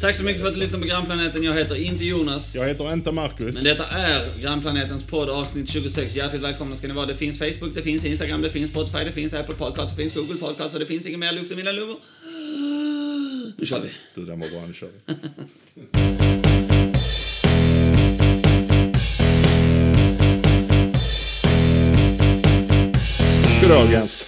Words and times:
Tack 0.00 0.16
så 0.16 0.24
mycket 0.24 0.40
för 0.40 0.48
att 0.48 0.54
du 0.54 0.60
lyssnade 0.60 0.82
på 0.82 0.88
Grannplaneten. 0.88 1.42
Jag 1.42 1.54
heter 1.54 1.74
inte 1.74 2.04
Jonas. 2.04 2.54
Jag 2.54 2.68
heter 2.68 2.92
inte 2.92 3.12
Marcus. 3.12 3.54
Men 3.54 3.64
detta 3.64 3.84
är 3.86 4.40
Grannplanetens 4.40 5.04
podd 5.04 5.30
avsnitt 5.30 5.70
26. 5.70 6.16
Hjärtligt 6.16 6.42
välkomna 6.42 6.76
ska 6.76 6.88
ni 6.88 6.94
vara. 6.94 7.06
Det 7.06 7.16
finns 7.16 7.38
Facebook, 7.38 7.74
det 7.74 7.82
finns 7.82 8.04
Instagram, 8.04 8.42
det 8.42 8.50
finns 8.50 8.70
Spotify, 8.70 9.04
det 9.04 9.12
finns 9.12 9.32
Apple 9.32 9.54
Podcasts, 9.54 9.96
det 9.96 10.02
finns 10.02 10.14
Google 10.14 10.36
Podcasts 10.40 10.74
och 10.74 10.80
det 10.80 10.86
finns 10.86 11.06
ingen 11.06 11.20
mer 11.20 11.32
luft 11.32 11.52
i 11.52 11.56
mina 11.56 11.72
lungor. 11.72 11.96
Nu 13.56 13.66
kör 13.66 13.80
vi. 13.80 13.88
Du, 14.14 14.26
den 14.26 14.40
var 14.40 14.48
bra. 14.48 14.66
Nu 14.66 14.74
kör 14.74 14.88
vi. 15.06 15.14
Goddagens. 23.62 24.26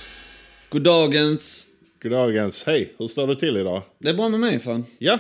Goddagens. 0.68 1.66
Goddagens. 2.02 2.64
Hej, 2.64 2.95
hur 2.98 3.09
står 3.09 3.27
det 3.27 3.36
till 3.36 3.57
idag? 3.57 3.82
Det 3.98 4.11
är 4.11 4.14
bra 4.14 4.29
med 4.29 4.41
mig 4.41 4.61
fan. 4.61 4.84
Ja. 4.98 5.18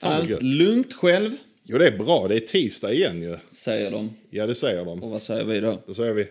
Allt 0.00 0.42
lugnt 0.42 0.94
själv, 0.94 1.32
Jo, 1.64 1.78
det 1.78 1.86
är 1.86 1.98
bra. 1.98 2.28
Det 2.28 2.34
är 2.36 2.40
tisdag 2.40 2.92
igen 2.92 3.22
ju. 3.22 3.36
säger 3.50 3.90
de. 3.90 4.10
Ja, 4.30 4.46
det 4.46 4.54
säger 4.54 4.84
de. 4.84 5.02
Och 5.02 5.10
vad 5.10 5.22
säger 5.22 5.44
vi 5.44 5.60
då? 5.60 5.82
Då 5.86 5.94
säger 5.94 6.12
vi... 6.14 6.26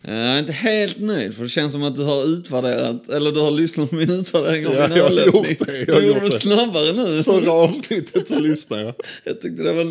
Jag 0.00 0.14
är 0.16 0.38
inte 0.38 0.52
helt 0.52 1.00
nöjd, 1.00 1.34
för 1.34 1.42
det 1.42 1.48
känns 1.48 1.72
som 1.72 1.82
att 1.82 1.96
du 1.96 2.02
har 2.02 2.24
utvärderat, 2.24 3.08
eller 3.08 3.32
du 3.32 3.40
har 3.40 3.50
lyssnat 3.50 3.90
på 3.90 3.96
min 3.96 4.10
utvärdering 4.10 4.66
av 4.66 4.74
Ja, 4.74 4.88
min 4.88 4.96
jag 4.96 5.04
har 5.04 5.26
gjort 5.26 5.58
det, 5.66 5.84
jag 5.86 5.94
har 5.94 6.00
Du 6.00 6.06
gjorde 6.06 6.20
det 6.20 6.30
snabbare 6.30 6.92
nu. 6.92 7.22
Förra 7.22 7.52
avsnittet 7.52 8.28
så 8.28 8.40
lyssnade 8.40 8.82
jag. 8.82 8.94
Jag 9.24 9.40
tyckte 9.40 9.62
det 9.62 9.72
var 9.72 9.84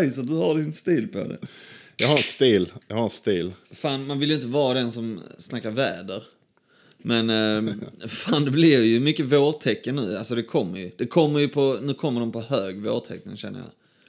nice 0.00 0.20
att 0.20 0.28
du 0.28 0.34
har 0.34 0.54
din 0.54 0.72
stil 0.72 1.08
på 1.08 1.18
det. 1.18 1.38
Jag 1.96 2.08
har 2.08 2.16
en 2.16 2.22
stil. 2.22 2.72
Jag 2.88 2.96
har 2.96 3.04
en 3.04 3.10
stil. 3.10 3.52
Fan, 3.72 4.06
man 4.06 4.18
vill 4.18 4.28
ju 4.28 4.34
inte 4.34 4.46
vara 4.46 4.74
den 4.74 4.92
som 4.92 5.20
snackar 5.38 5.70
väder. 5.70 6.22
Men 7.02 7.30
eh, 7.30 7.74
fan, 8.08 8.44
det 8.44 8.50
blir 8.50 8.82
ju 8.84 9.00
mycket 9.00 9.26
vårtecken 9.26 9.96
nu. 9.96 10.16
Alltså 10.16 10.34
det 10.34 10.42
kommer 10.42 10.78
ju. 10.78 10.90
Det 10.96 11.06
kommer 11.06 11.40
ju 11.40 11.48
på, 11.48 11.78
nu 11.82 11.94
kommer 11.94 12.20
de 12.20 12.32
på 12.32 12.40
hög 12.40 12.82
vårtecken 12.82 13.36
känner 13.36 13.58
jag. 13.58 13.68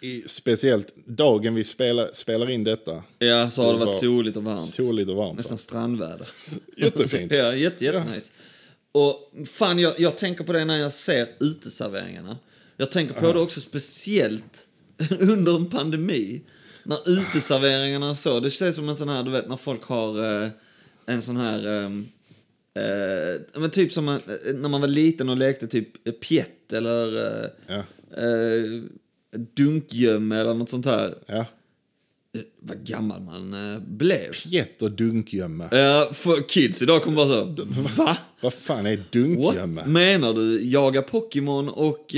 I, 0.10 0.24
speciellt 0.28 0.96
dagen 1.06 1.56
vi 1.56 1.64
spelar, 1.64 2.10
spelar 2.14 2.50
in 2.50 2.64
detta. 2.64 3.04
Ja, 3.20 3.50
så 3.50 3.64
har 3.64 3.74
det 3.74 3.80
Det 3.80 3.86
varit 3.86 3.94
var 3.94 4.00
soligt 4.00 4.38
och 4.38 4.44
varmt. 4.44 4.70
Soligt 4.70 5.10
och 5.10 5.16
varmt. 5.16 5.38
Nästan 5.38 5.58
strandväder. 5.58 6.30
Jättefint. 6.78 7.32
ja, 7.36 7.56
jätte, 7.56 7.86
jätte 7.86 8.04
nice. 8.16 8.32
Och 8.92 9.32
fan, 9.46 9.80
jag, 9.80 10.00
jag 10.00 10.18
tänker 10.18 10.44
på 10.44 10.54
det 10.54 10.66
när 10.66 10.78
jag 10.78 10.94
ser 10.94 11.28
uteserveringarna. 11.40 12.38
Jag 12.78 12.92
tänker 12.92 13.14
på 13.14 13.34
det 13.34 13.40
också 13.40 13.62
speciellt 13.62 14.68
under 15.20 15.56
en 15.56 15.66
pandemi. 15.66 16.42
När 16.84 17.10
uteserveringarna 17.10 18.16
så, 18.16 18.40
det 18.40 18.50
känns 18.52 18.76
som 18.76 18.90
en 18.90 18.96
sån 18.96 19.10
här, 19.10 19.24
du 19.24 19.32
vet 19.32 19.50
när 19.50 19.58
folk 19.58 19.84
har 19.84 20.44
eh, 20.44 20.50
en 21.06 21.22
sån 21.22 21.38
här... 21.38 21.68
ehm, 21.68 22.08
Eh, 22.76 23.42
men 23.62 23.70
typ 23.72 23.92
som 23.94 24.06
man, 24.06 24.16
eh, 24.46 24.54
när 24.56 24.70
man 24.70 24.82
var 24.82 24.88
liten 24.88 25.30
och 25.30 25.38
lekte 25.38 25.68
typ 25.68 26.20
pjätt 26.22 26.74
eller 26.74 27.16
eh, 27.44 27.50
Ja. 27.68 27.84
eh, 28.24 28.82
dunkgömme 29.58 30.38
eller 30.40 30.54
något 30.54 30.70
sånt 30.70 30.86
här. 30.86 31.16
Ja. 31.26 31.36
Eh, 32.38 32.42
Vad 32.60 32.86
gammal 32.88 33.22
man 33.22 33.54
eh, 33.74 33.80
blev. 33.88 34.32
Pjätt 34.32 34.82
och 34.82 34.92
dunkgömme. 34.92 35.68
Ja, 35.72 36.10
för 36.14 36.50
kids 36.50 36.82
idag 36.82 37.04
kommer 37.04 37.16
bara 37.18 37.28
så, 37.28 37.66
va? 38.04 38.18
Vad 38.42 38.54
fan 38.54 38.86
är 38.86 38.98
What? 38.98 39.12
dunkgömme? 39.12 39.86
Menar 39.86 40.34
du 40.34 40.62
jaga 40.70 41.02
Pokémon 41.02 41.70
och, 41.70 42.16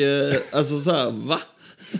alltså 0.51 0.79
så 0.79 0.91
här, 0.91 1.11
va? 1.11 1.39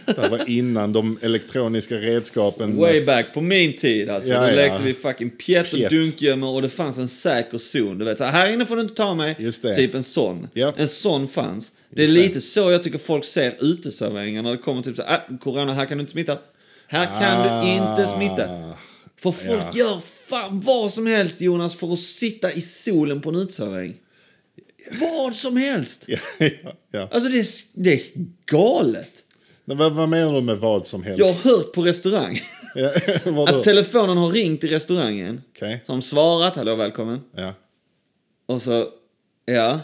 Det 0.06 0.30
var 0.32 0.50
innan 0.50 0.94
de 0.94 1.20
elektroniska 1.22 1.96
redskapen. 1.96 2.78
Way 2.78 3.06
back 3.06 3.34
på 3.34 3.42
min 3.42 3.78
tid 3.78 4.10
alltså. 4.10 4.30
Ja, 4.30 4.42
Då 4.42 4.48
ja. 4.50 4.56
lekte 4.56 4.84
vi 4.84 4.94
fucking 4.94 5.30
pjätt 5.30 5.74
och 5.74 5.80
dunkgömmor 5.80 6.50
och 6.56 6.62
det 6.62 6.70
fanns 6.70 6.98
en 6.98 7.08
säker 7.08 7.58
zon. 7.58 7.98
Du 7.98 8.06
vet, 8.06 8.18
så 8.18 8.24
här, 8.24 8.32
här 8.32 8.54
inne 8.54 8.66
får 8.66 8.76
du 8.76 8.82
inte 8.82 8.94
ta 8.96 9.16
mig. 9.16 9.36
Det. 9.62 9.76
Typ 9.76 9.96
en 9.96 10.04
sån. 10.04 10.48
Ja. 10.54 10.74
En 10.78 10.88
sån 10.88 11.28
fanns. 11.28 11.72
Det 11.90 12.04
är 12.04 12.08
Just 12.08 12.18
det. 12.18 12.28
lite 12.28 12.42
så 12.42 12.72
jag 12.72 12.84
tycker 12.84 12.98
folk 12.98 13.26
ser 13.26 13.56
uteserveringar 13.60 14.42
när 14.42 14.52
det 14.52 14.58
kommer 14.58 14.82
typ 14.82 14.96
så 14.96 15.04
här, 15.04 15.18
ah, 15.30 15.38
corona, 15.38 15.74
här 15.74 15.86
kan 15.86 15.98
du 15.98 16.02
inte 16.02 16.12
smitta. 16.12 16.38
Här 16.88 17.06
kan 17.06 17.64
du 17.66 17.72
inte 17.74 18.08
smitta. 18.08 18.50
Ah. 18.50 18.78
För 19.20 19.32
folk 19.32 19.50
Ja. 19.50 19.72
gör 19.76 20.00
fan 20.30 20.60
vad 20.60 20.92
som 20.94 21.08
helst 21.08 21.42
Jonas 21.42 21.76
för 21.76 21.94
att 21.94 22.00
sitta 22.00 22.52
i 22.52 22.62
solen 22.62 23.22
på 23.22 23.30
en 23.30 23.36
uteservering. 23.36 23.94
Vad 25.02 25.36
som 25.36 25.58
helst! 25.58 26.06
Ja, 26.08 26.18
ja, 26.38 26.50
ja. 26.92 27.10
Alltså 27.12 27.30
det 27.30 27.40
är, 27.40 27.46
det 27.74 27.94
är 27.94 28.02
galet. 28.52 29.23
Vad, 29.66 29.94
vad 29.94 30.10
menar 30.10 30.34
du 30.34 30.42
med 30.42 30.58
vad 30.58 30.88
som 30.88 31.04
helst? 31.04 31.20
Jag 31.20 31.34
har 31.34 31.52
hört 31.52 31.74
på 31.74 31.82
restaurang 31.82 32.42
Ja, 32.76 32.92
att 33.48 33.64
telefonen 33.64 34.18
har 34.18 34.32
ringt 34.32 34.64
i 34.64 34.68
restaurangen. 34.68 35.42
Okej. 35.56 35.84
Som 35.86 36.02
svarat, 36.02 36.56
hallå 36.56 36.76
välkommen. 36.76 37.22
Ja. 37.36 37.54
Och 38.46 38.62
så, 38.62 38.88
ja. 39.46 39.80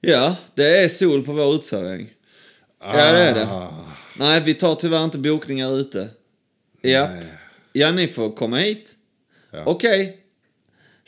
Ja, 0.00 0.36
det 0.54 0.84
är 0.84 0.88
sol 0.88 1.22
på 1.22 1.32
vår 1.32 1.54
uteservering. 1.54 2.10
Ja, 2.80 2.92
det 2.92 3.00
är 3.00 3.34
det. 3.34 3.46
Ah. 3.46 3.70
Nej, 4.18 4.40
vi 4.40 4.54
tar 4.54 4.74
tyvärr 4.74 5.04
inte 5.04 5.18
bokningar 5.18 5.78
ute. 5.78 6.08
Ja. 6.80 7.08
Nej. 7.08 7.24
Ja, 7.72 7.92
ni 7.92 8.08
får 8.08 8.32
komma 8.32 8.56
hit. 8.56 8.94
Ja. 9.50 9.62
Okej. 9.64 10.21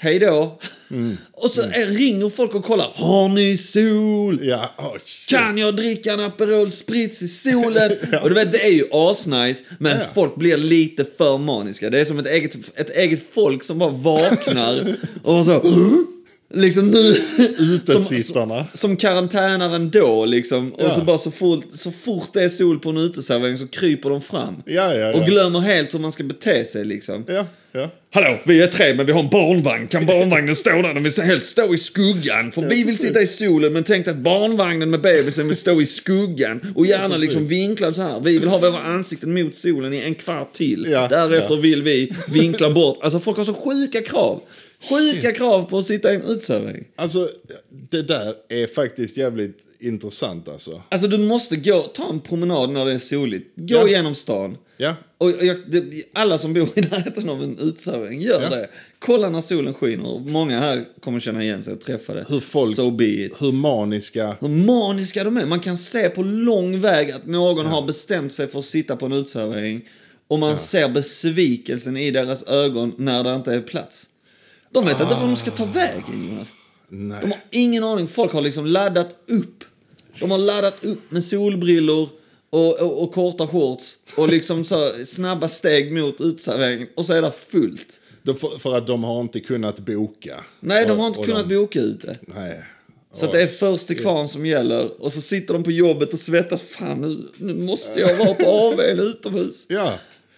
Hej 0.05 0.19
då. 0.19 0.59
Mm. 0.91 1.17
Och 1.33 1.51
så 1.51 1.63
är, 1.63 1.87
ringer 1.87 2.29
folk 2.29 2.55
och 2.55 2.65
kollar. 2.65 2.91
Har 2.95 3.29
ni 3.29 3.57
sol? 3.57 4.41
Ja, 4.43 4.75
oh. 4.79 4.97
Kan 5.29 5.59
jag 5.59 5.77
dricka 5.77 6.13
en 6.13 6.21
Aperol 6.21 6.71
Spritz 6.71 7.23
i 7.23 7.29
solen? 7.29 7.93
Och 8.23 8.29
du 8.29 8.35
vet, 8.35 8.53
det 8.53 8.65
är 8.67 8.71
ju 8.71 8.85
asnice, 8.93 9.65
men 9.79 9.99
Ja. 9.99 10.05
folk 10.15 10.37
blir 10.37 10.57
lite 10.57 11.05
för 11.19 11.39
maniska. 11.39 11.91
Det 11.91 12.01
är 12.01 12.05
som 12.05 12.19
ett 12.19 12.27
eget, 12.27 12.55
ett 12.79 12.91
eget 12.97 13.23
folk 13.35 13.65
som 13.65 13.79
bara 13.79 13.91
vaknar 13.91 14.97
och 15.23 15.45
så... 15.45 15.61
Liksom 16.55 16.91
nu... 16.91 17.17
Utesittarna. 17.59 18.59
Som, 18.59 18.67
som 18.75 18.97
karantänaren 18.97 19.91
då 19.91 20.25
liksom. 20.25 20.73
Och 20.73 20.83
Ja. 20.85 20.91
så 20.91 21.01
bara 21.01 21.19
så 21.19 21.31
fort, 21.31 21.65
så 21.73 21.91
fort 21.91 22.29
det 22.33 22.43
är 22.45 22.49
sol 22.49 22.79
på 22.79 22.91
en 22.91 22.97
uteservering 22.97 23.59
så 23.59 23.67
kryper 23.67 24.11
de 24.11 24.21
fram. 24.21 24.55
Ja, 24.67 24.95
ja. 24.95 25.15
Och 25.15 25.27
glömmer 25.27 25.61
helt 25.61 25.95
hur 25.95 25.99
man 25.99 26.13
ska 26.13 26.25
bete 26.25 26.65
sig 26.65 26.85
liksom. 26.85 27.25
Ja, 27.29 27.47
ja. 27.73 27.91
Hallå, 28.11 28.39
vi 28.45 28.63
är 28.63 28.67
tre 28.67 28.95
men 28.95 29.07
vi 29.07 29.13
har 29.13 29.21
en 29.23 29.29
barnvagn. 29.31 29.87
Kan 29.87 30.07
barnvagnen 30.07 30.57
stå 30.57 30.71
där? 30.71 30.95
Den 30.95 31.03
vill 31.03 31.13
helst 31.23 31.47
stå 31.51 31.75
i 31.75 31.79
skuggan. 31.79 32.53
För 32.53 32.63
vi 32.63 32.85
vill 32.85 32.99
sitta 32.99 33.21
i 33.21 33.27
solen 33.27 33.73
men 33.73 33.85
tänk 33.85 34.09
att 34.09 34.17
barnvagnen 34.17 34.91
med 34.91 35.01
bebisen 35.01 35.49
vill 35.49 35.57
stå 35.57 35.81
i 35.81 35.87
skuggan. 35.87 36.61
Och 36.75 36.87
gärna 36.87 37.17
liksom 37.17 37.47
vinklad 37.47 37.95
så 37.95 38.03
här. 38.03 38.21
Vi 38.21 38.39
vill 38.39 38.49
ha 38.49 38.59
våra 38.59 38.79
ansikten 38.79 39.35
mot 39.35 39.57
solen 39.57 39.93
i 39.95 39.99
en 40.01 40.15
kvart 40.15 40.53
till. 40.53 40.83
Därefter 40.91 41.57
vill 41.57 41.83
vi 41.83 42.13
vinkla 42.29 42.71
bort. 42.71 42.99
Alltså 43.03 43.21
folk 43.21 43.37
har 43.37 43.45
så 43.45 43.55
sjuka 43.55 44.03
krav. 44.03 44.41
Sjuka 44.89 45.33
krav 45.33 45.63
på 45.63 45.79
att 45.79 45.87
sitta 45.87 46.13
i 46.13 46.17
en 46.17 46.23
uteservering. 46.23 46.85
Alltså, 46.97 47.29
det 47.91 48.03
där 48.03 48.35
är 48.49 48.67
faktiskt 48.67 49.17
jävligt 49.17 49.59
intressant 49.81 50.49
alltså. 50.49 50.83
Alltså 50.89 51.09
du 51.09 51.19
måste 51.19 51.57
gå, 51.57 51.83
ta 51.83 52.09
en 52.11 52.21
promenad 52.21 52.71
när 52.71 52.85
det 52.85 52.93
är 52.93 52.99
soligt. 52.99 53.53
Gå 53.57 53.75
Ja. 53.75 53.89
igenom 53.89 54.15
stan. 54.15 54.57
Ja. 54.77 54.97
Och 55.19 55.31
jag, 55.31 55.57
det, 55.71 55.85
alla 56.13 56.39
som 56.39 56.53
bor 56.55 56.69
i 56.75 56.81
närheten 56.81 57.29
av 57.29 57.43
en 57.43 57.59
uteservering, 57.59 58.21
gör 58.23 58.43
Ja. 58.43 58.49
det. 58.49 58.69
Kolla 58.99 59.31
när 59.31 59.41
solen 59.41 59.75
skiner. 59.75 60.19
Många 60.31 60.61
här 60.61 60.85
kommer 61.01 61.21
känna 61.21 61.43
igen 61.43 61.63
sig 61.63 61.73
och 61.73 61.81
träffa 61.81 62.15
det. 62.15 62.25
Hur 62.29 62.41
folk- 62.41 62.77
So 62.77 62.91
be 62.91 63.05
it. 63.05 63.33
Hur 63.43 63.53
maniska... 63.53 64.37
Hur 64.41 64.49
maniska 64.49 65.25
de 65.25 65.37
är. 65.37 65.47
Man 65.47 65.61
kan 65.61 65.77
se 65.77 66.09
på 66.09 66.23
lång 66.23 66.81
väg 66.81 67.11
att 67.11 67.27
någon 67.27 67.67
har 67.67 67.83
bestämt 67.87 68.33
sig 68.33 68.49
för 68.49 68.59
att 68.59 68.65
sitta 68.65 68.97
på 68.97 69.07
en 69.07 69.13
uteservering. 69.13 69.89
Och 70.29 70.39
man 70.39 70.59
ser 70.59 70.89
besvikelsen 70.89 71.97
i 71.97 72.11
deras 72.11 72.47
ögon 72.49 72.93
när 72.99 73.25
det 73.25 73.35
inte 73.35 73.53
är 73.55 73.61
plats. 73.61 74.07
De 74.75 74.85
vet 74.85 75.01
inte 75.01 75.15
vart 75.15 75.21
de 75.21 75.37
ska 75.37 75.51
ta 75.51 75.65
vägen, 75.65 76.29
Jonas. 76.31 76.55
Nej. 76.89 77.19
De 77.21 77.31
har 77.31 77.41
ingen 77.51 77.85
aning. 77.85 78.09
Folk 78.09 78.33
har 78.33 78.41
liksom 78.41 78.67
laddat 78.67 79.17
upp. 79.27 79.65
De 80.21 80.31
har 80.31 80.39
laddat 80.39 80.85
upp 80.85 81.11
med 81.11 81.25
solbrillor 81.25 82.09
och, 82.51 82.81
och, 82.81 83.03
och 83.03 83.13
korta 83.13 83.47
shorts 83.47 83.99
och 84.17 84.29
liksom 84.29 84.65
så 84.65 84.91
snabba 85.05 85.49
steg 85.49 85.93
mot 85.93 86.21
uteserveringen 86.21 86.89
och 86.95 87.07
så 87.07 87.13
är 87.13 87.23
det 87.23 87.33
fullt. 87.49 88.01
De, 88.23 88.37
för, 88.37 88.59
för 88.59 88.79
att 88.79 88.87
de 88.87 89.05
har 89.05 89.21
inte 89.21 89.41
kunnat 89.41 89.79
boka. 89.79 90.45
Nej, 90.61 90.87
de 90.87 90.99
har 90.99 91.07
inte 91.07 91.19
och 91.19 91.27
kunnat 91.27 91.49
de, 91.49 91.55
boka 91.55 91.81
ute. 91.81 92.17
Nej. 92.21 92.65
Så 93.15 93.27
det 93.27 93.43
är 93.43 93.47
först 93.47 93.87
till 93.87 94.01
kvarn 94.01 94.29
som 94.29 94.47
gäller 94.47 95.03
och 95.03 95.13
så 95.13 95.21
sitter 95.21 95.55
de 95.55 95.63
på 95.63 95.71
jobbet 95.71 96.13
och 96.13 96.19
svettas. 96.19 96.63
Fan, 96.63 97.01
nu, 97.01 97.29
nu 97.37 97.55
måste 97.55 98.01
jag 98.01 98.17
vara 98.17 98.35
på 98.35 98.45
AWn 98.45 99.01
utomhus. 99.01 99.67
Ja. 99.69 99.93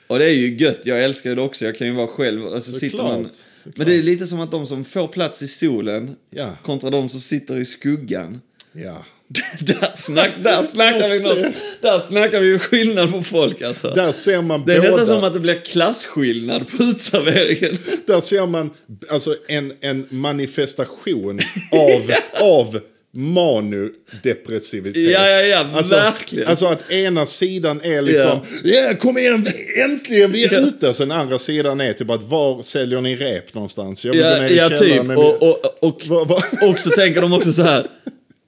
Och 0.06 0.18
det 0.18 0.24
är 0.24 0.34
ju 0.34 0.56
gött, 0.56 0.80
jag 0.84 1.04
älskar 1.04 1.34
det 1.34 1.42
också. 1.42 1.64
Jag 1.64 1.78
kan 1.78 1.86
ju 1.86 1.92
vara 1.92 2.06
själv. 2.06 2.46
Alltså, 2.46 2.72
sitter 2.72 3.02
man... 3.02 3.30
såklart. 3.66 3.76
Men 3.76 3.86
det 3.86 3.94
är 3.98 4.02
lite 4.02 4.26
som 4.26 4.40
att 4.40 4.50
de 4.50 4.66
som 4.66 4.84
får 4.84 5.08
plats 5.08 5.42
i 5.42 5.48
solen 5.48 6.16
Ja. 6.30 6.56
kontra 6.62 6.90
de 6.90 7.08
som 7.08 7.20
sitter 7.20 7.56
i 7.60 7.64
skuggan. 7.64 8.40
Ja. 8.72 9.04
där, 9.60 9.96
snack, 9.96 10.30
där 10.42 10.62
snackar 10.62 11.08
vi 11.08 11.22
något. 11.22 11.54
Där 11.82 12.00
snackar 12.00 12.40
vi 12.40 12.58
skillnad 12.58 13.12
på 13.12 13.22
folk 13.22 13.62
alltså. 13.62 13.90
Där 13.90 14.12
ser 14.12 14.42
man 14.42 14.64
det 14.66 14.74
är 14.74 14.80
båda. 14.80 14.90
nästan 14.90 15.06
som 15.06 15.24
att 15.24 15.34
det 15.34 15.40
blir 15.40 15.60
klasskillnad 15.64 16.68
på 16.70 16.82
uteserveringen. 16.82 17.78
Där 18.06 18.20
ser 18.20 18.46
man 18.46 18.70
alltså 19.10 19.36
en, 19.48 19.72
en 19.80 20.06
manifestation 20.10 21.40
av, 21.72 22.10
av 22.42 22.80
manudepressivitet. 23.16 25.10
Ja, 25.12 25.28
ja, 25.28 25.40
ja, 25.42 25.66
alltså, 25.74 25.94
verkligen. 25.94 26.48
Alltså 26.48 26.66
att 26.66 26.90
ena 26.90 27.26
sidan 27.26 27.80
är 27.82 28.02
liksom, 28.02 28.40
ja 28.64 28.94
kom 29.00 29.18
igen, 29.18 29.46
äntligen, 29.84 30.32
vi 30.32 30.44
är 30.44 30.52
Ja. 30.52 30.58
ute. 30.60 30.88
Och 30.88 30.96
sen 30.96 31.10
andra 31.12 31.38
sidan 31.38 31.80
är 31.80 31.92
typ 31.92 32.10
att, 32.10 32.22
var 32.22 32.62
säljer 32.62 33.00
ni 33.00 33.16
rep 33.16 33.54
någonstans? 33.54 34.04
Jag 34.04 34.12
vill 34.12 34.22
gå 34.22 34.28
Ja, 34.28 34.38
ner 34.38 34.48
i 34.48 34.56
ja 34.56 34.68
källaren 34.68 35.08
typ. 35.08 35.18
Och, 35.18 35.42
och, 35.42 35.82
och, 35.88 36.02
vad- 36.28 36.42
och 36.70 36.78
så 36.78 36.90
tänker 36.90 37.20
de 37.20 37.32
också 37.32 37.52
så 37.52 37.62
här. 37.62 37.86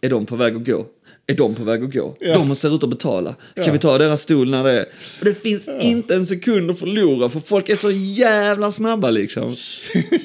är 0.01 0.09
de 0.11 0.27
på 0.27 0.37
väg 0.37 0.57
att 0.57 0.67
gå? 0.67 0.87
Är 1.31 1.35
de 1.35 1.55
på 1.55 1.65
väg 1.65 1.85
att 1.85 1.93
gå? 1.93 2.17
Ja. 2.21 2.35
De 2.35 2.57
ser 2.57 2.75
ut 2.77 2.83
att 2.83 2.91
betala. 2.91 3.35
Kan 3.55 3.65
Ja. 3.67 3.73
vi 3.73 3.79
ta 3.79 3.99
deras 3.99 4.23
stol 4.23 4.51
när 4.51 4.65
det 4.65 4.73
är... 4.73 4.83
Och 5.19 5.25
det 5.25 5.43
finns 5.43 5.69
inte 5.81 6.15
en 6.15 6.27
sekund 6.27 6.71
att 6.71 6.79
förlora 6.79 7.29
för 7.29 7.39
folk 7.39 7.69
är 7.69 7.77
så 7.77 7.91
jävla 7.91 8.73
snabba 8.73 9.11
liksom. 9.11 9.57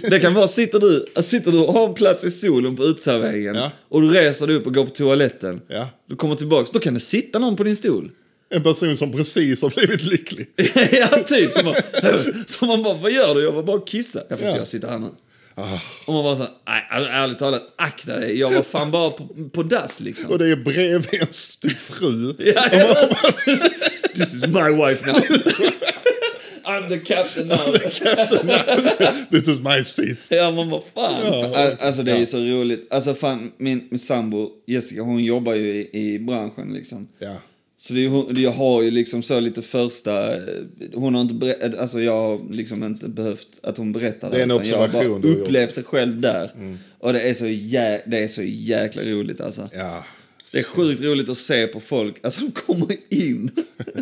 Det 0.09 0.19
kan 0.19 0.33
vara, 0.33 0.47
sitter 0.47 0.79
du, 0.79 1.05
sitter 1.21 1.51
du 1.51 1.59
och 1.59 1.73
har 1.73 1.88
en 1.88 1.94
plats 1.94 2.23
i 2.23 2.31
solen 2.31 2.75
på 2.75 2.83
uteserveringen 2.83 3.57
och 3.89 4.01
du 4.01 4.07
reser 4.11 4.47
dig 4.47 4.55
upp 4.55 4.65
och 4.67 4.73
går 4.73 4.85
på 4.85 4.89
toaletten. 4.91 5.61
Du 6.09 6.15
kommer 6.15 6.35
tillbaks, 6.35 6.71
då 6.71 6.79
kan 6.79 6.94
det 6.94 7.00
sitta 7.00 7.39
någon 7.39 7.55
på 7.55 7.63
din 7.63 7.75
stol. 7.75 8.11
En 8.50 8.63
person 8.63 8.97
som 8.97 9.11
precis 9.11 9.61
har 9.61 9.69
blivit 9.69 10.03
lycklig. 10.03 10.47
ja, 10.91 11.07
typ. 11.27 11.53
Som 11.53 11.65
man, 11.65 11.75
som 12.47 12.67
man 12.67 12.83
bara, 12.83 12.97
vad 12.97 13.11
gör 13.11 13.35
du? 13.35 13.41
Jag 13.44 13.51
var 13.51 13.63
bara 13.63 13.77
och 13.77 13.88
kissa. 13.88 14.21
Jag 14.29 14.39
får 14.39 14.45
se, 14.45 14.51
Ja. 14.51 14.57
jag 14.57 14.67
sitter 14.67 14.88
här 14.88 15.00
nu. 15.00 15.07
Ah. 15.55 15.79
Och 16.05 16.13
man 16.13 16.23
bara 16.23 16.35
såhär, 16.35 16.51
nej, 16.67 16.88
alltså, 16.91 17.11
ärligt 17.11 17.39
talat, 17.39 17.73
akta 17.75 18.19
dig. 18.19 18.39
Jag 18.39 18.51
var 18.51 18.63
fan 18.63 18.91
bara 18.91 19.09
på, 19.09 19.27
på 19.53 19.63
dass 19.63 20.00
liksom. 20.00 20.29
Och 20.31 20.39
det 20.39 20.47
är 20.51 20.55
bredvid 20.55 21.13
ens 21.13 21.55
typ 21.57 21.77
fru. 21.77 22.33
Ja, 22.39 22.63
ja. 22.71 22.95
This 24.15 24.33
is 24.33 24.47
my 24.47 24.69
wife 24.88 25.07
now. 25.11 25.15
I'm 26.65 26.89
the 26.89 26.97
captain 27.00 27.47
now. 27.47 27.73
This 29.31 29.47
is 29.47 29.59
my 29.59 29.83
seat. 29.83 30.17
Ja, 30.29 30.51
man 30.51 30.69
bara 30.69 30.81
fan. 30.95 31.33
Al- 31.53 31.77
Alltså 31.79 32.03
det 32.03 32.11
är 32.11 32.17
ju 32.17 32.25
så 32.25 32.38
roligt. 32.38 32.88
Alltså 32.94 33.13
fan, 33.13 33.51
min, 33.57 33.88
min 33.91 34.00
sambo 34.00 34.50
Jessica, 34.67 35.01
hon 35.01 35.23
jobbar 35.23 35.53
ju 35.53 35.67
i, 35.75 35.89
i 36.13 36.19
branschen 36.19 36.73
liksom. 36.73 37.07
Ja. 37.19 37.35
Så 37.88 37.94
det, 37.94 38.41
jag 38.41 38.51
har 38.51 38.81
ju 38.81 38.91
liksom 38.91 39.24
så 39.24 39.39
lite 39.39 39.62
första, 39.62 40.35
eh, 40.35 40.41
hon 40.94 41.15
har 41.15 41.21
inte 41.21 41.33
berättat, 41.33 41.80
alltså 41.80 42.01
jag 42.01 42.21
har 42.21 42.53
liksom 42.53 42.83
inte 42.83 43.07
behövt 43.07 43.47
att 43.63 43.77
hon 43.77 43.91
berättar 43.91 44.31
Det 44.31 44.38
är 44.38 44.44
en 44.44 44.51
utan 44.51 44.65
jag 44.65 44.77
har 44.77 44.85
observation 44.85 45.21
bara 45.21 45.31
upplevt 45.31 45.75
det 45.75 45.83
själv 45.83 46.21
där. 46.21 46.51
Och 47.00 47.13
det 47.13 47.21
är, 47.21 47.33
så 47.33 47.47
jä, 47.47 48.01
det 48.06 48.24
är 48.24 48.27
så 48.27 48.41
jäkla 48.44 49.01
roligt 49.01 49.41
alltså. 49.41 49.69
Ja. 49.74 50.06
Det 50.51 50.59
är 50.59 50.63
sjukt 50.63 51.01
roligt 51.01 51.30
att 51.30 51.38
se 51.38 51.68
på 51.68 51.80
folk, 51.80 52.15
alltså 52.25 52.41
de 52.41 52.51
kommer 52.51 52.97
in. 53.09 53.51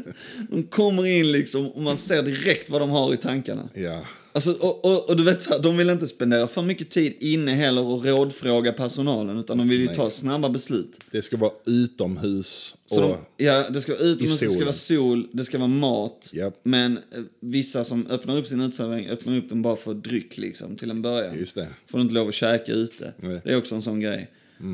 De 0.49 0.63
kommer 0.63 1.05
in 1.05 1.31
liksom 1.31 1.67
och 1.67 1.81
man 1.81 1.97
ser 1.97 2.23
direkt 2.23 2.69
vad 2.69 2.81
de 2.81 2.89
har 2.89 3.13
i 3.13 3.17
tankarna. 3.17 3.69
Ja. 3.73 3.99
Alltså, 4.33 4.51
och, 4.51 4.85
och, 4.85 5.09
och 5.09 5.17
du 5.17 5.23
vet, 5.23 5.41
så 5.41 5.49
här, 5.49 5.59
de 5.59 5.77
vill 5.77 5.89
inte 5.89 6.07
spendera 6.07 6.47
för 6.47 6.61
mycket 6.61 6.89
tid 6.89 7.15
inne 7.19 7.55
heller 7.55 7.81
och 7.81 8.05
rådfråga 8.05 8.73
personalen, 8.73 9.37
utan 9.37 9.57
de 9.57 9.69
vill 9.69 9.81
ju 9.81 9.87
ta 9.87 10.09
snabba 10.09 10.49
beslut. 10.49 10.99
Det 11.11 11.21
ska 11.21 11.37
vara 11.37 11.51
utomhus. 11.65 12.75
Så 12.85 13.03
och, 13.03 13.17
de, 13.37 13.45
ja, 13.45 13.69
det 13.69 13.81
ska 13.81 13.91
vara 13.91 14.03
utomhus, 14.03 14.39
det 14.39 14.49
ska 14.49 14.63
vara 14.63 14.73
sol, 14.73 15.27
det 15.31 15.45
ska 15.45 15.57
vara 15.57 15.67
mat. 15.67 16.31
Japp. 16.33 16.59
Men 16.63 16.97
eh, 16.97 17.01
vissa 17.39 17.83
som 17.83 18.07
öppnar 18.07 18.37
upp 18.37 18.47
sin 18.47 18.61
uteservering 18.61 19.09
öppnar 19.09 19.37
upp 19.37 19.49
den 19.49 19.61
bara 19.61 19.75
för 19.75 19.93
dryck 19.93 20.37
liksom, 20.37 20.75
till 20.75 20.91
en 20.91 21.01
början. 21.01 21.39
Just 21.39 21.55
det. 21.55 21.67
Får 21.87 21.97
du 21.97 22.01
inte 22.01 22.13
lov 22.13 22.27
att 22.27 22.33
käka 22.33 22.71
ute. 22.71 23.13
Nej. 23.17 23.41
Det 23.43 23.51
är 23.51 23.57
också 23.57 23.75
en 23.75 23.81
sån 23.81 23.99
grej. 23.99 24.29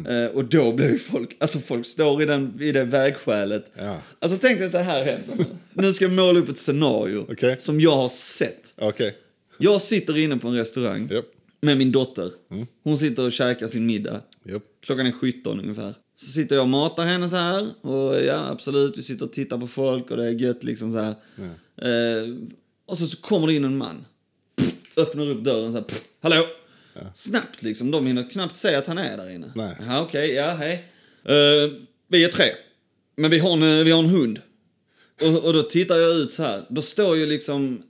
Eh, 0.07 0.35
och 0.35 0.45
då 0.45 0.71
blir 0.71 0.91
ju 0.91 0.99
folk, 0.99 1.37
alltså 1.39 1.59
folk 1.59 1.85
står 1.85 2.21
i, 2.21 2.25
den, 2.25 2.61
i 2.61 2.71
det 2.71 2.83
vägskälet. 2.83 3.71
Ja. 3.77 3.97
Alltså 4.19 4.37
tänk 4.41 4.57
dig 4.57 4.65
att 4.65 4.71
det 4.71 4.79
här 4.79 5.03
händer 5.03 5.45
nu. 5.73 5.93
Ska 5.93 6.05
jag 6.05 6.13
måla 6.13 6.39
upp 6.39 6.49
ett 6.49 6.57
scenario 6.57 7.25
Okej. 7.29 7.55
som 7.59 7.81
jag 7.81 7.95
har 7.95 8.09
sett. 8.09 8.61
Okej. 8.75 9.17
Jag 9.57 9.81
sitter 9.81 10.17
inne 10.17 10.37
på 10.37 10.47
en 10.47 10.55
restaurang 10.55 11.09
Japp. 11.11 11.25
med 11.61 11.77
min 11.77 11.91
dotter. 11.91 12.31
Hon 12.83 12.97
sitter 12.97 13.25
och 13.25 13.31
käkar 13.31 13.67
sin 13.67 13.85
middag. 13.85 14.21
Japp. 14.43 14.63
Klockan 14.81 15.07
är 15.07 15.11
17 15.11 15.59
ungefär. 15.59 15.93
Så 16.15 16.25
sitter 16.31 16.55
jag 16.55 16.63
och 16.63 16.69
matar 16.69 17.05
henne 17.05 17.29
så 17.29 17.35
här. 17.35 17.67
Och 17.81 18.23
ja, 18.25 18.49
absolut, 18.51 18.97
vi 18.97 19.03
sitter 19.03 19.25
och 19.25 19.33
tittar 19.33 19.57
på 19.57 19.67
folk 19.67 20.11
och 20.11 20.17
det 20.17 20.25
är 20.25 20.29
gött 20.31 20.63
liksom 20.63 20.91
så 20.91 20.97
här. 20.99 21.15
Eh, 21.81 22.35
och 22.85 22.97
så, 22.97 23.07
så 23.07 23.21
kommer 23.21 23.47
det 23.47 23.53
in 23.53 23.65
en 23.65 23.77
man. 23.77 24.05
Pff, 24.55 24.75
öppnar 24.97 25.29
upp 25.29 25.43
dörren 25.43 25.71
så 25.71 25.77
här. 25.77 25.85
Pff, 25.85 26.03
hallå! 26.21 26.45
Snabbt 27.13 27.61
liksom. 27.63 27.91
De 27.91 28.07
hinner 28.07 28.29
knappt 28.29 28.55
se 28.55 28.75
att 28.75 28.87
han 28.87 28.97
är 28.97 29.17
där 29.17 29.29
inne. 29.29 29.51
Nej. 29.55 29.77
Jaha, 29.79 30.01
okej, 30.01 30.33
ja, 30.33 30.53
hej. 30.53 30.73
Eh, 31.23 31.71
vi 32.07 32.23
är 32.23 32.29
tre. 32.29 32.45
Men 33.15 33.31
vi 33.31 33.39
har 33.39 33.53
en, 33.53 33.85
vi 33.85 33.91
har 33.91 33.99
en 33.99 34.09
hund. 34.09 34.41
Och, 35.21 35.45
och 35.45 35.53
då 35.53 35.63
tittar 35.63 35.95
jag 35.95 36.15
ut 36.15 36.33
så 36.33 36.43
här. 36.43 36.63
Då 36.69 36.81
står 36.81 37.17
ju 37.17 37.25
liksom 37.25 37.83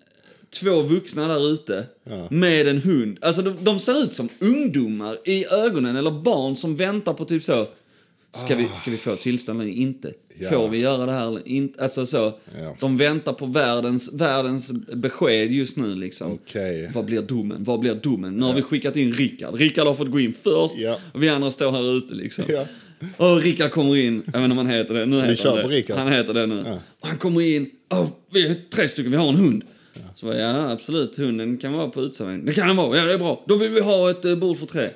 två 0.49 0.81
vuxna 0.81 1.27
där 1.27 1.53
ute 1.53 1.85
Ja. 2.09 2.27
med 2.31 2.67
en 2.67 2.81
hund. 2.81 3.17
Alltså 3.21 3.41
de, 3.41 3.55
de 3.61 3.79
ser 3.79 4.03
ut 4.03 4.13
som 4.13 4.29
ungdomar 4.39 5.17
i 5.25 5.45
ögonen 5.45 5.95
eller 5.95 6.11
barn 6.11 6.55
som 6.55 6.75
väntar 6.75 7.13
på 7.13 7.25
typ 7.25 7.43
så. 7.43 7.67
Ska, 8.45 8.55
vi, 8.55 8.67
ska 8.75 8.91
vi 8.91 8.97
få 8.97 9.15
tillstånd 9.15 9.61
eller 9.61 9.71
inte? 9.71 10.13
Ja. 10.39 10.49
Får 10.49 10.69
vi 10.69 10.77
göra 10.79 11.05
det 11.05 11.11
här 11.11 11.27
eller 11.27 11.47
inte? 11.47 11.83
Alltså 11.83 12.05
så. 12.05 12.33
Ja. 12.61 12.75
De 12.79 12.97
väntar 12.97 13.33
på 13.33 13.45
världens, 13.45 14.13
världens 14.13 14.71
besked 14.93 15.51
just 15.51 15.77
nu 15.77 15.95
liksom. 15.95 16.31
Okej. 16.31 16.91
Vad 16.93 17.05
blir 17.05 17.21
domen? 17.21 17.63
Vad 17.63 17.79
blir 17.79 17.95
domen? 17.95 18.33
Nu 18.33 18.45
har 18.45 18.53
vi 18.53 18.61
skickat 18.61 18.95
in 18.95 19.13
Rickard. 19.13 19.55
Rickard 19.55 19.87
har 19.87 19.93
fått 19.93 20.11
gå 20.11 20.19
in 20.19 20.33
först 20.33 20.75
och 21.13 21.23
vi 21.23 21.29
andra 21.29 21.51
står 21.51 21.71
här 21.71 21.97
ute 21.97 22.13
liksom. 22.13 22.43
Och 23.17 23.41
Rickard 23.41 23.71
kommer 23.71 23.95
in, 23.95 24.23
jag 24.25 24.31
vet 24.39 24.43
inte 24.43 24.51
om 24.51 24.57
han 24.57 24.69
heter 24.69 24.93
det, 24.93 25.05
nu 25.05 25.21
heter 25.21 25.45
han 25.49 25.55
det. 25.57 25.63
Rickard. 25.67 25.97
Han 25.97 26.11
heter 26.13 26.33
det 26.33 26.45
nu. 26.45 26.79
Och 26.99 27.07
han 27.07 27.17
kommer 27.17 27.41
in, 27.55 27.69
oh, 27.89 28.07
vi 28.33 28.47
är 28.47 28.55
tre 28.75 28.87
stycken, 28.89 29.11
vi 29.11 29.17
har 29.17 29.29
en 29.29 29.35
hund. 29.35 29.63
Så 30.19 30.25
bara, 30.25 30.37
ja 30.37 30.71
absolut, 30.71 31.17
hunden 31.17 31.57
kan 31.57 31.73
vara 31.73 31.89
på 31.89 32.01
uteserveringen. 32.01 32.45
Det 32.45 32.53
kan 32.53 32.67
den 32.67 32.77
vara, 32.77 32.97
ja 32.97 33.03
det 33.05 33.13
är 33.13 33.17
bra. 33.17 33.43
Då 33.47 33.55
vill 33.55 33.69
vi 33.71 33.81
ha 33.81 34.09
ett 34.09 34.25
uh, 34.25 34.35
bord 34.35 34.57
för 34.57 34.65
tre. 34.65 34.87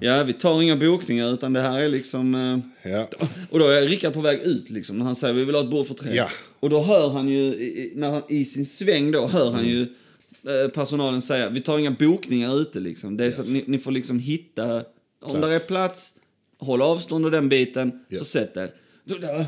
Ja. 0.00 0.22
vi 0.24 0.32
tar 0.32 0.62
inga 0.62 0.76
bokningar 0.76 1.32
utan 1.32 1.52
det 1.52 1.60
här 1.60 1.80
är 1.80 1.88
liksom... 1.88 2.34
eh, 2.34 2.90
Ja. 2.92 3.08
och 3.50 3.58
då 3.58 3.66
är 3.68 3.82
Rickard 3.88 4.12
på 4.12 4.20
väg 4.20 4.38
ut 4.40 4.70
liksom, 4.70 4.98
när 4.98 5.04
han 5.04 5.16
säger 5.16 5.34
vi 5.34 5.44
vill 5.44 5.54
ha 5.54 5.62
ett 5.62 5.70
bord 5.70 5.86
för 5.86 5.94
tre. 5.94 6.10
Ja. 6.14 6.28
Och 6.60 6.70
då 6.70 6.82
hör 6.82 7.08
han 7.10 7.28
ju, 7.28 7.38
i- 7.42 7.92
när 7.96 8.10
han, 8.10 8.22
i 8.28 8.44
sin 8.44 8.66
sväng 8.66 9.10
då, 9.10 9.26
hör 9.26 9.50
han 9.50 9.66
ju 9.66 9.82
eh, 9.82 10.68
personalen 10.74 11.22
säga 11.22 11.48
vi 11.48 11.60
tar 11.60 11.78
inga 11.78 11.90
bokningar 11.90 12.60
ute 12.60 12.80
liksom. 12.80 13.16
Det 13.16 13.24
är 13.24 13.30
så 13.30 13.40
att 13.40 13.48
ni, 13.48 13.64
ni 13.66 13.78
får 13.78 13.90
liksom 13.92 14.18
hitta, 14.18 14.76
om 15.22 15.36
Plats. 15.36 15.40
det 15.48 15.54
är 15.54 15.58
plats, 15.68 16.12
håll 16.58 16.82
avstånd 16.82 17.24
och 17.24 17.30
den 17.30 17.48
biten, 17.48 17.92
Ja. 18.08 18.18
så 18.18 18.24
sätt 18.24 18.56
er. 18.56 18.70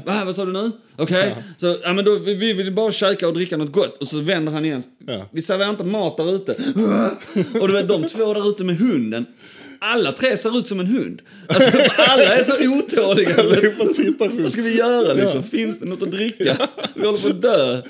Va, 0.04 0.24
vad 0.24 0.36
sa 0.36 0.44
du 0.44 0.52
nu? 0.52 0.70
Okej, 0.96 1.34
så 1.56 1.76
ja, 1.82 1.92
men 1.92 2.04
då, 2.04 2.16
vi, 2.16 2.34
vi 2.34 2.52
vill 2.52 2.72
bara 2.72 2.92
käka 2.92 3.28
och 3.28 3.34
dricka 3.34 3.56
något 3.56 3.72
gott. 3.72 3.98
Och 4.00 4.08
så 4.08 4.20
vänder 4.20 4.52
han 4.52 4.64
igen. 4.64 4.82
Ja. 5.06 5.26
Vi 5.30 5.42
serverar 5.42 5.70
inte 5.70 5.84
mat 5.84 6.16
där 6.16 6.34
ute. 6.34 6.52
och 7.60 7.68
du 7.68 7.74
vet, 7.74 7.88
de 7.88 8.04
två 8.04 8.34
där 8.34 8.50
ute 8.50 8.64
med 8.64 8.78
hunden. 8.78 9.26
Alla 9.78 10.12
tre 10.12 10.36
ser 10.36 10.58
ut 10.58 10.68
som 10.68 10.80
en 10.80 10.86
hund. 10.86 11.22
Alltså, 11.48 11.78
alla 11.96 12.22
är 12.22 12.44
så 12.44 12.52
otåliga. 12.78 13.36
Vad 14.42 14.52
ska 14.52 14.62
vi 14.62 14.76
göra 14.76 15.12
liksom? 15.12 15.42
Finns 15.42 15.80
det 15.80 15.86
något 15.86 16.02
att 16.02 16.10
dricka? 16.10 16.56
Vi 16.94 17.06
håller 17.06 17.18
på 17.18 17.28
att 17.28 17.42
dö. 17.42 17.82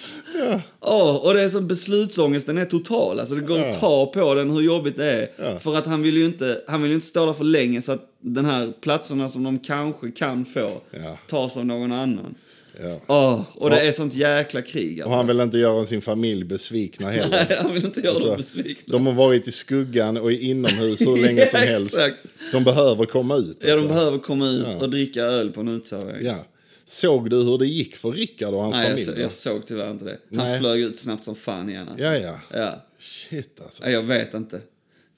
Ja. 0.81 1.19
och 1.19 1.35
det 1.35 1.40
är 1.43 1.49
så 1.49 1.61
beslutsångesten 1.61 2.58
är 2.58 2.64
total. 2.64 3.20
Alltså 3.20 3.35
det 3.35 3.40
går 3.40 3.58
Ja. 3.58 3.70
att 3.70 3.81
ta 3.81 4.06
på 4.06 4.35
den 4.35 4.50
hur 4.50 4.61
jobbigt 4.61 4.96
det 4.96 5.11
är. 5.12 5.29
Ja. 5.37 5.58
För 5.58 5.76
att 5.76 5.87
han 5.87 6.02
vill 6.02 6.17
ju 6.17 6.25
inte, 6.25 6.61
han 6.67 6.82
vill 6.82 6.93
inte 6.93 7.06
stå 7.06 7.26
där 7.26 7.32
för 7.32 7.44
länge 7.44 7.82
så 7.82 7.93
att 7.93 8.02
den 8.20 8.44
här 8.44 8.73
platserna 8.81 9.29
som 9.29 9.44
de 9.44 9.58
kanske 9.58 10.11
kan 10.11 10.44
få 10.44 10.70
Ja. 10.91 11.19
tas 11.31 11.56
av 11.56 11.67
någon 11.67 11.93
annan. 11.93 12.34
Ja. 12.82 13.01
Åh, 13.06 13.43
och 13.55 13.70
det 13.70 13.81
är 13.81 13.93
sånt 13.93 14.15
jäkla 14.15 14.63
krig 14.63 14.99
Och 14.99 15.05
alltså. 15.05 15.17
han 15.17 15.27
vill 15.27 15.41
inte 15.41 15.58
göra 15.58 15.85
sin 15.85 16.03
familj 16.03 16.44
besvikna 16.44 17.11
heller. 17.11 17.47
Nej, 17.49 17.58
han 17.63 17.75
vill 17.75 17.85
inte 17.85 18.01
göra 18.01 18.13
Alltså, 18.13 18.29
dem 18.29 18.37
besvikna. 18.37 18.93
De 18.93 19.06
har 19.06 19.13
varit 19.13 19.49
i 19.49 19.53
skuggan 19.53 20.17
och 20.17 20.32
i 20.32 20.51
inomhus 20.51 21.01
hur 21.01 21.17
länge 21.17 21.47
som 21.47 21.61
helst. 21.61 21.99
exakt. 21.99 22.17
De 22.53 22.65
behöver 22.65 23.05
komma 23.06 23.37
ut. 23.37 23.58
Ja, 23.61 23.67
de 23.67 23.73
alltså. 23.73 23.89
behöver 23.89 24.19
komma 24.19 24.49
ut 24.49 24.67
Ja. 24.73 24.77
och 24.81 24.91
dricka 24.91 25.20
öl 25.23 25.51
på 25.51 25.61
en 25.61 25.69
uteservering. 25.69 26.27
Ja. 26.27 26.44
Såg 26.87 27.31
du 27.31 27.37
hur 27.37 27.58
det 27.58 27.67
gick 27.67 27.97
för 27.97 28.11
Rickard 28.11 28.55
och 28.55 28.63
hans 28.63 28.77
Nej, 28.77 28.85
jag, 28.89 28.99
familj? 28.99 29.13
då? 29.17 29.23
jag 29.23 29.32
såg 29.32 29.67
tyvärr 29.67 29.91
inte 29.91 30.05
det. 30.05 30.19
Han 30.37 30.47
Nej. 30.47 30.58
flög 30.61 30.81
ut 30.81 30.99
snabbt 30.99 31.25
som 31.25 31.35
fan 31.37 31.70
igen 31.70 31.89
alltså. 31.89 32.05
Ja, 32.05 32.17
ja. 32.19 32.41
ja. 32.53 32.85
Shit 33.01 33.61
alltså. 33.65 33.85
Nej, 33.85 33.93
Jag 33.93 34.03
vet 34.03 34.35
inte. 34.35 34.61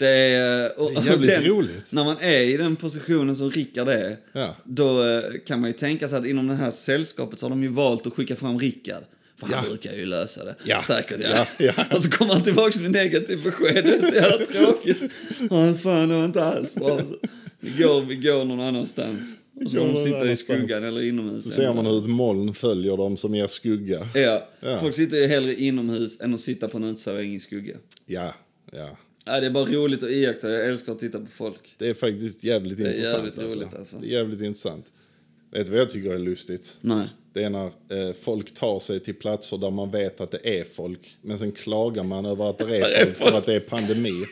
Det 0.00 0.08
är, 0.08 0.80
och, 0.80 0.90
Det 0.92 0.98
är 1.00 1.04
jävligt 1.04 1.46
roligt. 1.46 1.92
När 1.92 2.04
man 2.04 2.16
är 2.20 2.40
i 2.40 2.56
den 2.56 2.76
positionen 2.76 3.36
som 3.36 3.50
Rickard 3.50 3.88
är, 3.88 4.16
Ja. 4.32 4.56
då 4.64 5.04
eh, 5.04 5.22
kan 5.46 5.60
man 5.60 5.70
ju 5.70 5.76
tänka 5.76 6.08
sig 6.08 6.18
att 6.18 6.26
inom 6.26 6.48
det 6.48 6.54
här 6.54 6.70
sällskapet 6.70 7.38
så 7.38 7.46
har 7.46 7.50
de 7.50 7.62
ju 7.62 7.68
valt 7.68 8.06
att 8.06 8.12
skicka 8.12 8.36
fram 8.36 8.58
Rickard. 8.58 9.02
För 9.40 9.46
han 9.46 9.64
Ja. 9.64 9.68
brukar 9.70 9.92
ju 9.92 10.06
lösa 10.06 10.44
det. 10.44 10.54
Ja. 10.64 10.82
Säkert, 10.86 11.20
ja. 11.20 11.46
Ja. 11.58 11.72
Och 11.96 12.02
så 12.02 12.10
kommer 12.10 12.32
han 12.34 12.42
tillbaka 12.42 12.80
med 12.80 12.90
negativt 12.90 13.44
besked. 13.44 13.84
Det 13.84 13.94
är 13.94 14.08
så 14.10 14.14
jävla 14.14 14.46
tråkigt. 14.46 14.96
Ja, 15.50 15.74
fan, 15.74 16.08
det 16.08 16.14
var 16.14 16.24
inte 16.24 16.44
alls 16.44 16.74
bra. 16.74 17.00
Vi 17.60 17.82
går, 17.82 18.02
vi 18.04 18.16
går 18.16 18.44
någon 18.44 18.60
annanstans. 18.60 19.34
Och 19.64 19.70
så 19.70 19.76
får 19.76 19.86
de 19.92 20.04
sitta 20.04 20.30
i 20.32 20.36
skuggan 20.36 20.84
eller 20.84 21.00
inomhus. 21.08 21.44
Så 21.44 21.50
ser 21.50 21.74
man 21.74 21.86
hur 21.86 21.98
ett 21.98 22.10
moln 22.10 22.54
följer 22.54 22.96
dem 22.96 23.16
som 23.16 23.34
ger 23.34 23.46
skugga. 23.46 24.08
Ja. 24.14 24.48
Ja. 24.60 24.78
Folk 24.80 24.94
sitter 24.94 25.16
ju 25.16 25.26
hellre 25.26 25.54
inomhus 25.54 26.20
än 26.20 26.34
att 26.34 26.40
sitta 26.40 26.68
på 26.68 26.76
en 26.76 26.84
uteservering 26.84 27.34
i 27.34 27.40
skugga. 27.40 27.74
Ja, 28.06 28.34
ja. 28.72 28.98
Ja, 29.24 29.40
det 29.40 29.46
är 29.46 29.50
bara 29.50 29.64
roligt 29.64 30.02
att 30.02 30.10
iaktta. 30.10 30.50
Jag 30.50 30.66
älskar 30.68 30.92
att 30.92 30.98
titta 30.98 31.18
på 31.20 31.26
folk. 31.30 31.74
Det 31.78 31.88
är 31.88 31.94
faktiskt 31.94 32.44
jävligt 32.44 32.80
är 32.80 32.90
intressant. 32.92 33.16
jävligt 33.16 33.38
roligt, 33.56 33.74
alltså. 33.74 33.96
Det 33.96 34.06
är 34.06 34.10
jävligt 34.10 34.40
intressant. 34.40 34.86
Vet 35.52 35.66
du 35.66 35.72
vad 35.72 35.80
jag 35.80 35.90
tycker 35.90 36.14
är 36.14 36.18
lustigt? 36.18 36.76
Nej. 36.80 37.08
Det 37.34 37.42
är 37.42 37.50
när 37.50 37.66
eh, 37.66 38.14
folk 38.22 38.54
tar 38.54 38.80
sig 38.80 39.00
till 39.00 39.14
platser 39.14 39.58
där 39.58 39.70
man 39.70 39.90
vet 39.90 40.20
att 40.20 40.30
det 40.30 40.60
är 40.60 40.64
folk. 40.64 41.16
Men 41.22 41.38
sen 41.38 41.52
klagar 41.52 42.02
man 42.02 42.26
över 42.26 42.50
att 42.50 42.58
det 42.58 42.76
är 42.76 43.04
folk 43.12 43.16
för 43.16 43.38
att 43.38 43.46
det 43.46 43.54
är 43.54 43.60
pandemi. 43.60 44.12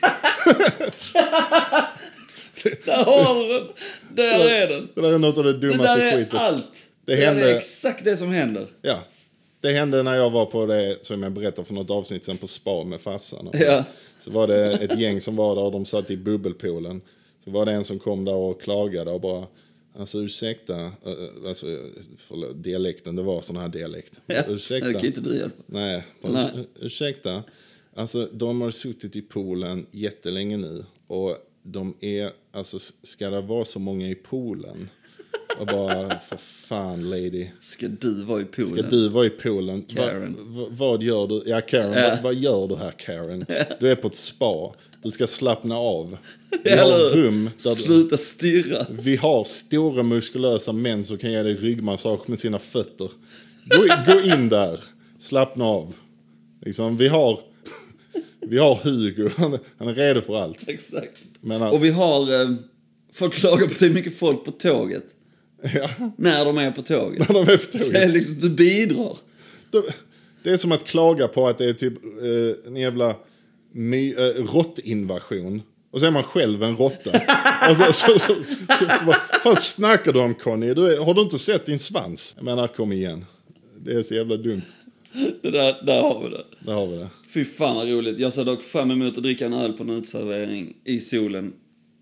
Där 2.85 3.03
har 3.05 3.35
du 3.47 3.53
den! 3.53 3.67
Där 4.15 4.49
är 4.51 4.67
den! 4.67 4.89
Det 4.95 5.01
där 5.01 5.13
är 5.13 5.19
något 5.19 5.37
av 5.37 5.43
det 5.43 5.53
Det 5.53 5.59
dummaste 5.59 5.83
där 5.95 6.07
är 6.07 6.17
skiten. 6.17 6.39
allt! 6.39 6.85
Det 7.05 7.15
Det, 7.15 7.23
är 7.25 7.57
exakt 7.57 8.05
det 8.05 8.17
som 8.17 8.29
händer. 8.31 8.67
Ja. 8.81 8.99
Det 9.61 9.71
hände 9.71 10.03
när 10.03 10.15
jag 10.15 10.29
var 10.29 10.45
på 10.45 10.65
det 10.65 10.97
som 11.01 11.23
jag 11.23 11.31
berättade 11.31 11.65
för 11.67 11.73
något 11.73 11.89
avsnitt 11.91 12.25
sen 12.25 12.37
på 12.37 12.47
spa 12.47 12.83
med 12.83 13.01
farsan. 13.01 13.49
Ja. 13.53 13.83
Så 14.19 14.31
var 14.31 14.47
det 14.47 14.71
ett 14.73 14.99
gäng 14.99 15.21
som 15.21 15.35
var 15.35 15.55
där 15.55 15.63
och 15.63 15.71
de 15.71 15.85
satt 15.85 16.11
i 16.11 16.17
bubbelpoolen. 16.17 17.01
Så 17.43 17.51
var 17.51 17.65
det 17.65 17.71
en 17.71 17.85
som 17.85 17.99
kom 17.99 18.25
där 18.25 18.35
och 18.35 18.61
klagade 18.61 19.11
och 19.11 19.21
bara 19.21 19.47
Alltså 19.99 20.17
ursäkta, 20.19 20.75
eh, 20.81 21.47
alltså, 21.47 21.65
förlåt, 22.17 22.63
dialekten, 22.63 23.15
det 23.15 23.21
var 23.23 23.41
sån 23.41 23.57
här 23.57 23.69
dialekt. 23.69 24.19
Ja, 24.25 24.43
ursäkta. 24.47 24.87
det 24.87 24.93
kan 24.93 25.05
inte 25.05 25.21
du 25.21 25.37
hjälpa. 25.37 25.63
Nej, 25.65 26.03
Nej. 26.21 26.31
Urs- 26.33 26.65
ursäkta. 26.79 27.43
Alltså, 27.95 28.29
de 28.33 28.61
har 28.61 28.71
suttit 28.71 29.15
i 29.15 29.21
poolen 29.21 29.85
jättelänge 29.91 30.57
nu. 30.57 30.85
Och 31.07 31.37
de 31.63 31.93
är, 32.01 32.31
alltså 32.51 32.79
ska 33.03 33.29
det 33.29 33.41
vara 33.41 33.65
så 33.65 33.79
många 33.79 34.09
i 34.09 34.15
poolen? 34.15 34.89
Och 35.59 35.65
bara, 35.67 36.09
för 36.19 36.37
fan 36.37 37.09
lady. 37.09 37.47
Ska 37.61 37.87
du 37.87 38.23
vara 38.23 38.41
i 38.41 38.45
poolen? 38.45 38.73
Ska 38.73 38.81
du 38.81 39.09
vara 39.09 39.25
i 39.25 39.29
poolen? 39.29 39.81
Karen. 39.81 40.35
Va, 40.39 40.61
va, 40.61 40.67
vad 40.71 41.03
gör 41.03 41.27
du? 41.27 41.41
Ja, 41.45 41.61
Karen. 41.61 41.93
Ja. 41.93 42.09
Vad, 42.09 42.23
vad 42.23 42.33
gör 42.35 42.67
du 42.67 42.75
här, 42.75 42.91
Karen? 42.91 43.45
Du 43.79 43.91
är 43.91 43.95
på 43.95 44.07
ett 44.07 44.15
spa. 44.15 44.73
Du 45.03 45.11
ska 45.11 45.27
slappna 45.27 45.77
av. 45.77 46.17
Vi 46.63 46.69
har 46.71 47.15
rum 47.15 47.49
där 47.63 47.69
Sluta 47.75 48.17
stirra. 48.17 48.85
vi 48.89 49.15
har 49.15 49.43
stora 49.43 50.03
muskulösa 50.03 50.71
män 50.71 51.03
som 51.03 51.17
kan 51.17 51.31
ge 51.31 51.43
dig 51.43 51.55
ryggmassage 51.55 52.29
med 52.29 52.39
sina 52.39 52.59
fötter. 52.59 53.09
Gå, 53.65 54.11
gå 54.13 54.21
in 54.35 54.49
där. 54.49 54.79
Slappna 55.19 55.65
av. 55.65 55.93
Liksom, 56.65 56.97
vi 56.97 57.07
har, 57.07 57.39
vi 58.47 58.57
har 58.57 58.75
Hugo. 58.83 59.29
Han, 59.37 59.53
är- 59.53 59.59
han 59.77 59.87
är 59.87 59.93
redo 59.95 60.21
för 60.21 60.41
allt. 60.41 60.69
Exakt. 60.69 61.17
Men, 61.41 61.61
Och 61.61 61.83
vi 61.83 61.89
har... 61.89 62.41
Eh, 62.41 62.49
folk 63.13 63.33
klagar 63.33 63.65
på 63.67 63.71
att 63.73 63.79
det 63.79 63.85
är 63.85 63.89
mycket 63.89 64.17
folk 64.17 64.45
på 64.45 64.51
tåget. 64.51 65.03
Ja, 65.73 65.89
När 66.17 66.45
de 66.45 66.57
är 66.57 66.71
på 66.71 66.81
tåget. 66.81 67.29
när 67.29 67.35
de 67.45 67.51
är 67.51 67.57
på 67.57 67.63
Det 67.71 67.77
är 67.79 67.83
tåget. 67.83 68.13
liksom, 68.13 68.35
du 68.39 68.49
bidrar. 68.49 69.17
De- 69.71 69.83
Det 70.43 70.49
är 70.49 70.57
som 70.57 70.71
att 70.71 70.83
klaga 70.85 71.27
på 71.27 71.47
att 71.47 71.57
det 71.57 71.65
är 71.65 71.73
typ 71.73 71.93
eh, 72.03 72.67
en 72.67 72.75
jävla 72.75 73.15
my, 73.73 74.13
eh, 74.13 74.19
råttinvasion. 74.53 75.61
Och 75.91 75.99
så 75.99 76.05
är 76.05 76.11
man 76.11 76.23
själv 76.23 76.63
en 76.63 76.77
råtta. 76.77 77.11
så, 77.75 77.93
så, 77.93 78.19
så, 78.19 78.35
vad 79.05 79.15
fan 79.43 79.55
snackar 79.57 80.13
du 80.13 80.19
om 80.19 80.33
Conny? 80.33 80.73
Du 80.73 80.99
har 80.99 81.13
du 81.13 81.21
inte 81.21 81.39
sett 81.39 81.65
din 81.65 81.79
svans? 81.79 82.33
Jag 82.37 82.45
menar, 82.45 82.67
kom 82.67 82.91
igen. 82.91 83.25
Det 83.85 83.91
är 83.93 84.01
så 84.03 84.13
jävla 84.15 84.37
dumt. 84.37 84.61
Det 85.41 85.51
där, 85.51 85.85
där 85.85 86.01
har 86.01 86.23
vi 86.23 86.29
det. 86.29 86.43
Där 86.59 86.73
har 86.73 86.87
vi 86.87 86.97
det. 86.97 87.07
Fy 87.33 87.45
fan 87.45 87.75
vad 87.75 87.87
roligt. 87.89 88.19
Jag 88.19 88.33
ser 88.33 88.45
dock 88.45 88.63
fram 88.63 88.91
emot 88.91 89.17
att 89.17 89.23
dricka 89.23 89.45
en 89.45 89.53
öl 89.53 89.73
på 89.73 89.83
en 89.83 89.89
uteservering 89.89 90.73
i 90.85 90.99
solen. 90.99 91.53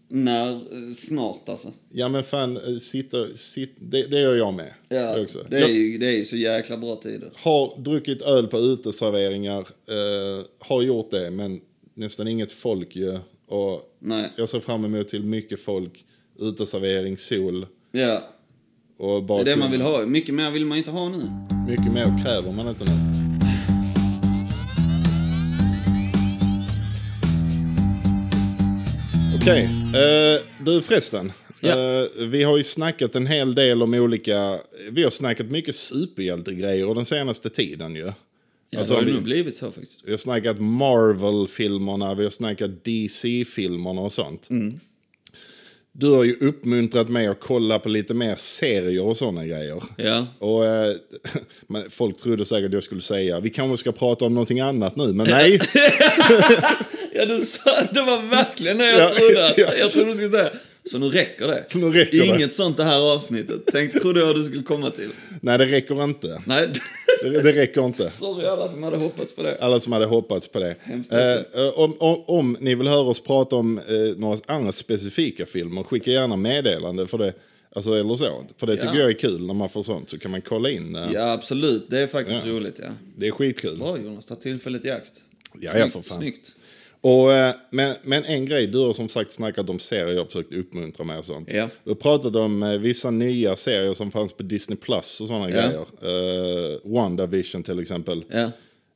När, 0.09 0.51
eh, 0.51 0.93
snart 0.93 1.49
alltså. 1.49 1.67
Ja 1.91 2.09
men 2.09 2.23
fan, 2.23 2.57
eh, 2.57 2.77
sitta, 2.77 3.35
sit, 3.35 3.75
det, 3.79 4.03
det 4.03 4.19
gör 4.21 4.35
jag 4.35 4.53
med. 4.53 4.73
Ja, 4.89 5.19
också. 5.21 5.45
det 5.49 5.57
är, 5.57 5.67
ju, 5.67 5.97
det 5.97 6.05
är 6.05 6.17
ju 6.17 6.25
så 6.25 6.35
jäkla 6.37 6.77
bra 6.77 6.95
tider. 6.95 7.31
har 7.35 7.81
druckit 7.81 8.21
öl 8.21 8.47
på 8.47 8.57
uteserveringar, 8.57 9.59
eh, 9.59 10.45
har 10.59 10.81
gjort 10.81 11.11
det, 11.11 11.31
men 11.31 11.61
nästan 11.93 12.27
inget 12.27 12.51
folk 12.51 12.95
ju. 12.95 13.19
Och 13.47 13.81
Nej. 13.99 14.31
jag 14.37 14.49
ser 14.49 14.59
fram 14.59 14.85
emot 14.85 15.07
till 15.07 15.23
mycket 15.23 15.61
folk, 15.61 16.05
uteservering, 16.39 17.17
sol 17.17 17.65
Ja, 17.91 18.33
och 18.97 19.23
det 19.23 19.33
är 19.33 19.45
det 19.45 19.55
man 19.55 19.71
vill 19.71 19.81
ha. 19.81 20.05
Mycket 20.05 20.35
mer 20.35 20.51
vill 20.51 20.65
man 20.65 20.77
inte 20.77 20.91
ha 20.91 21.09
nu. 21.09 21.29
Mycket 21.67 21.93
mer 21.93 22.23
kräver 22.23 22.51
man 22.51 22.67
inte 22.67 22.83
nu. 22.83 23.26
Okej, 29.47 29.63
eh, 29.63 30.41
du 30.65 30.81
förresten. 30.81 31.31
Ja. 31.61 31.69
Eh, 31.69 32.07
vi 32.27 32.43
har 32.43 32.57
ju 32.57 32.63
snackat 32.63 33.15
en 33.15 33.27
hel 33.27 33.55
del 33.55 33.83
om 33.83 33.93
olika, 33.93 34.59
vi 34.91 35.03
har 35.03 35.09
snackat 35.09 35.49
mycket 35.51 35.75
superhjältegrejer 35.75 36.93
den 36.95 37.05
senaste 37.05 37.49
tiden 37.49 37.95
ju. 37.95 38.11
Ja, 38.69 38.79
Alltså, 38.79 38.93
det 38.93 38.99
har 38.99 39.05
vi- 39.05 39.09
ju 39.09 39.15
nog 39.15 39.23
blivit 39.23 39.55
så 39.55 39.71
faktiskt. 39.71 39.99
Vi 40.05 40.11
har 40.11 40.17
snackat 40.17 40.59
Marvel-filmerna, 40.59 42.13
vi 42.15 42.23
har 42.23 42.31
snackat 42.31 42.83
DC-filmerna 42.83 44.01
och 44.01 44.11
sånt. 44.11 44.47
Du 45.91 46.09
har 46.09 46.23
ju 46.23 46.35
uppmuntrat 46.41 47.09
mig 47.09 47.27
att 47.27 47.39
kolla 47.39 47.79
på 47.79 47.89
lite 47.89 48.13
mer 48.13 48.35
serier 48.35 49.03
och 49.03 49.17
sådana 49.17 49.45
grejer. 49.45 49.83
Ja. 49.97 50.27
Och 50.39 50.65
eh, 50.65 50.95
folk 51.89 52.17
trodde 52.17 52.45
säkert 52.45 52.65
att 52.67 52.73
jag 52.73 52.83
skulle 52.83 53.01
säga 53.01 53.39
vi 53.39 53.49
kanske 53.49 53.77
ska 53.77 53.91
prata 53.91 54.25
om 54.25 54.33
någonting 54.33 54.59
annat 54.59 54.95
nu, 54.95 55.13
men 55.13 55.27
nej. 55.29 55.59
Ja, 57.17 57.25
du 57.25 57.39
sa, 57.41 57.71
det 57.91 58.01
var 58.01 58.21
verkligen 58.29 58.77
det 58.77 58.85
jag 58.91 58.99
Ja, 58.99 59.09
trodde. 59.09 59.53
ja. 59.57 59.73
Jag 59.79 59.91
trodde 59.91 60.07
du 60.07 60.13
skulle 60.13 60.29
säga. 60.29 60.49
Så 60.91 60.97
nu 60.97 61.09
räcker 61.09 61.47
det. 61.47 61.63
Så 61.67 61.77
nu 61.77 61.91
räcker 61.91 62.17
det. 62.17 62.25
Inget 62.25 62.53
sånt 62.53 62.77
det 62.77 62.83
här 62.83 63.13
avsnittet. 63.15 63.61
Tänk, 63.71 64.01
trodde 64.01 64.19
jag 64.19 64.35
du 64.35 64.43
skulle 64.43 64.63
komma 64.63 64.89
till. 64.91 65.09
nej, 65.41 65.57
det 65.57 65.65
räcker 65.65 66.03
inte. 66.03 66.41
Nej, 66.45 66.69
Det, 67.23 67.29
det 67.29 67.51
räcker 67.51 67.85
inte. 67.85 68.09
sorry 68.09 68.45
alla 68.47 68.67
som 68.67 68.83
hade 68.83 68.97
hoppats 68.97 69.35
på 69.35 69.43
det. 69.43 69.57
Alla 69.61 69.79
som 69.79 69.93
hade 69.93 70.05
hoppats 70.05 70.47
på 70.47 70.59
det. 70.59 70.75
Eh, 71.11 71.61
eh, 71.63 71.69
om, 71.79 71.95
om, 71.99 72.23
om 72.27 72.57
ni 72.59 72.75
vill 72.75 72.87
höra 72.87 73.01
oss 73.09 73.19
prata 73.19 73.55
om 73.55 73.77
eh, 73.77 73.83
några 74.17 74.37
andra 74.45 74.71
specifika 74.71 75.45
filmer, 75.45 75.83
skicka 75.83 76.11
gärna 76.11 76.35
meddelande 76.35 77.07
för 77.07 77.17
det. 77.17 77.33
Alltså, 77.75 77.91
eller 77.93 78.15
så. 78.15 78.45
För 78.59 78.67
det 78.67 78.75
tycker 78.75 78.87
Ja. 78.93 78.99
jag 79.01 79.09
är 79.09 79.13
kul 79.13 79.45
när 79.47 79.53
man 79.53 79.69
får 79.69 79.83
sånt. 79.83 80.09
Så 80.09 80.17
kan 80.19 80.31
man 80.31 80.41
kolla 80.41 80.69
in. 80.69 80.95
eh, 80.95 81.09
Ja, 81.13 81.31
absolut. 81.31 81.85
Det 81.89 81.99
är 81.99 82.07
faktiskt 82.07 82.45
roligt, 82.45 82.79
ja. 82.83 82.89
Det 83.17 83.27
är 83.27 83.31
skitkul. 83.31 83.77
Bra 83.77 83.97
Jonas, 83.97 84.25
ta 84.25 84.35
tillfället 84.35 84.85
i 84.85 84.91
akt. 84.91 85.11
Ja, 85.59 85.71
ja, 85.77 85.89
för 85.89 86.01
fan. 86.01 86.17
Snyggt. 86.17 86.51
Och, 87.01 87.33
eh, 87.33 87.55
men, 87.71 87.95
men 88.03 88.25
en 88.25 88.45
grej, 88.45 88.67
du 88.67 88.77
har 88.77 88.93
som 88.93 89.09
sagt 89.09 89.31
snackat 89.31 89.69
om 89.69 89.79
serier 89.79 90.07
jag 90.07 90.17
har 90.21 90.25
försökt 90.25 90.53
uppmuntra 90.53 91.03
med 91.03 91.19
och 91.19 91.25
sånt. 91.25 91.49
Ja. 91.51 91.69
Du 91.83 91.95
pratat 91.95 92.35
om 92.35 92.63
eh, 92.63 92.77
vissa 92.77 93.11
nya 93.11 93.55
serier 93.55 93.93
som 93.93 94.11
fanns 94.11 94.33
på 94.33 94.43
Disney 94.43 94.77
Plus 94.77 95.21
och 95.21 95.27
sådana 95.27 95.49
Ja. 95.49 95.55
grejer. 95.55 95.85
Uh, 96.73 96.93
WandaVision 96.93 97.63
till 97.63 97.79
exempel. 97.79 98.23
Ja. 98.31 98.51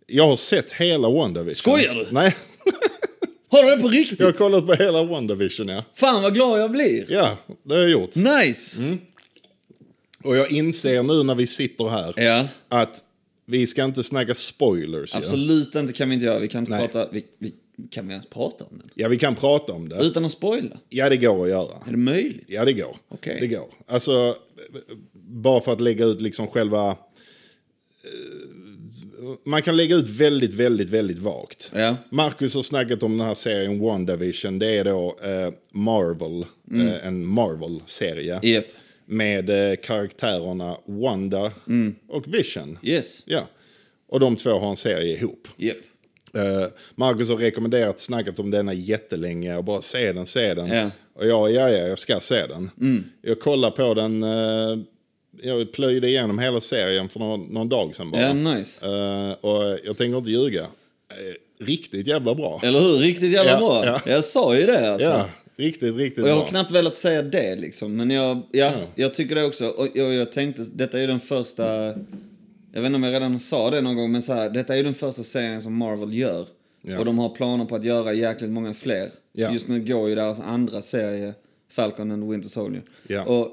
Jag 0.08 0.28
har 0.28 0.36
sett 0.36 0.72
hela 0.72 1.10
WandaVision. 1.10 1.56
Skojar 1.56 1.96
du? 1.96 2.08
Nej, 2.12 2.36
Har 3.50 3.64
du 3.64 3.76
det 3.76 3.82
på 3.82 3.88
riktigt? 3.88 4.20
jag 4.20 4.28
har 4.28 4.34
kollat 4.34 4.68
på 4.68 4.74
hela 4.74 5.04
WandaVision 5.04 5.68
ja. 5.68 5.84
Fan 5.94 6.22
vad 6.22 6.34
glad 6.34 6.62
jag 6.62 6.72
blir. 6.72 7.06
Ja, 7.10 7.38
det 7.64 7.74
har 7.74 7.82
jag 7.82 7.90
gjort. 7.90 8.16
Nice! 8.16 8.82
Mm. 8.82 8.98
Och 10.24 10.36
jag 10.38 10.52
inser 10.52 11.04
nu 11.04 11.24
när 11.24 11.36
vi 11.36 11.48
sitter 11.48 11.90
här 11.90 12.14
Ja, 12.18 12.48
att 12.70 13.04
vi 13.46 13.68
ska 13.68 13.84
inte 13.84 14.04
snacka 14.04 14.34
spoilers. 14.34 15.16
absolut 15.16 15.76
inte 15.76 15.94
kan 15.94 16.10
vi 16.10 16.14
inte 16.16 16.26
göra. 16.26 16.40
Vi 16.40 16.48
kan 16.48 16.60
inte 16.60 16.72
Nej. 16.72 16.88
prata... 16.88 17.10
Vi, 17.12 17.26
vi, 17.40 17.54
kan 17.92 18.08
vi 18.08 18.14
ens 18.14 18.26
prata 18.30 18.64
om 18.66 18.78
den? 18.78 18.90
Ja, 18.96 19.08
vi 19.08 19.18
kan 19.18 19.36
prata 19.36 19.74
om 19.74 19.90
det. 19.90 19.96
Utan 20.04 20.26
att 20.26 20.32
spoila? 20.32 20.78
Ja, 20.90 21.10
det 21.10 21.18
går 21.18 21.44
att 21.44 21.50
göra. 21.50 21.84
Är 21.88 21.92
det 21.92 21.98
möjligt? 21.98 22.46
Ja, 22.48 22.66
det 22.66 22.74
går. 22.74 22.96
Okej. 23.10 23.38
Det 23.42 23.48
går. 23.48 23.68
Alltså, 23.86 24.36
bara 25.14 25.62
för 25.62 25.74
att 25.74 25.82
lägga 25.82 26.06
ut 26.06 26.22
liksom 26.22 26.48
själva... 26.48 26.90
eh, 26.90 26.96
Man 29.46 29.62
kan 29.62 29.78
lägga 29.78 29.96
ut 29.96 30.08
väldigt, 30.08 30.54
väldigt, 30.54 30.90
väldigt 30.90 31.20
vagt. 31.20 31.72
Ja. 31.76 31.96
Marcus 32.10 32.56
har 32.56 32.64
snackat 32.64 33.04
om 33.04 33.18
den 33.18 33.28
här 33.28 33.34
serien 33.34 33.80
WandaVision. 33.80 34.60
Det 34.60 34.78
är 34.78 34.84
då 34.84 35.16
eh, 35.24 35.54
Marvel, 35.72 36.46
Mm. 36.72 36.88
eh, 36.88 37.08
en 37.08 37.26
Marvel-serie. 37.26 38.40
Japp. 38.44 38.66
Med 39.06 39.50
karaktärerna 39.84 40.78
Wanda 40.86 41.52
Mm. 41.68 41.96
och 42.08 42.34
Vision. 42.34 42.78
Yes. 42.84 43.24
Ja. 43.26 43.48
Och 44.08 44.20
de 44.20 44.36
två 44.36 44.50
har 44.50 44.70
en 44.70 44.76
serie 44.78 45.18
ihop. 45.18 45.48
Japp. 45.58 45.78
Uh, 46.38 46.68
Marcus 46.96 47.30
har 47.30 47.36
rekommenderat, 47.38 48.00
snackat 48.00 48.40
om 48.40 48.52
denna 48.52 48.74
jättelänge 48.74 49.58
och 49.58 49.64
bara 49.64 49.82
se 49.82 50.14
den, 50.14 50.26
se 50.26 50.54
den. 50.54 50.68
Ja. 50.68 50.92
Och 51.14 51.28
jag, 51.28 51.52
ja, 51.52 51.70
ja, 51.70 51.88
jag 51.88 52.00
ska 52.00 52.20
se 52.20 52.48
den. 52.48 52.70
Jag 53.22 53.40
kollar 53.40 53.72
på 53.72 53.94
den, 53.94 54.24
eh, 54.24 54.80
jag 55.42 55.72
plöjde 55.72 56.08
igenom 56.08 56.40
hela 56.40 56.62
serien 56.62 57.10
för 57.10 57.20
någon, 57.20 57.42
någon 57.42 57.70
dag 57.70 57.96
sedan 57.96 58.12
bara. 58.12 58.22
Ja, 58.22 58.34
nice. 58.34 58.86
Eh, 58.86 59.32
och 59.32 59.80
jag 59.84 59.98
tänker 59.98 60.18
inte 60.18 60.32
ljuga. 60.32 60.62
Eh, 60.62 61.66
riktigt 61.66 62.08
jävla 62.08 62.36
bra. 62.36 62.60
Eller 62.64 62.80
hur? 62.80 62.98
Riktigt 62.98 63.32
jävla 63.32 63.52
Ja, 63.52 63.58
bra. 63.58 63.86
ja. 63.86 64.02
Jag 64.12 64.24
sa 64.24 64.56
ju 64.56 64.66
det 64.66 64.92
alltså. 64.92 65.08
Ja, 65.08 65.26
riktigt, 65.58 65.96
riktigt 65.96 66.24
Och 66.24 66.30
jag 66.30 66.34
har 66.36 66.42
bra. 66.42 66.50
knappt 66.50 66.72
velat 66.72 66.96
säga 66.96 67.22
det 67.22 67.56
liksom, 67.56 67.96
men 67.96 68.12
jag, 68.12 68.42
ja, 68.52 68.72
jag 68.96 69.14
tycker 69.14 69.36
det 69.36 69.44
också. 69.46 69.68
Och 69.68 69.88
jag, 69.94 70.14
jag 70.14 70.32
tänkte, 70.32 70.66
detta 70.74 70.98
är 70.98 71.02
ju 71.02 71.08
den 71.08 71.20
första, 71.20 71.94
jag 72.74 72.82
vet 72.82 72.86
inte 72.88 72.96
om 72.96 73.04
jag 73.04 73.14
redan 73.14 73.40
sa 73.40 73.70
det 73.70 73.82
någon 73.82 73.96
gång, 73.96 74.12
men 74.12 74.22
så 74.22 74.34
här, 74.34 74.50
detta 74.50 74.74
är 74.74 74.78
ju 74.78 74.84
den 74.84 74.94
första 74.94 75.24
serien 75.24 75.62
som 75.62 75.76
Marvel 75.78 76.14
gör. 76.14 76.46
Ja. 76.82 77.00
Och 77.00 77.06
de 77.06 77.18
har 77.20 77.30
planer 77.30 77.66
på 77.66 77.76
att 77.76 77.84
göra 77.84 78.14
jäkligt 78.14 78.50
många 78.52 78.74
fler. 78.74 79.10
Ja. 79.34 79.54
Just 79.54 79.68
nu 79.68 79.80
går 79.86 80.10
ju 80.10 80.16
deras 80.16 80.40
andra 80.40 80.82
serie, 80.82 81.34
Falcon 81.72 82.12
and 82.12 82.32
Winter 82.32 82.50
Soldier. 82.50 82.84
Ja. 83.08 83.24
Och 83.24 83.46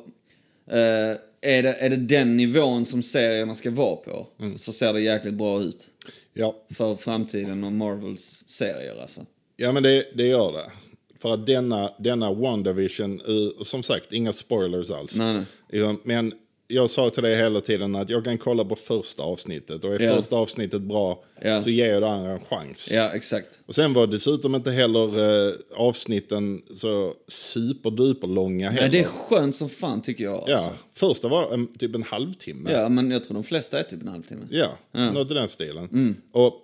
eh, 0.74 1.16
är, 1.40 1.62
det, 1.62 1.72
är 1.72 1.90
det 1.90 1.96
den 1.96 2.36
nivån 2.36 2.84
som 2.84 3.02
serierna 3.02 3.54
ska 3.54 3.70
vara 3.70 3.96
på, 3.96 4.26
Mm. 4.40 4.58
så 4.58 4.72
ser 4.72 4.92
det 4.92 5.00
jäkligt 5.00 5.34
bra 5.34 5.60
ut. 5.60 5.86
Ja, 6.32 6.56
För 6.74 6.94
framtiden 6.96 7.64
och 7.64 7.72
Marvels 7.72 8.44
serier 8.46 9.00
alltså. 9.02 9.26
ja 9.56 9.72
men 9.72 9.82
det, 9.82 10.04
det 10.14 10.26
gör 10.26 10.52
det. 10.52 10.70
För 11.18 11.34
att 11.34 11.46
denna, 11.46 11.92
denna 11.98 12.32
WandaVision, 12.32 13.20
uh, 13.20 13.62
som 13.64 13.82
sagt, 13.82 14.12
inga 14.12 14.32
spoilers 14.32 14.90
alls. 14.90 15.16
Nej, 15.16 15.34
nej. 15.34 15.44
Ja, 15.68 15.96
Men 16.04 16.32
jag 16.70 16.90
sa 16.90 17.10
till 17.10 17.22
dig 17.22 17.36
hela 17.36 17.60
tiden 17.60 17.96
att 17.96 18.10
jag 18.10 18.24
kan 18.24 18.38
kolla 18.38 18.64
på 18.64 18.76
första 18.76 19.22
avsnittet. 19.22 19.84
Och 19.84 19.94
är 19.94 20.00
Ja. 20.00 20.16
första 20.16 20.36
avsnittet 20.36 20.82
bra 20.82 21.22
Ja. 21.42 21.62
så 21.62 21.70
ger 21.70 21.92
jag 21.92 22.02
det 22.02 22.08
andra 22.08 22.30
en 22.32 22.40
chans. 22.40 22.88
Ja, 22.92 23.10
exakt. 23.14 23.58
Och 23.66 23.74
sen 23.74 23.92
var 23.94 24.06
dessutom 24.06 24.54
inte 24.54 24.70
heller 24.70 25.18
eh, 25.48 25.54
avsnitten 25.76 26.62
så 26.74 27.14
superduper 27.28 28.26
långa 28.26 28.70
heller. 28.70 28.82
Ja, 28.82 28.88
det 28.92 29.00
är 29.00 29.04
skönt 29.04 29.56
som 29.56 29.68
fan 29.68 30.02
tycker 30.02 30.24
jag. 30.24 30.34
Alltså. 30.34 30.52
ja, 30.52 30.72
första 30.94 31.28
var 31.28 31.54
en, 31.54 31.66
typ 31.78 31.94
en 31.94 32.02
halvtimme. 32.02 32.72
Ja, 32.72 32.88
men 32.88 33.10
jag 33.10 33.24
tror 33.24 33.34
de 33.34 33.44
flesta 33.44 33.78
är 33.78 33.82
typ 33.82 34.02
en 34.02 34.08
halvtimme. 34.08 34.46
Ja, 34.50 34.78
något 34.92 35.30
i 35.30 35.34
den 35.34 35.48
stilen. 35.48 35.84
Mm. 35.92 36.16
Och 36.32 36.54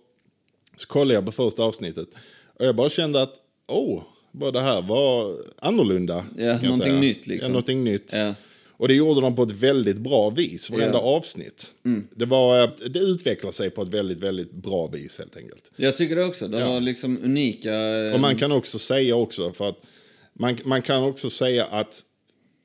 så 0.76 0.86
kollade 0.86 1.14
jag 1.14 1.26
på 1.26 1.32
första 1.32 1.62
avsnittet. 1.62 2.08
Och 2.58 2.66
jag 2.66 2.76
bara 2.76 2.90
kände 2.90 3.22
att, 3.22 3.34
oh, 3.68 4.02
det 4.52 4.60
här 4.60 4.82
var 4.82 5.36
annorlunda. 5.58 6.24
Ja, 6.36 6.52
någonting 6.52 6.82
säga. 6.82 7.00
nytt, 7.00 7.26
liksom. 7.26 7.46
Ja, 7.48 7.52
någonting 7.52 7.84
nytt. 7.84 8.12
Ja. 8.12 8.34
Och 8.76 8.88
det 8.88 8.94
gjorde 8.94 9.20
de 9.20 9.36
på 9.36 9.42
ett 9.42 9.50
väldigt 9.52 9.96
bra 9.98 10.30
vis, 10.30 10.70
varenda 10.70 10.98
Ja. 10.98 11.02
avsnitt. 11.02 11.72
Det, 12.16 12.24
var, 12.26 12.62
eh, 12.64 12.70
det 12.90 12.98
utvecklar 12.98 13.50
sig 13.52 13.70
på 13.70 13.82
ett 13.82 13.88
väldigt, 13.88 14.18
väldigt 14.20 14.52
bra 14.52 14.86
vis 14.86 15.18
helt 15.18 15.36
enkelt. 15.36 15.70
Jag 15.76 15.94
tycker 15.94 16.16
det 16.16 16.24
också. 16.24 16.48
Det 16.48 16.58
Ja. 16.58 16.68
var 16.72 16.80
liksom 16.80 17.18
unika... 17.22 17.74
eh, 17.74 18.14
Och 18.14 18.20
man 18.20 18.36
kan 18.36 18.52
också 18.52 18.78
säga 18.78 19.16
också, 19.16 19.52
för 19.52 19.68
att 19.68 19.78
man, 20.32 20.58
man 20.64 20.82
kan 20.82 21.02
också 21.02 21.30
säga 21.30 21.64
att 21.64 22.00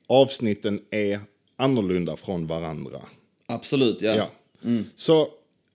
avsnitten 0.06 0.80
är 0.90 1.20
annorlunda 1.56 2.16
från 2.16 2.46
varandra. 2.46 3.00
Absolut, 3.46 4.02
ja. 4.02 4.14
Ja. 4.16 4.30
Så 4.94 5.28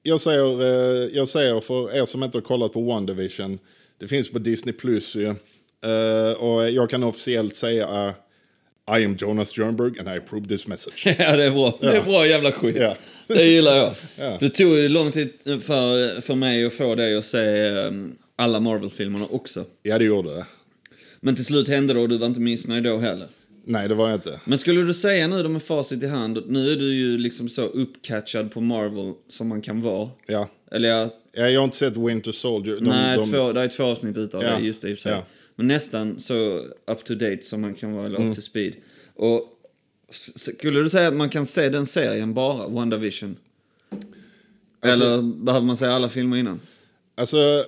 jag 0.04 0.22
säger, 0.22 0.62
eh, 0.62 1.10
jag 1.16 1.28
säger 1.28 1.62
för 1.62 1.96
er 1.96 2.06
som 2.06 2.24
inte 2.24 2.38
har 2.38 2.44
kollat 2.44 2.74
på 2.74 2.80
One 2.80 3.14
Division, 3.14 3.60
det 3.98 4.08
finns 4.08 4.32
på 4.32 4.40
Disney 4.40 4.74
Plus 4.74 5.16
ju. 5.16 5.26
Eh, 5.28 6.34
och 6.40 6.70
jag 6.72 6.90
kan 6.90 7.04
officiellt 7.04 7.56
säga 7.56 8.14
I 9.00 9.06
am 9.06 9.16
Jonas 9.20 9.58
Jernberg 9.58 10.00
and 10.00 10.08
I 10.10 10.18
approve 10.18 10.48
this 10.48 10.68
message. 10.68 11.06
Ja, 11.20 11.36
det 11.36 11.44
är 11.44 11.52
bra. 11.52 11.78
Det 11.82 11.98
är 11.98 12.02
bra 12.04 12.28
jävla 12.28 12.52
skit. 12.52 12.76
Ja. 12.80 12.96
Det 13.28 13.44
gillar 13.46 13.76
jag. 13.78 13.92
Ja. 14.20 14.38
Det 14.40 14.50
tog 14.50 14.68
ju 14.78 14.90
lång 14.90 15.12
tid 15.12 15.30
för, 15.44 16.22
för 16.22 16.36
mig 16.36 16.66
att 16.66 16.74
få 16.74 16.96
dig 16.96 17.16
att 17.18 17.26
se 17.26 17.70
um, 17.70 18.16
alla 18.36 18.60
Marvel-filmerna 18.60 19.26
också. 19.32 19.66
ja, 19.84 19.98
det 19.98 20.06
gjorde 20.06 20.30
det. 20.36 20.46
Men 21.20 21.36
till 21.36 21.46
slut 21.46 21.68
hände 21.68 21.94
det 21.94 22.00
och 22.00 22.10
du 22.10 22.18
var 22.18 22.28
inte 22.28 22.40
missnöjd 22.40 22.84
då 22.84 22.98
heller. 22.98 23.28
Nej, 23.68 23.88
det 23.90 23.96
var 23.96 24.10
jag 24.10 24.18
inte. 24.18 24.40
Men 24.46 24.58
skulle 24.58 24.82
du 24.82 24.94
säga 24.94 25.28
nu 25.28 25.48
med 25.48 25.64
facit 25.64 26.04
i 26.04 26.08
hand, 26.08 26.44
nu 26.48 26.72
är 26.72 26.76
du 26.76 26.94
ju 26.94 27.18
liksom 27.18 27.50
så 27.50 27.62
uppcatchad 27.62 28.52
på 28.52 28.62
Marvel 28.62 29.14
som 29.28 29.48
man 29.48 29.62
kan 29.62 29.82
vara. 29.82 30.10
Ja. 30.28 30.50
Eller 30.72 30.90
jag, 30.90 31.10
Ja, 31.38 31.50
Jag 31.50 31.60
har 31.60 31.66
inte 31.66 31.78
sett 31.78 31.98
Winter 31.98 32.32
Soldier. 32.32 32.76
De, 32.76 32.82
nej, 32.86 33.18
de, 33.18 33.32
två, 33.32 33.52
det 33.52 33.62
är 33.62 33.68
två 33.68 33.84
avsnitt 33.84 34.18
utav 34.18 34.44
Ja. 34.44 34.58
det, 34.58 34.66
just 34.66 34.82
det 34.82 34.90
i 34.90 34.94
och 34.94 34.98
för 34.98 35.02
sig. 35.02 35.12
Ja. 35.12 35.26
Men 35.56 35.68
nästan 35.68 36.20
så 36.20 36.58
up 36.88 37.04
to 37.06 37.14
date 37.16 37.42
som 37.44 37.62
man 37.62 37.74
kan 37.74 37.94
vara, 37.94 38.06
eller 38.06 38.18
Mm. 38.18 38.30
up 38.30 38.36
to 38.36 38.42
speed. 38.42 38.74
Och 39.16 39.52
skulle 40.36 40.80
du 40.80 40.90
säga 40.90 41.08
att 41.08 41.14
man 41.14 41.30
kan 41.30 41.46
se 41.46 41.70
den 41.70 41.86
serien 41.86 42.34
bara, 42.34 42.68
WandaVision? 42.68 43.38
Alltså- 44.80 45.04
Eller 45.06 45.22
behöver 45.44 45.66
man 45.66 45.78
se 45.78 45.86
alla 45.86 46.10
filmer 46.10 46.38
innan? 46.38 46.60
Alltså, 47.18 47.66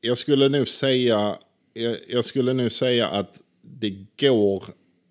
jag 0.00 0.18
skulle 0.18 0.48
nog 0.48 0.68
säga, 0.68 1.36
jag, 1.74 1.96
jag 2.08 2.24
skulle 2.24 2.52
nog 2.52 2.72
säga 2.72 3.06
att 3.08 3.40
det 3.62 3.94
går 4.20 4.64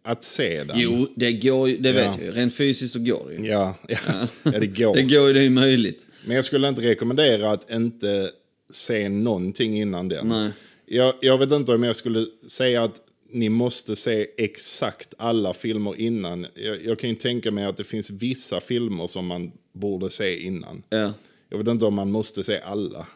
att 0.03 0.23
se 0.23 0.63
den. 0.63 0.79
Jo, 0.79 1.07
det 1.15 1.31
går 1.33 1.69
ju, 1.69 1.77
det 1.77 1.91
vet 1.91 2.05
Ja. 2.05 2.15
jag 2.17 2.25
ju. 2.25 2.31
Rent 2.31 2.55
fysiskt 2.55 2.93
så 2.93 2.99
går 2.99 3.29
det 3.29 3.35
ju. 3.35 3.47
Ja, 3.49 3.75
ja, 3.87 3.97
ja 4.43 4.51
det 4.59 4.67
går. 4.67 4.95
Det 4.95 5.01
går 5.03 5.27
ju, 5.27 5.33
det 5.33 5.39
är 5.39 5.43
ju 5.43 5.49
möjligt. 5.49 6.05
Men 6.25 6.35
jag 6.35 6.45
skulle 6.45 6.67
inte 6.69 6.81
rekommendera 6.81 7.51
att 7.51 7.71
inte 7.71 8.31
se 8.69 9.09
någonting 9.09 9.77
innan 9.81 10.09
den. 10.09 10.27
Nej. 10.27 10.51
Jag, 10.93 11.13
jag 11.21 11.37
vet 11.37 11.51
inte 11.51 11.73
om 11.73 11.83
jag 11.83 11.95
skulle 11.95 12.25
säga 12.47 12.83
att 12.83 13.01
ni 13.29 13.49
måste 13.49 13.95
se 13.95 14.27
exakt 14.37 15.13
alla 15.17 15.53
filmer 15.53 15.95
innan. 15.95 16.47
Jag, 16.55 16.85
jag 16.85 16.99
kan 16.99 17.09
ju 17.09 17.15
tänka 17.15 17.51
mig 17.51 17.65
att 17.65 17.77
det 17.77 17.83
finns 17.83 18.09
vissa 18.09 18.61
filmer 18.61 19.07
som 19.07 19.25
man 19.25 19.51
borde 19.73 20.09
se 20.09 20.39
innan. 20.39 20.83
Ja. 20.89 21.13
Jag 21.49 21.57
vet 21.57 21.67
inte 21.67 21.85
om 21.85 21.93
man 21.93 22.11
måste 22.11 22.43
se 22.43 22.59
alla. 22.59 23.07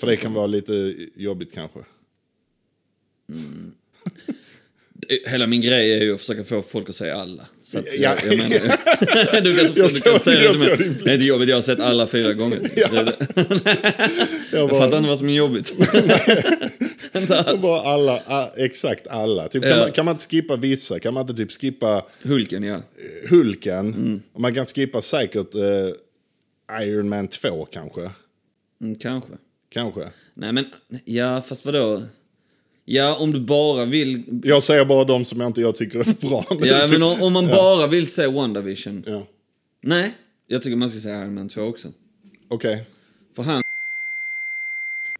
För 0.00 0.06
det 0.06 0.16
kan 0.16 0.32
vara 0.32 0.46
lite 0.46 0.96
jobbigt 1.14 1.54
kanske. 1.54 1.80
Hela 5.26 5.46
min 5.46 5.60
grej 5.60 5.92
är 5.94 6.00
ju 6.04 6.14
att 6.14 6.20
försöka 6.20 6.44
få 6.44 6.62
folk 6.62 6.88
att 6.88 6.96
säga 6.96 7.16
alla. 7.16 7.46
Så 7.64 7.78
att, 7.78 7.84
Ja. 7.98 8.14
jag, 8.24 8.32
jag 8.34 8.38
menar, 8.38 9.40
du 9.40 9.56
kan, 9.56 9.64
Jag 9.64 9.74
du 9.74 9.80
kan 9.80 9.90
såg- 9.90 10.20
säga 10.20 10.42
jag 10.42 10.54
det 10.60 10.68
såg 10.68 10.78
din 10.78 10.92
blick. 10.92 11.04
Det 11.04 11.10
är 11.10 11.14
inte 11.14 11.26
jobbigt, 11.26 11.48
jag 11.48 11.56
har 11.56 11.62
sett 11.62 11.80
alla 11.80 12.06
fyra 12.06 12.32
gånger. 12.32 12.60
Ja. 12.76 12.88
Det 12.92 13.04
det. 13.04 13.16
Jag 14.52 14.60
Jag 14.60 14.68
bara, 14.68 14.80
fattar 14.80 14.96
inte 14.96 15.08
vad 15.08 15.18
som 15.18 15.28
är 15.28 15.34
jobbigt. 15.34 15.72
bara 17.62 17.80
alla, 17.80 18.48
exakt 18.56 19.06
alla. 19.06 19.48
Typ, 19.48 19.62
kan, 19.62 19.70
Ja. 19.70 19.76
man, 19.78 19.92
kan 19.92 20.04
man 20.04 20.14
inte 20.14 20.24
skippa 20.28 20.56
vissa? 20.56 20.98
Kan 21.00 21.14
man 21.14 21.20
inte 21.20 21.34
typ 21.34 21.52
skippa 21.52 22.04
Hulken, 22.22 22.62
ja. 22.62 22.82
Hulken? 23.30 23.86
Mm. 23.94 24.22
Och 24.32 24.40
man 24.40 24.54
kan 24.54 24.66
skippa 24.66 25.02
säkert 25.02 25.54
eh, 25.54 26.82
Iron 26.82 27.08
Man 27.08 27.28
2 27.28 27.64
kanske. 27.64 28.10
Mm, 28.80 28.94
kanske. 28.98 29.30
Kanske. 29.70 30.08
Nej 30.34 30.52
men, 30.52 30.64
ja 31.04 31.42
fast 31.42 31.64
vadå? 31.64 32.02
Ja, 32.90 33.16
om 33.16 33.32
du 33.32 33.40
bara 33.40 33.84
vill... 33.84 34.40
Jag 34.44 34.62
säger 34.62 34.84
bara 34.84 35.04
de 35.04 35.24
som 35.24 35.40
jag 35.40 35.48
inte 35.48 35.60
jag 35.60 35.74
tycker 35.76 35.98
är 35.98 36.28
bra. 36.28 36.44
Men 36.50 36.68
Ja, 36.68 36.86
men 36.90 37.02
om, 37.02 37.22
om 37.22 37.32
man 37.32 37.46
bara 37.46 37.86
vill 37.86 38.06
se 38.06 38.26
WandaVision. 38.26 39.04
ja. 39.06 39.26
Nej, 39.80 40.14
jag 40.46 40.62
tycker 40.62 40.76
man 40.76 40.90
ska 40.90 41.00
se 41.00 41.08
Iron 41.08 41.34
Man 41.34 41.48
2 41.48 41.62
också. 41.62 41.88
Okej. 42.48 42.84
För 43.36 43.42
han, 43.42 43.62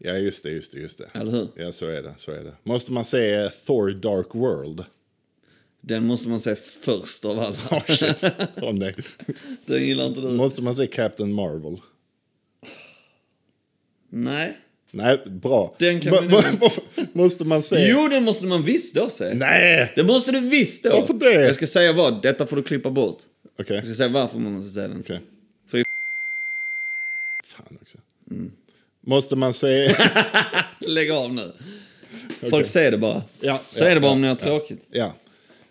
Ja, 0.01 0.13
just 0.13 0.43
det, 0.43 0.51
just 0.51 0.73
det, 0.73 0.79
just 0.81 0.99
det. 0.99 1.11
eller 1.15 1.33
hur? 1.33 1.49
Ja, 1.57 1.73
så 1.73 1.87
är 1.87 2.03
det, 2.03 2.15
så 2.17 2.31
är 2.33 2.45
det. 2.45 2.55
Måste 2.63 2.93
man 2.93 3.05
se 3.05 3.35
eh, 3.35 3.49
Thor 3.67 3.91
Dark 3.91 4.35
World? 4.35 4.85
Den 5.81 6.07
måste 6.07 6.29
man 6.29 6.41
se 6.41 6.55
först 6.57 7.25
av 7.25 7.39
alla. 7.39 7.57
Oh 7.71 7.85
shit. 7.87 8.25
Åh 8.63 8.73
nej. 8.73 8.95
Den 9.67 9.87
gillar 9.87 10.07
inte 10.07 10.21
du. 10.21 10.29
Måste 10.29 10.63
man 10.63 10.77
se 10.77 10.87
Captain 10.87 11.33
Marvel? 11.33 11.81
Nej. 14.11 14.57
Nej, 14.91 15.19
bra. 15.27 15.75
Den 15.79 16.01
kan 16.01 16.29
va- 16.31 16.43
Måste 17.13 17.45
man 17.45 17.63
se... 17.63 17.89
Jo, 17.91 18.09
den 18.09 18.25
måste 18.25 18.47
man 18.47 18.63
visst 18.63 18.95
då 18.95 19.11
se. 19.11 19.35
Nej! 19.35 19.93
Det 19.97 20.05
måste 20.05 20.33
du 20.33 20.41
visst 20.41 20.85
då. 20.85 20.91
Varför 20.91 21.15
det? 21.15 21.33
Jag 21.33 21.55
ska 21.55 21.67
säga 21.67 21.93
vad, 21.93 22.23
detta 22.23 22.47
får 22.47 22.57
du 22.57 22.63
klippa 22.63 22.91
bort. 22.91 23.19
Okej, 23.61 23.77
Jag 23.77 23.85
ska 23.87 23.95
säga 23.95 24.09
varför 24.09 24.39
man 24.39 24.53
måste 24.53 24.71
se 24.71 24.81
den. 24.81 25.01
okej. 25.01 25.21
För- 25.71 25.85
Fan 27.47 27.79
också. 27.83 27.99
Måste 29.07 29.37
man 29.37 29.55
se... 29.55 29.95
Lägg 30.81 31.11
av 31.11 31.35
nu. 31.35 31.53
Folk 32.51 32.67
ser 32.67 32.91
det 32.91 32.99
bara. 32.99 33.23
Ja, 33.41 33.61
Säg 33.71 33.89
ja, 33.89 33.95
det 33.95 34.01
bara 34.01 34.07
ja, 34.07 34.13
om 34.13 34.21
ni 34.21 34.27
har 34.29 34.35
ja. 34.41 34.45
tråkigt. 34.45 34.87
ja. 34.91 35.15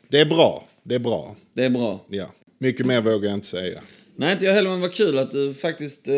Det 0.09 0.19
är 0.19 0.25
bra. 0.25 0.67
Det 0.83 0.95
är 0.95 0.99
bra. 0.99 1.35
Det 1.53 1.63
är 1.65 1.69
bra. 1.69 2.05
Ja. 2.09 2.33
Mycket 2.59 2.85
mer 2.85 3.01
vågar 3.01 3.29
jag 3.29 3.37
inte 3.37 3.47
säga. 3.47 3.81
Nej, 4.15 4.33
inte 4.33 4.45
jag 4.45 4.53
heller, 4.53 4.69
men 4.69 4.81
vad 4.81 4.93
kul 4.93 5.17
att 5.17 5.31
du 5.31 5.53
faktiskt 5.53 6.07
eh, 6.07 6.13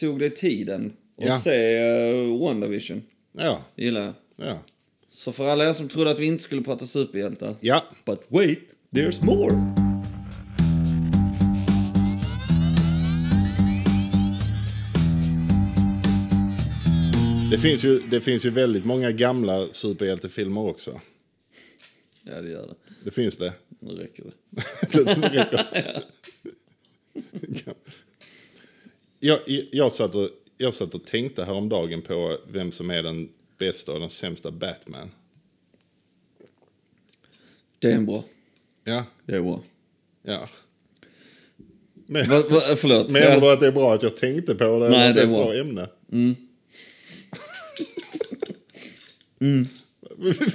tog 0.00 0.18
dig 0.18 0.30
tiden 0.34 0.92
att 1.18 1.24
Ja. 1.24 1.38
se 1.40 1.80
uh, 2.12 2.38
WandaVision. 2.40 3.02
Ja, 3.32 3.64
Det 3.74 3.84
gillar 3.84 4.00
jag. 4.00 4.14
ja. 4.48 4.58
Så 5.10 5.32
för 5.32 5.48
alla 5.48 5.68
er 5.68 5.72
som 5.72 5.88
trodde 5.88 6.10
att 6.10 6.18
vi 6.20 6.26
inte 6.26 6.42
skulle 6.42 6.62
prata 6.62 6.86
superhjältar. 6.86 7.54
Ja, 7.60 7.84
But 8.04 8.20
wait, 8.28 8.58
there's 8.94 9.24
more! 9.24 9.74
det 17.50 17.58
finns, 17.58 17.84
ju, 17.84 17.98
det 18.10 18.20
finns 18.20 18.44
ju 18.46 18.50
väldigt 18.50 18.84
många 18.84 19.12
gamla 19.12 19.66
superhjältefilmer 19.72 20.60
också. 20.60 21.00
Ja, 22.22 22.40
det 22.40 22.48
gör 22.50 22.66
det. 22.66 22.74
Det 23.04 23.10
finns 23.10 23.36
det. 23.36 23.52
Nu 23.80 23.90
räcker 23.90 24.24
det. 24.24 24.32
Det 25.04 25.14
räcker. 25.14 26.02
jag, 29.20 29.38
jag, 29.72 29.92
satt 29.92 30.14
och, 30.14 30.30
jag 30.58 30.74
satt 30.74 30.94
och 30.94 31.04
tänkte 31.04 31.44
häromdagen 31.44 32.02
på 32.02 32.38
vem 32.48 32.72
som 32.72 32.90
är 32.90 33.02
den 33.02 33.28
bästa 33.58 33.92
och 33.92 34.00
den 34.00 34.10
sämsta 34.10 34.50
Batman. 34.50 35.10
Det 37.78 37.88
är 37.92 37.94
en 37.96 38.06
bra. 38.06 38.24
Ja, 38.84 39.04
Det 39.26 39.34
är 39.36 39.40
bra. 39.40 39.62
ja. 40.22 40.46
Men, 42.10 42.28
Va, 42.30 42.42
va, 42.50 42.60
förlåt. 42.76 43.10
menar 43.10 43.26
Ja. 43.26 43.40
du 43.40 43.52
att 43.52 43.60
det 43.60 43.66
är 43.66 43.72
bra 43.72 43.94
att 43.94 44.02
jag 44.02 44.16
tänkte 44.16 44.54
på 44.54 44.78
det? 44.78 44.88
Nej, 44.88 45.14
det 45.14 45.22
är 45.22 45.26
bra. 45.26 45.44
bra 45.44 45.54
ämne. 45.54 45.88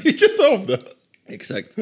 Vilket 0.04 0.40
av 0.52 0.66
det? 0.68 0.80
Exakt. 1.28 1.76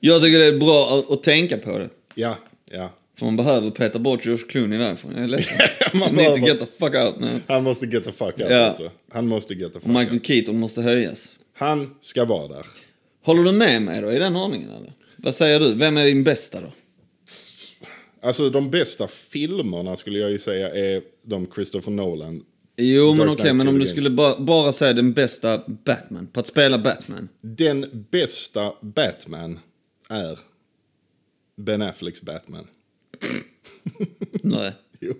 Jag 0.00 0.22
tycker 0.22 0.38
det 0.38 0.46
är 0.46 0.58
bra 0.58 0.98
att, 0.98 1.10
att 1.10 1.22
tänka 1.22 1.58
på 1.58 1.78
det. 1.78 1.90
Ja, 2.14 2.36
ja. 2.70 2.92
För 3.18 3.26
man 3.26 3.36
behöver 3.36 3.70
peta 3.70 3.98
bort 3.98 4.26
George 4.26 4.44
Clooney 4.46 4.78
därifrån. 4.78 5.12
Jag 5.14 5.24
är 5.24 5.28
ledsen. 5.28 5.56
Man 5.98 6.14
need 6.14 6.34
to 6.34 6.40
get 6.46 6.58
the 6.60 6.66
fuck 6.66 6.94
out 6.94 7.20
nu. 7.20 7.40
Han 7.48 7.64
måste 7.64 7.86
get 7.86 8.04
the 8.04 8.12
fuck 8.12 8.40
out 8.40 8.50
Ja. 8.50 8.56
alltså. 8.56 8.90
Han 9.12 9.28
måste 9.28 9.54
get 9.54 9.72
the 9.72 9.80
fuck 9.80 9.88
Michael 9.88 10.12
out. 10.14 10.26
Keaton 10.26 10.58
måste 10.58 10.82
höjas. 10.82 11.36
Han 11.54 11.94
ska 12.00 12.24
vara 12.24 12.48
där. 12.48 12.66
Håller 13.24 13.42
du 13.42 13.52
med 13.52 13.82
mig 13.82 14.00
då 14.00 14.12
i 14.12 14.18
den 14.18 14.36
ordningen 14.36 14.70
eller? 14.70 14.92
Vad 15.16 15.34
säger 15.34 15.60
du? 15.60 15.74
Vem 15.74 15.96
är 15.96 16.04
din 16.04 16.24
bästa 16.24 16.60
då? 16.60 16.72
Alltså 18.22 18.50
de 18.50 18.70
bästa 18.70 19.08
filmerna 19.08 19.96
skulle 19.96 20.18
jag 20.18 20.30
ju 20.30 20.38
säga 20.38 20.68
är 20.74 21.02
de 21.22 21.46
Christopher 21.54 21.90
Nolan. 21.92 22.42
Jo 22.76 23.08
men 23.14 23.18
Dark 23.18 23.30
okej, 23.30 23.42
Knight 23.42 23.56
men 23.56 23.68
om 23.68 23.78
du 23.78 23.86
skulle 23.86 24.10
ba 24.10 24.36
bara 24.38 24.72
säga 24.72 24.92
den 24.92 25.12
bästa 25.12 25.62
Batman, 25.84 26.26
på 26.26 26.40
att 26.40 26.46
spela 26.46 26.78
Batman. 26.78 27.28
Den 27.40 28.06
bästa 28.10 28.72
Batman 28.82 29.58
är 30.08 30.38
Ben 31.56 31.82
Afflecks 31.82 32.22
Batman. 32.22 32.66
Nej. 34.42 34.72
Jo. 35.00 35.12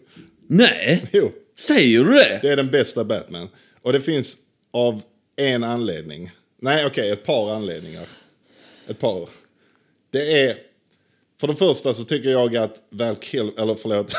Nej? 0.47 1.07
jo, 1.13 1.33
Säger 1.59 2.05
du 2.05 2.11
det? 2.13 2.39
det 2.43 2.49
är 2.49 2.57
den 2.57 2.71
bästa 2.71 3.05
Batman. 3.05 3.49
Och 3.83 3.93
det 3.93 4.01
finns 4.01 4.37
av 4.71 5.03
en 5.37 5.65
anledning. 5.65 6.31
Nej, 6.61 6.87
okej, 6.87 7.11
ett 7.11 7.25
par 7.25 7.51
anledningar. 7.55 8.09
Ett 8.89 8.99
par. 8.99 9.29
Det 10.11 10.41
är... 10.43 10.57
För 11.41 11.49
det 11.49 11.55
första 11.55 11.95
så 11.95 12.05
tycker 12.05 12.31
jag 12.31 12.57
att 12.57 12.83
Val 12.91 13.17
Kill, 13.17 13.51
eller 13.59 13.75
förlåt, 13.75 14.13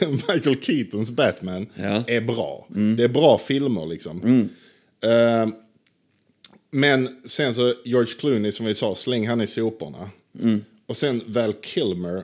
Michael 0.28 0.62
Keatons 0.62 1.10
Batman 1.10 1.66
Ja. 1.74 2.04
är 2.06 2.20
bra. 2.20 2.66
Det 2.96 3.04
är 3.04 3.08
bra 3.08 3.38
filmer 3.38 3.86
liksom. 3.86 4.48
Eh, 5.04 5.48
Men 6.70 7.22
sen 7.26 7.54
så 7.54 7.74
George 7.84 8.12
Clooney 8.18 8.52
som 8.52 8.66
vi 8.66 8.74
sa, 8.74 8.94
släng 8.94 9.28
han 9.28 9.40
i 9.40 9.46
soporna. 9.46 10.10
Mm. 10.42 10.64
Och 10.86 10.96
sen 10.96 11.22
Val 11.26 11.52
Kilmer, 11.62 12.22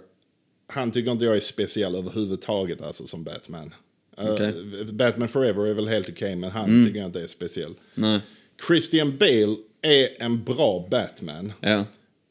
han 0.73 0.91
tycker 0.91 1.11
inte 1.13 1.25
jag 1.25 1.37
är 1.37 1.41
speciell 1.41 1.95
överhuvudtaget 1.95 2.83
alltså 2.83 3.07
som 3.07 3.25
Batman. 3.25 3.75
Eh, 4.19 4.33
Okej. 4.33 4.49
Mm. 4.49 4.97
Batman 4.97 5.29
Forever 5.29 5.67
är 5.67 5.75
väl 5.75 5.89
helt 5.89 6.09
okej, 6.09 6.37
men 6.37 6.51
han 6.51 6.85
tycker 6.87 6.99
jag 6.99 7.07
inte 7.09 7.21
är 7.23 7.27
speciell. 7.27 7.75
Nej. 7.95 8.21
Christian 8.67 9.17
Bale 9.19 9.57
är 9.83 10.23
en 10.23 10.45
bra 10.45 10.89
Batman. 10.91 11.53
Ja. 11.61 11.85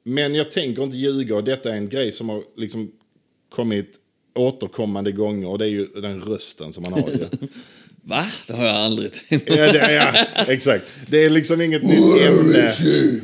Men 0.04 0.36
jag 0.36 0.52
tänker 0.52 0.84
inte 0.84 0.98
ljuga 0.98 1.36
och 1.36 1.44
detta 1.44 1.70
är 1.70 1.74
en 1.78 1.90
grej 1.90 2.12
som 2.12 2.30
har 2.30 2.44
liksom 2.58 2.92
kommit 3.50 3.98
återkommande 4.36 5.12
gånger 5.12 5.48
och 5.48 5.58
det 5.60 5.66
är 5.66 5.70
ju 5.70 5.86
den 5.86 6.22
rösten 6.22 6.74
som 6.74 6.84
han 6.84 6.94
har. 6.94 7.10
Va? 8.04 8.26
Det 8.48 8.54
har 8.54 8.66
jag 8.66 8.76
aldrig 8.76 9.14
tänkt 9.14 9.50
ja, 9.50 9.72
det, 9.72 9.94
ja, 9.94 10.26
exakt. 10.48 10.92
Det 11.08 11.26
är 11.26 11.30
liksom 11.30 11.62
inget 11.62 11.84
nytt 11.84 12.22
ämne. 12.22 12.76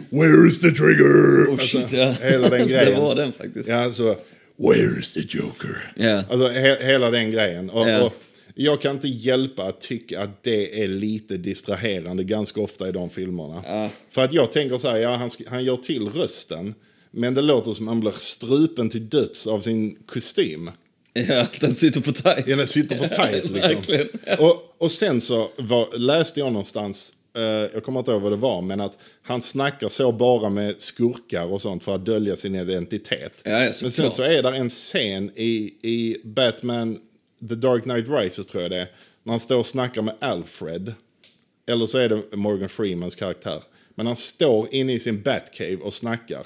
Where 0.10 0.47
is 0.47 0.60
the 0.60 0.71
trigger? 0.71 1.45
Oh, 1.53 1.58
shit, 1.58 1.91
ja. 1.91 2.15
Hela 2.21 2.49
den 2.49 2.69
Så 2.69 2.73
det 2.75 2.86
grejen. 2.86 3.01
var 3.01 3.15
den 3.15 3.34
faktiskt. 3.34 3.69
Ja, 3.69 3.91
så, 3.91 4.15
where 4.57 4.99
is 4.99 5.13
the 5.13 5.19
joker? 5.19 5.91
Ja. 5.95 6.23
Alltså 6.29 6.47
he, 6.47 6.77
hela 6.85 7.11
den 7.11 7.31
grejen. 7.31 7.69
Och, 7.69 7.89
Ja. 7.89 8.03
och 8.03 8.13
jag 8.55 8.81
kan 8.81 8.95
inte 8.95 9.07
hjälpa 9.07 9.63
att 9.63 9.81
tycka 9.81 10.21
att 10.21 10.43
det 10.43 10.83
är 10.83 10.87
lite 10.87 11.37
distraherande 11.37 12.23
ganska 12.23 12.61
ofta 12.61 12.89
i 12.89 12.91
de 12.91 13.09
filmerna. 13.09 13.63
Ja. 13.65 13.89
För 14.11 14.21
att 14.21 14.33
jag 14.33 14.51
tänker 14.51 14.77
så 14.77 14.89
här, 14.89 14.97
ja 14.97 15.15
han, 15.15 15.29
han 15.47 15.63
gör 15.63 15.77
till 15.77 16.07
rösten. 16.09 16.75
Men 17.11 17.33
det 17.33 17.41
låter 17.41 17.73
som 17.73 17.87
han 17.87 17.99
blir 17.99 18.11
strupen 18.11 18.89
till 18.89 19.09
döds 19.09 19.47
av 19.47 19.61
sin 19.61 19.95
kostym. 20.05 20.69
Ja, 21.13 21.47
den 21.59 21.75
sitter 21.75 22.01
på 22.01 22.11
tajt. 22.11 22.47
Ja, 22.47 22.55
den 22.55 22.67
sitter 22.67 22.95
för 22.97 23.07
tajt 23.07 23.49
liksom. 23.49 24.07
Och, 24.39 24.75
och 24.77 24.91
sen 24.91 25.21
så 25.21 25.49
var, 25.57 25.97
läste 25.97 26.39
jag 26.39 26.51
någonstans, 26.51 27.13
jag 27.73 27.84
kommer 27.84 28.00
inte 28.00 28.12
ihåg 28.12 28.21
vad 28.21 28.32
det 28.32 28.36
var, 28.36 28.62
men 28.62 28.82
att 28.82 28.97
han 29.21 29.41
snackar 29.41 29.89
så 29.89 30.12
bara 30.12 30.50
med 30.50 30.82
skurkar 30.82 31.54
och 31.54 31.62
sånt 31.62 31.84
för 31.84 31.95
att 31.95 32.06
dölja 32.06 32.36
sin 32.36 32.56
identitet. 32.56 33.41
Ja, 33.43 33.71
men 33.82 33.91
sen 33.91 34.12
så 34.12 34.23
är 34.23 34.43
där 34.43 34.54
en 34.54 34.69
scen 34.69 35.32
i, 35.36 35.73
i 35.82 36.17
Batman 36.23 37.00
The 37.50 37.56
Dark 37.56 37.84
Knight 37.84 38.10
Rises 38.10 38.47
tror 38.47 38.63
jag 38.63 38.71
det 38.71 38.78
är, 38.78 38.91
när 39.23 39.34
han 39.34 39.39
står 39.39 39.58
och 39.58 39.65
snackar 39.65 40.02
med 40.02 40.15
Alfred. 40.19 40.93
Eller 41.69 41.86
så 41.86 41.97
är 41.97 42.10
det 42.10 42.38
Morgan 42.38 42.69
Freemans 42.69 43.15
karaktär. 43.15 43.63
Men 43.95 44.06
han 44.06 44.15
står 44.15 44.73
inne 44.73 44.93
i 44.93 45.00
sin 45.00 45.21
Batcave 45.21 45.78
och 45.78 45.93
snackar. 45.93 46.45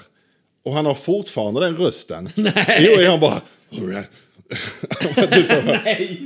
Och 0.64 0.74
han 0.74 0.86
har 0.86 0.94
fortfarande 0.94 1.60
den 1.60 1.76
rösten. 1.76 2.30
Nej. 2.36 2.96
Jo, 2.98 3.10
han 3.10 3.20
bara... 3.20 3.40
Typ 5.30 5.50
här, 5.50 6.18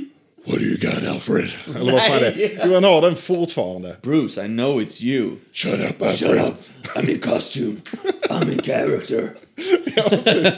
What 0.47 0.59
do 0.59 0.65
you 0.65 0.77
got 0.77 1.07
Alfred? 1.07 1.49
Eller 1.75 1.91
vad 1.91 2.03
fan 2.03 2.21
det 2.21 2.27
är. 2.27 2.61
Jo, 2.65 2.73
han 2.73 2.83
har 2.83 3.01
den 3.01 3.15
fortfarande. 3.15 3.95
Bruce, 4.01 4.45
I 4.45 4.47
know 4.47 4.81
it's 4.81 5.03
you. 5.03 5.31
Shut 5.53 5.73
up 5.73 6.01
Alfred. 6.01 6.41
I'm 6.95 7.09
in 7.09 7.19
costume. 7.19 7.75
I'm 8.29 8.51
in 8.51 8.61
character. 8.61 9.29
Ja, 9.95 10.03
precis. 10.09 10.53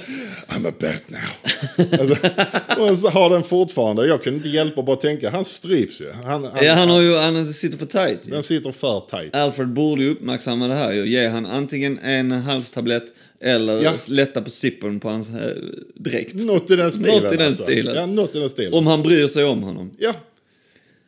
I'm 0.47 0.67
a 0.67 0.73
bat 0.79 1.01
now. 1.07 1.99
Alltså, 1.99 2.81
och 2.81 2.97
så 2.97 3.09
har 3.09 3.29
den 3.29 3.43
fortfarande. 3.43 4.07
Jag 4.07 4.23
kunde 4.23 4.37
inte 4.37 4.49
hjälpa 4.49 4.79
att 4.79 4.85
bara 4.85 4.95
tänka, 4.95 5.29
han 5.29 5.45
stryps 5.45 6.01
ju. 6.01 6.11
Han, 6.11 6.43
han, 6.43 6.51
Ja, 6.61 6.73
han 6.73 6.89
har 6.89 7.01
ju, 7.01 7.15
han 7.15 7.53
sitter 7.53 7.77
för 7.77 7.85
ju. 7.85 8.25
Den 8.25 8.43
sitter 8.43 8.71
för 8.71 8.99
tajt. 8.99 9.35
Alfred 9.35 9.67
borde 9.67 10.03
ju 10.03 10.11
uppmärksamma 10.11 10.67
det 10.67 10.73
här. 10.73 10.93
Ge 10.93 11.27
han 11.27 11.45
antingen 11.45 11.99
en 11.99 12.31
halstablett 12.31 13.05
eller 13.41 13.83
Ja. 13.83 13.93
lätta 14.09 14.41
på 14.41 14.49
zippern 14.49 14.99
på 14.99 15.09
hans 15.09 15.29
eh, 15.29 15.55
dräkt. 15.95 16.35
Något 16.35 16.71
i 16.71 16.75
den 16.75 16.91
stilen. 16.91 17.23
Något 17.23 17.33
i 17.33 17.37
den 17.37 17.47
alltså. 17.47 17.63
stilen. 17.63 17.95
Ja, 17.95 18.05
något 18.05 18.35
i 18.35 18.39
den 18.39 18.49
stilen. 18.49 18.73
Om 18.73 18.87
han 18.87 19.01
bryr 19.01 19.27
sig 19.27 19.43
om 19.43 19.63
honom. 19.63 19.91
Ja. 19.97 20.15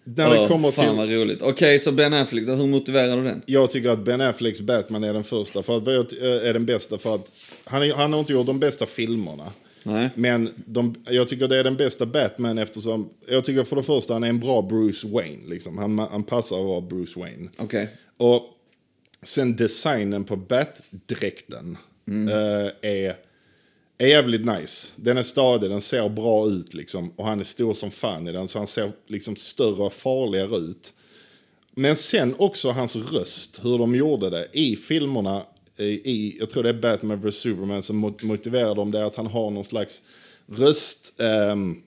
När 0.04 0.30
det 0.30 0.39
Åh, 0.39 0.48
kommer 0.48 0.72
fan 0.72 0.86
till... 0.86 0.96
vad 0.98 1.10
roligt. 1.12 1.41
Okej, 1.41 1.80
så 1.80 1.91
Ben 1.91 2.13
Affleck 2.13 2.48
hur 2.48 2.67
motiverar 2.67 3.17
du 3.17 3.24
den? 3.24 3.41
Jag 3.46 3.72
tycker 3.72 3.89
att 3.89 4.06
Ben 4.06 4.22
Afflecks 4.22 4.62
Batman 4.62 5.04
är 5.04 5.13
den 5.13 5.24
första, 5.24 5.63
för 5.63 5.78
att, 5.78 5.88
eh, 5.88 6.50
är 6.50 6.54
den 6.54 6.65
bästa 6.65 6.98
för 6.98 7.15
att 7.15 7.32
han, 7.63 7.91
han 7.91 8.13
har 8.13 8.20
inte 8.20 8.34
gjort 8.34 8.48
de 8.48 8.60
bästa 8.60 8.86
filmerna. 8.86 9.52
Nej. 9.84 10.10
Men 10.15 10.50
de, 10.65 10.96
jag 11.10 11.28
tycker 11.28 11.48
det 11.48 11.58
är 11.58 11.63
den 11.63 11.76
bästa 11.76 12.06
Batman 12.06 12.58
eftersom, 12.58 13.10
jag 13.28 13.46
tycker 13.46 13.63
för 13.63 13.76
det 13.76 13.84
första 13.84 14.13
han 14.13 14.24
är 14.24 14.30
en 14.30 14.39
bra 14.39 14.62
Bruce 14.62 15.08
Wayne. 15.08 15.50
Liksom. 15.50 15.78
Han, 15.78 16.00
han 16.00 16.24
passar 16.24 16.60
att 16.60 16.65
vara 16.65 16.82
Bruce 16.82 17.20
Wayne. 17.20 17.50
Okej. 17.58 17.89
Och 18.17 18.44
sen 19.24 19.56
designen 19.56 20.24
på 20.24 20.36
Bat-dräkten 20.36 21.78
Mm. 22.12 22.28
eh, 22.28 22.71
är, 22.82 23.15
är 23.97 24.08
jävligt 24.08 24.45
nice. 24.45 24.88
Den 24.95 25.17
är 25.17 25.24
stadig, 25.24 25.69
den 25.69 25.82
ser 25.82 26.10
bra 26.10 26.47
ut 26.47 26.74
liksom. 26.74 27.13
Och 27.15 27.26
han 27.26 27.39
är 27.39 27.43
stor 27.43 27.74
som 27.74 27.91
fan 27.91 28.28
i 28.28 28.32
den, 28.32 28.47
så 28.47 28.58
han 28.58 28.67
ser 28.67 28.91
liksom 29.08 29.36
större 29.36 29.84
och 29.84 29.93
farligare 29.93 30.58
ut. 30.58 30.93
Men 31.76 31.95
sen 31.95 32.36
också 32.38 32.71
hans 32.71 32.95
röst, 32.95 33.60
hur 33.63 33.78
de 33.78 33.95
gjorde 33.95 34.30
det 34.30 34.47
i 34.54 34.76
filmerna. 34.76 35.43
I, 35.78 36.38
jag 36.39 36.50
tror 36.50 36.63
det 36.63 36.69
är 36.69 36.74
Batman 36.74 37.19
vs 37.19 37.36
Superman 37.36 37.84
som 37.84 37.97
motiverar 38.21 38.76
dem 38.76 38.91
det, 38.91 39.00
är 39.00 39.04
att 39.04 39.15
han 39.15 39.28
har 39.28 39.52
någon 39.52 39.65
slags 39.65 40.02
röst... 40.47 41.21
ehm, 41.21 41.82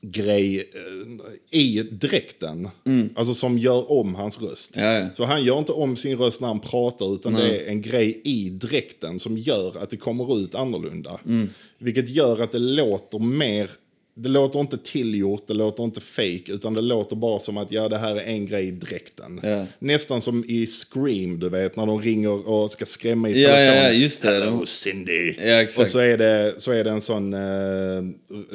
grej 0.00 0.58
eh, 0.58 1.58
i 1.60 1.82
dräkten. 1.82 2.68
Alltså 3.14 3.34
som 3.34 3.58
gör 3.58 3.92
om 3.92 4.14
hans 4.14 4.42
röst. 4.42 4.72
Ja, 4.76 4.92
ja. 4.92 5.06
Så 5.14 5.24
han 5.24 5.44
gör 5.44 5.58
inte 5.58 5.72
om 5.72 5.96
sin 5.96 6.18
röst 6.18 6.40
när 6.40 6.48
han 6.48 6.60
pratar 6.60 7.14
utan 7.14 7.34
det 7.34 7.56
är 7.56 7.68
en 7.68 7.82
grej 7.82 8.20
i 8.24 8.50
dräkten 8.50 9.18
som 9.18 9.38
gör 9.38 9.82
att 9.82 9.90
det 9.90 9.96
kommer 9.96 10.38
ut 10.38 10.54
annorlunda. 10.54 11.20
Mm. 11.26 11.48
Vilket 11.78 12.08
gör 12.08 12.40
att 12.42 12.52
det 12.52 12.58
låter 12.58 13.18
mer, 13.18 13.70
det 14.18 14.28
låter 14.28 14.60
inte 14.60 14.78
tillgjort, 14.78 15.44
det 15.46 15.54
låter 15.54 15.84
inte 15.84 16.00
fake 16.00 16.52
utan 16.52 16.74
det 16.74 16.80
låter 16.80 17.16
bara 17.16 17.40
som 17.40 17.56
att 17.56 17.72
ja 17.72 17.88
det 17.88 17.98
här 17.98 18.16
är 18.16 18.20
en 18.20 18.46
grej 18.46 18.64
i 18.68 18.70
dräkten. 18.70 19.40
Ja. 19.42 19.66
Nästan 19.78 20.22
som 20.22 20.44
i 20.48 20.66
Scream 20.66 21.38
du 21.40 21.48
vet 21.48 21.76
när 21.76 21.86
de 21.86 22.00
ringer 22.02 22.48
och 22.48 22.70
ska 22.70 22.86
skrämma 22.86 23.28
i 23.28 23.32
telefonen. 23.32 23.66
ja, 23.76 23.82
ja, 23.84 23.90
just 23.90 24.22
det. 24.22 24.28
Hello 24.28 24.66
Cindy. 24.66 25.34
Ja. 25.38 25.66
Och 25.78 25.86
så 25.88 25.98
är 25.98 26.18
det, 26.18 26.54
så 26.58 26.72
är 26.72 26.84
det 26.84 26.90
en 26.90 27.00
sån 27.00 27.34
eh, 27.34 27.38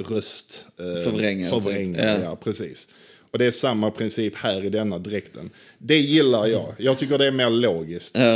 röst... 0.09 0.65
Eh, 0.79 1.03
Förvrängare, 1.03 1.51
typ. 1.51 1.63
förvrängare, 1.63 2.19
Ja. 2.19 2.23
ja. 2.23 2.35
precis. 2.35 2.87
Och 3.31 3.39
det 3.39 3.45
är 3.45 3.51
samma 3.51 3.91
princip 3.91 4.35
här 4.35 4.65
i 4.65 4.69
denna 4.69 4.97
dräkten. 4.99 5.49
Det 5.77 5.97
gillar 5.97 6.47
jag. 6.47 6.73
Jag 6.77 6.97
tycker 6.97 7.17
det 7.17 7.27
är 7.27 7.31
mer 7.31 7.49
logiskt. 7.49 8.17
Ja. 8.17 8.33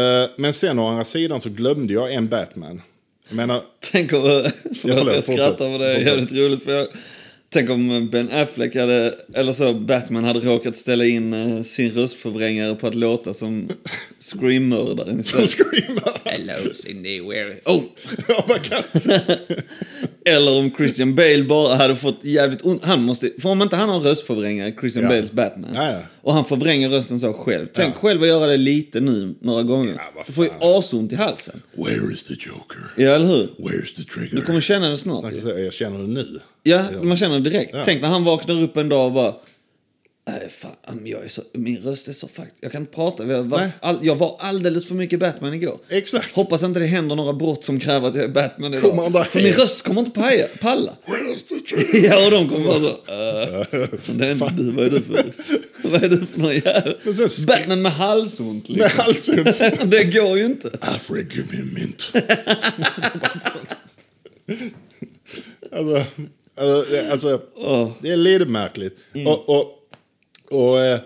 Eh, 0.00 0.30
men 0.36 0.52
sen 0.52 0.78
å 0.78 0.88
andra 0.88 1.04
sidan 1.04 1.40
så 1.40 1.48
glömde 1.48 1.92
jag 1.94 2.14
en 2.14 2.28
Batman. 2.28 2.82
Jag 3.30 3.36
menar, 3.36 3.62
Tänk 3.80 4.12
om... 4.12 4.20
Förlåt, 4.22 4.98
förlåt, 4.98 5.14
jag 5.14 5.24
skrattar 5.24 5.72
för 5.72 5.78
det 5.78 5.94
är 5.94 5.98
jävligt 5.98 6.32
roligt. 6.32 6.64
För 6.64 6.72
jag, 6.72 6.88
tänk 7.52 7.70
om 7.70 8.08
Ben 8.12 8.28
Affleck 8.32 8.76
hade, 8.76 9.14
eller 9.34 9.52
så 9.52 9.74
Batman 9.74 10.24
hade 10.24 10.40
råkat 10.40 10.76
ställa 10.76 11.04
in 11.04 11.32
eh, 11.32 11.62
sin 11.62 11.90
röstförvrängare 11.92 12.74
på 12.74 12.86
att 12.86 12.94
låta 12.94 13.34
som 13.34 13.68
Scream-mördaren 14.18 15.24
som 15.24 15.46
screamar. 15.46 16.20
Hello 16.24 16.74
Cindy, 16.74 17.20
where... 17.20 17.56
Oh! 17.64 17.82
Eller 20.24 20.58
om 20.58 20.70
Christian 20.76 21.14
Bale 21.14 21.42
bara 21.44 21.74
hade 21.74 21.96
fått 21.96 22.18
jävligt 22.24 22.62
ont. 22.64 22.84
Han 22.84 23.02
måste, 23.02 23.30
för 23.38 23.48
om 23.48 23.62
inte 23.62 23.76
han 23.76 23.88
har 23.88 24.00
röstförvrängare, 24.00 24.74
Christian 24.80 25.02
Ja. 25.04 25.08
Bales 25.10 25.32
Batman. 25.32 25.70
Ja, 25.74 25.92
ja. 25.92 25.98
Och 26.22 26.32
han 26.32 26.44
förvränger 26.44 26.88
rösten 26.88 27.20
så 27.20 27.32
själv. 27.32 27.66
Tänk 27.72 27.94
Ja. 27.94 27.98
själv 28.00 28.22
att 28.22 28.28
göra 28.28 28.46
det 28.46 28.56
lite 28.56 29.00
nu, 29.00 29.34
några 29.40 29.62
gånger. 29.62 29.94
Ja, 30.14 30.24
du 30.26 30.32
får 30.32 30.44
ju 30.44 30.50
asont 30.60 31.12
i 31.12 31.16
halsen. 31.16 31.62
Where 31.72 32.12
is 32.14 32.22
the 32.22 32.32
Joker? 32.34 32.80
Ja, 32.96 33.10
eller 33.14 33.26
hur? 33.26 33.46
Where's 33.58 33.96
the 33.96 34.02
trigger? 34.04 34.36
Du 34.36 34.42
kommer 34.42 34.60
känna 34.60 34.88
det 34.88 34.96
snart. 34.96 35.32
Jag 35.44 35.72
känner 35.72 35.98
det 35.98 36.06
nu. 36.06 36.40
Ja, 36.62 36.84
man 37.02 37.16
känner 37.16 37.40
direkt. 37.40 37.70
Ja. 37.74 37.82
Tänk 37.84 38.02
när 38.02 38.08
han 38.08 38.24
vaknar 38.24 38.62
upp 38.62 38.76
en 38.76 38.88
dag 38.88 39.06
och 39.06 39.12
bara... 39.12 39.34
Nej, 40.28 40.48
fan, 40.50 41.00
jag 41.04 41.24
är 41.24 41.28
så, 41.28 41.42
min 41.52 41.82
röst 41.82 42.08
är 42.08 42.12
så 42.12 42.28
fakt. 42.28 42.54
Jag 42.60 42.72
kan 42.72 42.80
inte 42.80 42.94
prata. 42.94 43.26
Jag 43.26 43.44
var, 43.44 43.68
all, 43.80 43.98
jag 44.02 44.16
var 44.16 44.36
alldeles 44.40 44.88
för 44.88 44.94
mycket 44.94 45.20
Batman 45.20 45.54
igår. 45.54 45.78
Exakt. 45.88 46.36
Hoppas 46.36 46.62
inte 46.62 46.80
det 46.80 46.86
händer 46.86 47.16
några 47.16 47.32
brott 47.32 47.64
som 47.64 47.80
kräver 47.80 48.08
att 48.08 48.14
jag 48.14 48.24
är 48.24 48.28
Batman 48.28 48.74
idag. 48.74 48.90
Kommer 48.90 49.24
för 49.24 49.42
min 49.42 49.52
röst 49.52 49.82
kommer 49.82 50.00
inte 50.00 50.20
paja, 50.20 50.46
palla. 50.60 50.96
Ja, 51.92 52.24
och 52.24 52.30
de 52.30 52.48
kommer 52.48 52.66
bara 52.66 52.80
så... 52.80 52.88
Uh, 52.88 54.16
det 54.16 54.26
är 54.26 54.32
inte 54.32 54.52
du, 54.56 54.70
vad 54.70 54.86
är 54.86 54.90
du 54.90 55.00
för... 55.00 55.24
Vad 55.82 56.04
är 56.04 56.08
du 56.08 56.26
för 56.26 56.40
någon 56.40 56.54
jävel? 56.54 56.96
Batman 57.46 57.82
med 57.82 57.92
halsont 57.92 58.68
Med 58.68 58.78
liksom. 58.78 59.04
halsont. 59.04 59.80
det 59.90 60.04
går 60.04 60.38
ju 60.38 60.44
inte. 60.44 60.70
Alfred, 60.80 61.32
give 61.32 61.46
me 61.50 61.58
a 61.58 61.66
mint. 61.74 62.12
alltså, 65.72 66.04
alltså, 67.12 67.28
det- 67.28 67.40
Åh. 67.56 67.90
det 68.02 68.10
är 68.10 68.16
lite 68.16 68.44
märkligt. 68.44 68.98
Mm. 69.14 69.26
Och, 69.26 69.48
och, 69.48 69.76
och, 70.50 70.80
eh, 70.80 71.00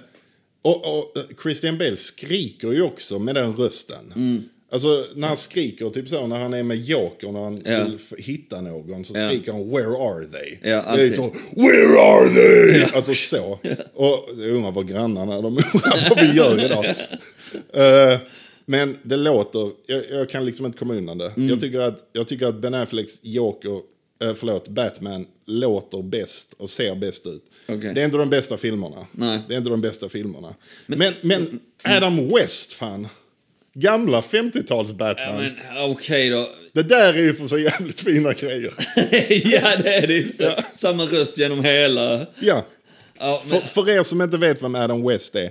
och, 0.63 0.99
och 0.99 1.13
Christian 1.43 1.79
Bale 1.79 1.97
skriker 1.97 2.73
ju 2.73 2.83
också 2.83 3.19
med 3.19 3.35
den 3.35 3.57
rösten. 3.57 4.13
Mm. 4.17 4.43
Alltså 4.73 5.05
när 5.15 5.29
han 5.29 5.37
skriker, 5.37 5.91
typ 5.91 6.09
så 6.09 6.27
när 6.27 6.39
han 6.39 6.55
är 6.55 6.63
med 6.63 6.77
Joker, 6.79 7.33
när 7.33 7.41
han 7.45 7.63
Ja. 7.65 7.85
vill 7.85 7.99
hitta 8.25 8.61
någon, 8.61 9.05
så 9.05 9.15
Ja. 9.17 9.29
skriker 9.29 9.53
han 9.53 9.71
“Where 9.71 9.87
are 9.87 10.25
they?” 10.25 10.71
Ja, 10.71 10.97
Det 10.97 11.03
är 11.03 11.09
så 11.09 11.23
“Where 11.51 12.01
are 12.01 12.29
they?” 12.35 12.85
Alltså 12.95 13.15
så. 13.15 13.59
Och 13.95 14.29
jag 14.39 14.49
undrar 14.51 14.73
vad 14.73 14.89
grannarna, 14.89 15.35
de 15.41 15.47
undrar 15.47 16.09
vad 16.11 16.21
vi 16.21 16.37
gör 16.37 16.65
idag. 16.65 16.85
Eh, 17.75 18.19
men 18.67 18.97
det 19.03 19.17
låter, 19.17 19.71
jag, 19.87 20.05
jag 20.11 20.29
kan 20.31 20.45
liksom 20.47 20.67
inte 20.67 20.79
komma 20.79 20.95
undan 20.95 21.19
det. 21.19 21.33
Mm. 21.37 21.49
Jag, 21.49 21.61
tycker 21.61 21.81
att, 21.81 21.99
jag 22.13 22.29
tycker 22.29 22.47
att 22.47 22.61
Ben 22.61 22.75
Afflecks 22.75 23.19
Joker 23.23 23.81
eh, 24.29 24.35
förlåt, 24.35 24.69
Batman 24.69 25.27
låter 25.47 26.03
bäst 26.03 26.55
och 26.59 26.71
ser 26.71 26.95
bäst 26.95 27.27
ut. 27.27 27.45
Okej. 27.69 27.95
Det 27.95 28.01
är 28.01 28.05
inte 28.05 28.17
de 28.19 28.31
bästa 28.31 28.57
filmerna. 28.57 29.07
Nej. 29.13 29.41
Det 29.49 29.55
är 29.55 29.59
inte 29.59 29.71
de 29.71 29.81
bästa 29.81 30.09
filmerna. 30.09 30.55
Men, 30.87 31.15
men, 31.21 31.61
Adam 31.85 32.29
West, 32.29 32.73
fan. 32.73 33.09
Gamla 33.75 34.21
50-tals 34.21 34.93
Batman. 34.93 35.37
Men 35.37 35.53
okej 35.91 36.31
då. 36.31 36.51
Det 36.73 36.83
där 36.83 37.15
är 37.15 37.23
ju 37.23 37.35
för 37.35 37.47
så 37.47 37.59
jävligt 37.59 38.01
fina 38.01 38.33
grejer. 38.33 38.73
ja, 39.45 39.77
det 39.83 39.95
är 39.95 40.07
det 40.07 40.15
ju. 40.15 40.31
så. 40.31 40.53
Samma 40.75 41.05
röst 41.05 41.39
genom 41.39 41.65
hela... 41.65 42.27
Ja. 42.41 42.65
Ja, 43.19 43.43
För, 43.45 43.57
men, 43.59 43.67
för 43.67 43.91
er 43.91 44.03
som 44.03 44.23
inte 44.23 44.39
vet 44.39 44.63
vem 44.63 44.75
Adam 44.75 45.07
West 45.09 45.35
är. 45.37 45.45
eh, 45.45 45.51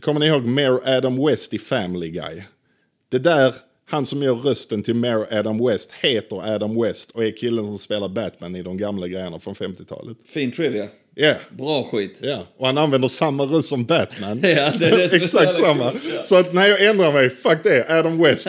Kommer 0.00 0.20
ni 0.20 0.26
ihåg 0.26 0.46
Mayor 0.46 0.88
Adam 0.88 1.26
West 1.26 1.54
i 1.54 1.58
Family 1.58 2.10
Guy? 2.10 2.42
Det 3.08 3.18
där, 3.18 3.54
han 3.92 4.06
som 4.06 4.22
gör 4.22 4.34
rösten 4.34 4.82
till 4.82 4.94
Mayor 4.94 5.26
Adam 5.30 5.66
West 5.66 5.90
heter 6.00 6.54
Adam 6.54 6.82
West 6.82 7.10
och 7.10 7.24
är 7.24 7.36
killen 7.36 7.64
som 7.64 7.78
spelar 7.78 8.08
Batman 8.08 8.56
i 8.56 8.62
de 8.62 8.76
gamla 8.76 9.08
grejerna 9.08 9.38
från 9.40 9.54
50-talet. 9.54 10.16
fin 10.26 10.52
trivia. 10.52 10.88
Ja. 11.14 11.34
Bra 11.50 11.88
skit. 11.92 12.18
Ja, 12.22 12.46
och 12.56 12.66
han 12.66 12.78
använder 12.78 13.08
samma 13.08 13.44
röst 13.44 13.68
som 13.68 13.84
Batman. 13.84 14.40
Ja, 14.42 14.72
det 14.78 14.86
är 14.86 15.14
Exakt 15.22 15.54
samma. 15.56 15.84
ja. 15.84 16.22
Så 16.24 16.36
att 16.36 16.54
när 16.54 16.68
jag 16.68 16.84
ändrar 16.84 17.12
mig, 17.12 17.30
fuck 17.30 17.58
det, 17.62 17.90
Adam 17.98 18.22
West. 18.22 18.48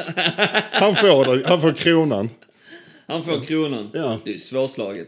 Han 0.72 0.96
får 0.96 1.36
det, 1.38 1.48
han 1.48 1.62
får 1.62 1.72
kronan. 1.72 2.30
Han 3.08 3.24
får 3.24 3.46
kronan. 3.46 3.90
Ja. 3.94 4.20
Det 4.26 4.34
är 4.34 4.38
svårslaget. 4.38 5.08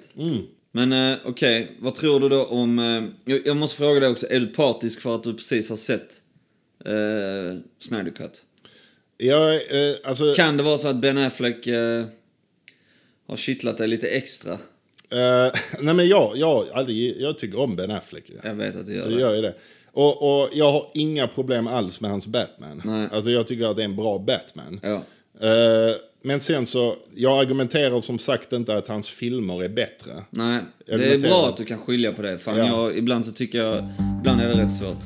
Men 0.72 0.94
eh, 0.94 1.18
okej, 1.26 1.72
vad 1.80 1.96
tror 1.96 2.20
du 2.20 2.30
då 2.30 2.46
om... 2.46 2.80
Eh, 2.80 3.34
jag, 3.34 3.48
jag 3.48 3.58
måste 3.58 3.78
fråga 3.78 4.00
dig 4.00 4.10
också, 4.10 4.28
är 4.30 4.40
du 4.40 4.48
partisk 4.48 5.02
för 5.02 5.16
att 5.16 5.24
du 5.24 5.34
precis 5.34 5.70
har 5.70 5.78
sett 5.78 6.22
eh, 6.86 7.58
Snyder 7.80 8.12
Cut? 8.12 8.42
Jag, 9.18 9.54
eh, 9.54 9.96
alltså, 10.04 10.34
Kan 10.34 10.58
det 10.58 10.64
vara 10.64 10.78
så 10.78 10.88
att 10.88 10.96
Ben 10.96 11.18
Affleck 11.18 11.68
eh, 11.68 12.06
har 13.28 13.38
kittlat 13.38 13.78
dig 13.78 13.88
lite 13.88 14.08
extra? 14.08 14.52
eh, 14.54 15.52
nej 15.82 15.94
men 15.94 16.08
jag, 16.08 16.32
jag, 16.38 16.66
aldrig, 16.74 17.22
jag 17.22 17.38
tycker 17.38 17.60
om 17.60 17.76
Ben 17.76 17.92
Affleck. 17.92 18.24
Ja. 18.28 18.40
Jag 18.50 18.56
vet 18.56 18.76
att 18.76 18.86
du 18.86 18.96
gör 18.96 19.02
Jag 19.04 19.12
det. 19.12 19.20
gör 19.22 19.36
ju 19.36 19.42
det. 19.42 19.56
Och, 19.92 20.42
och 20.42 20.50
jag 20.54 20.72
har 20.72 20.92
inga 20.94 21.28
problem 21.28 21.68
alls 21.68 22.02
med 22.02 22.12
hans 22.12 22.28
Batman. 22.28 22.82
Nej. 22.86 23.08
Alltså 23.12 23.32
jag 23.32 23.48
tycker 23.48 23.66
att 23.66 23.76
det 23.76 23.82
är 23.82 23.86
en 23.86 23.96
bra 23.96 24.18
Batman. 24.20 24.80
Ja. 24.84 24.94
Eh, 25.48 25.96
men 26.22 26.42
sen 26.42 26.66
så, 26.66 26.96
jag 27.16 27.40
argumenterar 27.40 28.02
som 28.02 28.20
sagt 28.20 28.54
inte 28.54 28.78
att 28.78 28.88
hans 28.88 29.10
filmer 29.10 29.64
är 29.64 29.70
bättre. 29.70 30.12
Nej, 30.30 30.60
Jag 30.86 31.00
det 31.00 31.14
är 31.14 31.20
bra 31.20 31.48
att 31.48 31.58
du 31.58 31.66
kan 31.66 31.78
skilja 31.80 32.14
på 32.14 32.22
det. 32.22 32.40
Fan, 32.40 32.58
Ja. 32.58 32.66
jag, 32.68 32.98
ibland 32.98 33.26
så 33.26 33.32
tycker 33.32 33.58
jag... 33.58 33.90
Ibland 34.20 34.42
är 34.42 34.48
det 34.48 34.62
rätt 34.64 34.74
svårt. 34.74 35.04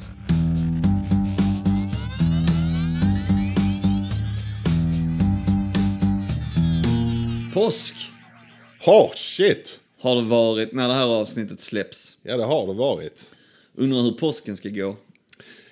Påsk 7.53 7.95
Ha, 8.85 9.11
shit! 9.15 9.79
har 9.99 10.15
det 10.15 10.21
varit 10.21 10.73
när 10.73 10.87
det 10.87 10.93
här 10.93 11.05
avsnittet 11.05 11.59
släpps. 11.59 12.17
Ja, 12.23 12.37
det 12.37 12.43
har 12.43 12.67
det 12.67 12.73
varit. 12.73 13.35
Undrar 13.75 14.01
hur 14.01 14.11
påsken 14.11 14.57
ska 14.57 14.69
gå. 14.69 14.95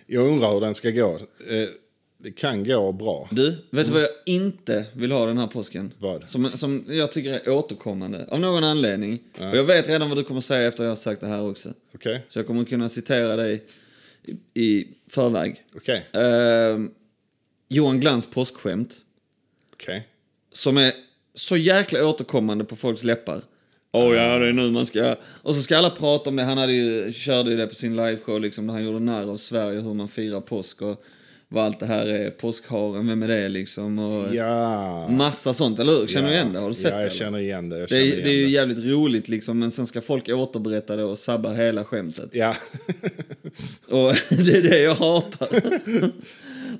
Jag 0.05 0.27
undrar 0.27 0.53
hur 0.53 0.61
den 0.61 0.75
ska 0.75 0.89
gå. 0.89 1.19
Eh, 1.49 1.69
det 2.17 2.31
kan 2.31 2.63
gå 2.63 2.91
bra. 2.91 3.29
Du, 3.31 3.57
vet 3.69 3.87
du 3.87 3.93
vad 3.93 4.01
jag 4.01 4.09
inte 4.25 4.85
vill 4.93 5.11
ha 5.11 5.25
den 5.25 5.37
här 5.37 5.47
påsken? 5.47 5.93
Vad? 5.99 6.29
Som, 6.29 6.51
som 6.51 6.85
jag 6.87 7.11
tycker 7.11 7.33
är 7.33 7.49
återkommande, 7.49 8.27
av 8.31 8.39
någon 8.39 8.63
anledning. 8.63 9.19
Och 9.37 9.57
jag 9.57 9.63
vet 9.63 9.89
redan 9.89 10.09
vad 10.09 10.17
du 10.17 10.23
kommer 10.23 10.41
säga 10.41 10.67
efter 10.67 10.83
jag 10.83 10.91
har 10.91 10.95
sagt 10.95 11.21
det 11.21 11.27
här 11.27 11.49
också. 11.49 11.73
Okej? 11.95 12.25
Så 12.29 12.39
jag 12.39 12.47
kommer 12.47 12.65
kunna 12.65 12.89
citera 12.89 13.35
dig 13.35 13.63
i, 14.53 14.61
i 14.63 14.87
förväg. 15.09 15.63
Okej? 15.75 16.05
Ehm, 16.13 16.91
Johan 17.69 17.99
Glans 17.99 18.25
påskskämt, 18.25 18.95
Okej? 19.73 20.07
som 20.51 20.77
är 20.77 20.93
så 21.37 21.57
jäkla 21.57 22.07
återkommande 22.07 22.63
på 22.65 22.75
folks 22.75 23.03
läppar. 23.03 23.41
Åh 23.91 24.15
ja, 24.15 24.39
det 24.39 24.47
är 24.47 24.53
nu 24.53 24.71
man 24.71 24.85
ska... 24.85 25.15
Och 25.25 25.55
så 25.55 25.61
ska 25.61 25.77
alla 25.77 25.89
prata 25.89 26.29
om 26.29 26.35
det. 26.35 26.43
Han 26.43 26.57
hade 26.57 26.73
ju, 26.73 27.13
körde 27.13 27.49
ju 27.51 27.57
det 27.57 27.67
på 27.67 27.75
sin 27.75 27.95
liveshow, 27.95 28.41
liksom, 28.41 28.67
där 28.67 28.73
han 28.73 28.85
gjorde 28.85 28.99
narr 28.99 29.31
av 29.31 29.37
Sverige, 29.37 29.79
hur 29.79 29.93
man 29.93 30.07
firar 30.07 30.41
påsk 30.41 30.81
och 30.81 31.03
vad 31.49 31.65
allt 31.65 31.79
det 31.79 31.85
här 31.85 32.05
är. 32.07 32.29
Påskharen, 32.29 33.07
vem 33.07 33.23
är 33.23 33.27
det 33.27 33.49
liksom? 33.49 33.99
Och 33.99 34.35
Ja. 34.35 35.07
Massa 35.09 35.53
sånt, 35.53 35.79
eller 35.79 35.91
hur? 35.93 36.07
Känner 36.07 36.27
du 36.27 36.33
ja. 36.33 36.39
igen 36.41 36.53
det? 36.53 36.59
Har 36.59 36.67
du 36.67 36.73
sett 36.73 36.83
Ja, 36.83 36.89
det? 36.89 36.95
jag 36.95 37.01
eller? 37.07 37.17
känner 37.17 37.39
igen 37.39 37.69
det. 37.69 37.79
Jag 37.79 37.89
Det 37.89 37.97
är, 37.97 38.01
igen 38.03 38.23
det 38.23 38.29
är 38.29 38.37
ju 38.37 38.49
jävligt 38.49 38.79
roligt 38.79 39.27
liksom, 39.27 39.59
men 39.59 39.71
sen 39.71 39.87
ska 39.87 40.01
folk 40.01 40.29
återberätta 40.29 40.95
det 40.95 41.03
och 41.03 41.19
sabba 41.19 41.53
hela 41.53 41.83
skämtet. 41.83 42.29
Ja. 42.33 42.55
Och 43.87 44.13
det 44.29 44.57
är 44.57 44.61
det 44.61 44.79
jag 44.79 44.95
hatar. 44.95 45.49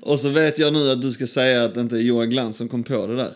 och 0.00 0.20
så 0.20 0.28
vet 0.28 0.58
jag 0.58 0.72
nu 0.72 0.90
att 0.90 1.02
du 1.02 1.12
ska 1.12 1.26
säga 1.26 1.64
att 1.64 1.74
det 1.74 1.80
inte 1.80 1.96
är 1.96 2.00
Johan 2.00 2.30
Glans 2.30 2.56
som 2.56 2.68
kom 2.68 2.84
på 2.84 3.06
det 3.06 3.16
där. 3.16 3.32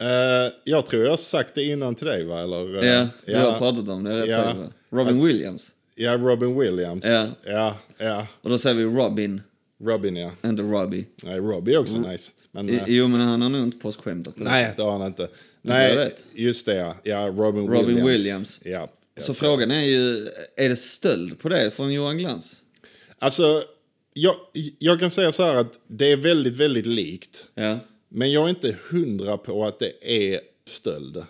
Eh, 0.00 0.52
jag 0.64 0.86
tror 0.86 1.02
jag 1.02 1.10
har 1.10 1.16
sagt 1.16 1.54
det 1.54 1.62
innan 1.64 1.94
till 1.94 2.06
dig, 2.06 2.24
va? 2.24 2.40
Eller, 2.40 2.82
eh, 2.84 2.88
Ja, 2.94 3.08
vi 3.26 3.34
har 3.34 3.58
pratat 3.58 3.88
om 3.88 4.04
det, 4.04 4.10
jag 4.10 4.18
är 4.18 4.22
rätt 4.22 4.30
Ja. 4.30 4.44
säker. 4.44 4.72
Robin 4.90 5.24
Williams. 5.24 5.70
Ja, 5.94 6.16
Robin 6.16 6.58
Williams. 6.58 7.04
Ja. 7.06 7.26
Ja, 7.44 7.76
ja. 7.98 8.26
Och 8.42 8.50
då 8.50 8.58
säger 8.58 8.76
vi 8.76 8.84
Robin, 8.84 9.42
Robin, 9.84 10.16
ja. 10.16 10.30
inte 10.44 10.62
Robbie. 10.62 11.06
Nej, 11.24 11.38
Robbie 11.38 11.74
är 11.74 11.78
också 11.78 11.98
nice. 11.98 12.32
Men, 12.52 12.70
I, 12.70 12.74
eh, 12.74 12.82
Jo, 12.86 13.08
men 13.08 13.20
han 13.20 13.42
har 13.42 13.48
nog 13.48 13.62
inte 13.62 13.78
påskskämtat 13.78 14.34
nej, 14.36 14.72
det 14.76 14.82
har 14.82 14.92
han 14.98 15.06
inte. 15.06 15.28
Nej, 15.62 16.14
just 16.34 16.66
det, 16.66 16.74
ja. 16.74 16.96
ja 17.02 17.26
Robin, 17.26 17.68
Robin 17.68 17.86
Williams. 17.86 18.08
Williams. 18.08 18.60
Ja. 18.64 18.88
Så 19.18 19.34
frågan 19.34 19.70
är 19.70 19.82
ju, 19.82 20.28
är 20.56 20.68
det 20.68 20.76
stöld 20.76 21.38
på 21.38 21.48
det 21.48 21.70
från 21.70 21.92
Johan 21.92 22.18
Glans? 22.18 22.56
Alltså, 23.18 23.62
jag, 24.12 24.36
jag 24.78 25.00
kan 25.00 25.10
säga 25.10 25.32
så 25.32 25.42
här 25.42 25.54
att 25.56 25.72
det 25.88 26.12
är 26.12 26.16
väldigt, 26.16 26.56
väldigt 26.56 26.86
likt. 26.86 27.46
Ja. 27.54 27.78
Men 28.16 28.32
jag 28.32 28.44
är 28.44 28.48
inte 28.48 28.76
hundra 28.90 29.38
på 29.38 29.64
att 29.64 29.78
det 29.78 29.92
är 30.02 30.40
stöld. 30.66 31.24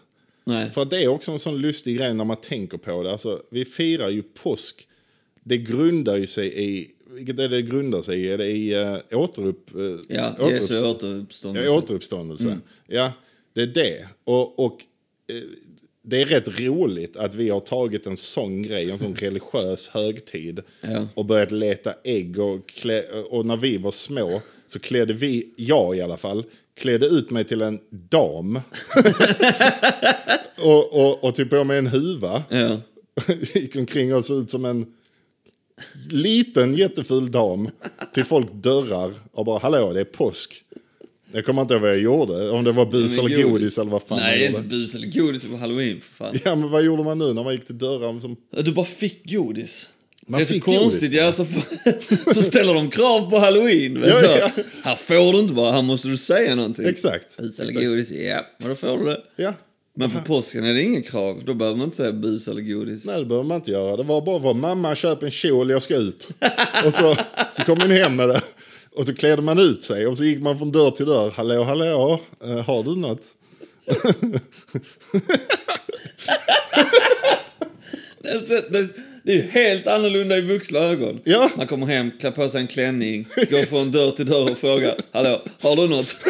Nej. 0.45 0.71
För 0.71 0.85
det 0.85 1.03
är 1.03 1.09
också 1.09 1.33
en 1.33 1.39
sån 1.39 1.59
lustig 1.59 1.97
grej 1.97 2.15
när 2.15 2.25
man 2.25 2.37
tänker 2.37 2.79
på 2.79 3.03
det. 3.03 3.13
Alltså, 3.13 3.43
vi 3.51 3.65
firar 3.65 4.09
ju 4.11 4.23
påsk. 4.23 4.89
Det 5.45 5.59
grundar 5.59 6.17
ju 6.17 6.27
sig 6.27 6.65
i, 6.65 6.91
vilket 7.11 7.41
är 7.41 7.49
det 7.49 7.63
grundar 7.63 8.03
sig 8.03 8.21
i? 8.21 8.29
Är 8.29 8.39
det 8.39 8.51
i 8.51 8.75
uh, 8.75 8.99
återupp... 9.13 9.71
Uh, 9.77 10.01
Ja, 10.09 10.51
Jesu 10.51 10.85
återuppståndelse. 10.87 11.69
Ja, 11.69 11.79
återuppståndelse. 11.79 12.59
Ja, 12.87 13.13
det 13.53 13.63
är 13.63 13.67
det. 13.67 14.09
Och, 14.25 14.59
och 14.65 14.83
eh, 15.33 15.43
det 16.03 16.23
är 16.23 16.27
rätt 16.27 16.61
roligt 16.61 17.17
att 17.17 17.35
vi 17.35 17.51
har 17.51 17.61
tagit 17.61 18.07
en 18.07 18.17
sån 18.17 18.63
grej, 18.63 18.91
en 18.91 18.99
sån 18.99 19.15
religiös 19.21 19.89
högtid 19.89 20.61
Ja. 20.81 21.09
och 21.15 21.25
börjat 21.25 21.51
leta 21.51 21.95
ägg. 22.05 22.39
Och, 22.39 22.69
klä, 22.69 23.03
och 23.31 23.47
när 23.47 23.57
vi 23.57 23.77
var 23.77 23.91
små 23.91 24.43
så 24.67 24.79
klädde 24.79 25.13
vi, 25.13 25.53
jag 25.57 25.97
i 25.97 26.01
alla 26.01 26.17
fall, 26.17 26.45
klädde 26.77 27.07
ut 27.07 27.31
mig 27.31 27.45
till 27.45 27.63
en 27.63 27.79
dam. 27.91 28.57
och, 30.59 30.93
och, 30.93 31.25
och 31.25 31.35
typ 31.35 31.51
på 31.51 31.65
mig 31.65 31.79
en 31.79 31.87
huva. 31.87 32.43
Ja. 32.49 32.81
Gick 33.55 33.77
omkring 33.77 34.15
och 34.15 34.25
såg 34.25 34.43
ut 34.43 34.51
som 34.51 34.65
en 34.65 34.87
liten 36.11 36.75
jätteful 36.75 37.31
dam 37.31 37.71
till 38.15 38.25
folk 38.25 38.53
dörrar 38.53 39.13
och 39.33 39.45
bara 39.45 39.59
hallå 39.59 39.93
det 39.93 40.01
är 40.01 40.05
påsk. 40.05 40.65
Jag 41.33 41.47
kommer 41.47 41.63
inte 41.63 41.75
ihåg 41.75 41.83
vad 41.83 41.91
jag 41.91 42.01
gjorde, 42.01 42.51
om 42.51 42.65
det 42.65 42.73
var 42.73 42.87
bus 42.87 43.19
eller 43.19 43.29
godis. 43.29 43.45
godis 43.45 43.79
eller 43.79 43.91
vad 43.91 44.03
fan 44.03 44.19
Nej, 44.19 44.47
inte 44.47 44.63
bus 44.63 44.95
eller 44.95 45.07
godis 45.07 45.45
på 45.45 45.57
halloween 45.57 46.01
för 46.01 46.15
fan. 46.15 46.39
Ja 46.45 46.55
men 46.55 46.71
vad 46.71 46.85
gjorde 46.85 47.03
man 47.03 47.19
nu 47.19 47.33
när 47.33 47.45
man 47.45 47.53
gick 47.53 47.67
till 47.67 47.79
dörrar? 47.79 48.21
Som... 48.21 48.37
Du 48.51 48.73
bara 48.73 48.87
fick 48.87 49.31
godis. 49.31 49.89
Man 50.27 50.41
det 50.41 50.45
är 50.45 50.55
så 50.55 50.61
konstigt, 50.61 51.13
ja. 51.13 51.33
Så, 51.33 51.47
så 52.35 52.43
ställer 52.43 52.75
de 52.75 52.91
krav 52.91 53.31
på 53.31 53.39
halloween. 53.39 54.03
Ja, 54.07 54.21
så, 54.21 54.27
ja. 54.27 54.63
Här 54.83 54.97
får 54.97 55.33
du 55.33 55.39
inte 55.39 55.55
bara, 55.55 55.73
här 55.73 55.83
måste 55.83 56.09
du 56.09 56.17
säga 56.17 56.55
någonting. 56.55 56.87
Exakt. 56.87 57.37
Bus 57.37 57.61
eller 57.61 57.73
godis, 57.73 58.11
ja. 58.11 58.47
Men 58.59 58.69
då 58.69 58.75
får 58.75 58.99
du 58.99 59.05
det. 59.05 59.21
Ja. 59.37 59.55
Men 59.97 60.11
på 60.11 60.19
påsken 60.19 60.65
är 60.65 60.75
det 60.75 60.83
inga 60.83 61.03
krav. 61.03 61.43
Då 61.45 61.55
behöver 61.55 61.77
man 61.77 61.85
inte 61.85 61.97
säga 61.97 62.13
bus 62.13 62.49
eller 62.49 62.63
godis. 62.63 63.05
Nej 63.05 63.19
det 63.19 63.25
behöver 63.25 63.49
man 63.49 63.57
inte 63.57 63.71
göra. 63.71 63.97
Det 63.97 64.03
var 64.03 64.21
bara 64.23 64.39
vad 64.39 64.57
mamma 64.57 64.95
köp 64.95 65.23
en 65.23 65.31
kjol 65.31 65.71
jag 65.71 65.83
ska 65.83 65.97
ut. 65.97 66.29
och 66.87 66.95
så, 66.95 67.17
så 67.53 67.63
kom 67.65 67.81
hon 67.81 67.91
hem 67.91 68.17
med 68.17 68.29
det. 68.29 68.41
Och 68.97 69.07
så 69.07 69.15
klädde 69.15 69.43
man 69.43 69.59
ut 69.59 69.83
sig 69.83 70.07
och 70.07 70.17
så 70.17 70.25
gick 70.25 70.41
man 70.41 70.59
från 70.59 70.73
dörr 70.73 70.91
till 70.91 71.07
dörr. 71.07 71.31
Hallå 71.31 71.63
hallå, 71.63 72.21
eh, 72.45 72.65
har 72.65 72.83
du 72.83 72.97
något? 72.97 73.23
Det 78.23 78.31
är, 78.31 78.71
det 78.73 78.79
är, 78.79 78.89
det 79.25 79.33
är 79.33 79.37
ju 79.37 79.43
helt 79.43 79.87
annorlunda 79.87 80.37
i 80.39 80.41
vuxna 80.41 80.79
ögon. 80.79 81.21
Ja. 81.25 81.51
Man 81.57 81.67
kommer 81.67 81.87
hem, 81.87 82.11
klär 82.21 82.31
på 82.31 82.49
sig 82.49 82.61
en 82.61 82.67
klänning, 82.67 83.27
går 83.51 83.63
från 83.67 83.91
dörr 83.91 84.11
till 84.11 84.27
dörr 84.27 84.51
och 84.51 84.59
frågar 84.59 84.95
Hallå, 85.13 85.43
har 85.61 85.77
du 85.77 85.89
något? 85.89 86.17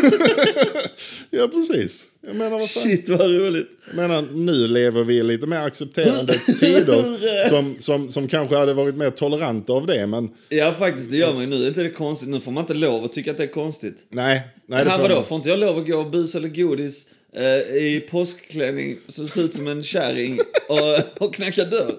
Ja 1.31 1.49
precis. 1.49 2.05
Jag 2.27 2.37
menar 2.37 2.59
vad 2.59 2.71
fan. 2.71 2.83
Shit 2.83 3.09
vad 3.09 3.21
roligt. 3.31 3.69
Jag 3.87 3.97
menar, 3.97 4.25
nu 4.33 4.69
lever 4.69 5.05
vi 5.05 5.15
i 5.15 5.23
lite 5.23 5.47
mer 5.47 5.57
accepterande 5.59 6.33
tider 6.61 7.49
som, 7.49 7.77
som, 7.81 8.11
som 8.11 8.29
kanske 8.29 8.57
hade 8.57 8.73
varit 8.75 8.95
mer 8.95 9.11
toleranta 9.11 9.73
av 9.73 9.87
det, 9.87 10.07
men 10.07 10.31
Ja 10.49 10.73
faktiskt, 10.79 11.11
det 11.11 11.17
gör 11.17 11.33
man 11.33 11.41
ju 11.43 11.47
nu. 11.49 11.65
Är 11.65 11.69
inte 11.69 11.83
det 11.83 11.91
konstigt? 11.91 12.29
Nu 12.29 12.41
får 12.41 12.53
man 12.53 12.63
inte 12.63 12.75
lov 12.75 13.05
att 13.05 13.13
tycka 13.13 13.31
att 13.31 13.37
det 13.37 13.43
är 13.43 13.47
konstigt. 13.49 14.07
nej. 14.09 14.41
nej 14.67 14.85
det 14.85 14.91
Här 14.91 14.97
får 14.97 15.03
vadå, 15.03 15.15
man- 15.15 15.25
får 15.25 15.37
inte 15.37 15.49
jag 15.49 15.59
lov 15.59 15.79
att 15.79 15.87
gå 15.87 15.97
och 15.99 16.11
bus 16.11 16.35
eller 16.35 16.49
godis 16.49 17.07
eh, 17.37 17.77
i 17.77 18.07
påskklänning 18.11 18.97
som 19.09 19.29
ser 19.29 19.45
ut 19.45 19.55
som 19.55 19.69
en 19.69 19.83
kärring 19.85 20.39
och, 20.69 21.23
och 21.27 21.35
knacka 21.35 21.65
dörr? 21.65 21.93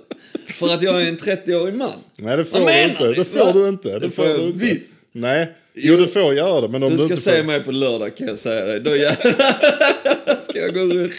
För 0.47 0.69
att 0.73 0.81
jag 0.81 1.01
är 1.01 1.09
en 1.09 1.17
30-årig 1.17 1.73
man? 1.75 1.99
Nej, 2.15 2.37
det 2.37 2.45
får 2.45 2.59
Vad 2.59 2.61
du 2.61 2.65
menar 2.73 2.89
inte. 2.89 3.07
ni? 3.07 3.13
Det 3.13 3.25
får 3.25 3.39
Va? 3.45 3.51
du 3.53 3.67
inte. 3.69 3.89
Det, 3.89 3.99
Det 3.99 4.09
får 4.09 4.25
jag 4.25 4.39
du 4.39 4.43
inte. 4.45 4.65
visst. 4.65 4.93
Nej, 5.11 5.51
Jo, 5.77 5.95
du 5.97 6.07
får 6.07 6.33
göra 6.33 6.61
det, 6.61 6.67
men 6.67 6.83
om 6.83 6.89
du, 6.89 6.97
Du 6.97 7.03
ska 7.03 7.13
inte 7.13 7.23
se 7.23 7.37
får... 7.37 7.43
mig 7.43 7.63
på 7.63 7.71
lördag 7.71 8.17
kan 8.17 8.27
jag 8.27 8.39
säga 8.39 8.65
dig. 8.65 8.79
Då 8.79 8.95
jävlar 8.95 10.41
ska 10.49 10.59
jag 10.59 10.73
gå 10.73 10.79
ut, 10.81 11.11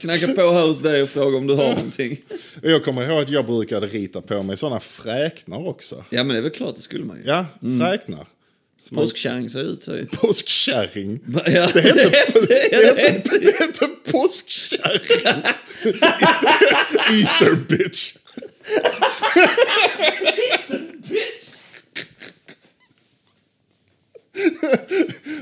knacka 0.00 0.28
på 0.28 0.52
här 0.52 0.66
hos 0.66 0.78
dig 0.82 1.02
och 1.02 1.08
fråga 1.08 1.38
om 1.38 1.46
du 1.46 1.54
har 1.54 1.68
någonting. 1.68 2.20
Jag 2.62 2.84
kommer 2.84 3.04
ihåg 3.10 3.22
att 3.22 3.28
jag 3.30 3.46
brukade 3.46 3.86
rita 3.86 4.20
på 4.20 4.42
mig 4.42 4.56
sådana 4.56 4.80
fräknar 4.80 5.68
också. 5.68 6.04
Ja 6.10 6.24
men 6.24 6.28
det 6.34 6.36
är 6.40 6.42
väl 6.42 6.50
klart, 6.50 6.76
det 6.76 6.82
skulle 6.82 7.04
man 7.04 7.16
ju. 7.16 7.22
Ja, 7.26 7.46
fräknar. 7.80 8.26
Som 8.80 8.98
en 8.98 9.04
Påskkärring 9.04 9.50
ser 9.50 9.72
ut 9.72 9.82
så 9.82 9.96
ju. 9.96 10.06
påskkärring. 10.06 11.20
Ja, 11.34 11.40
Det 11.44 11.80
heter, 11.80 12.10
det 12.34 12.48
det 12.70 13.02
heter, 13.02 13.40
det 13.40 13.46
heter 13.46 13.88
påskkärring. 14.12 15.44
Easter 17.20 17.54
bitch. 17.68 18.12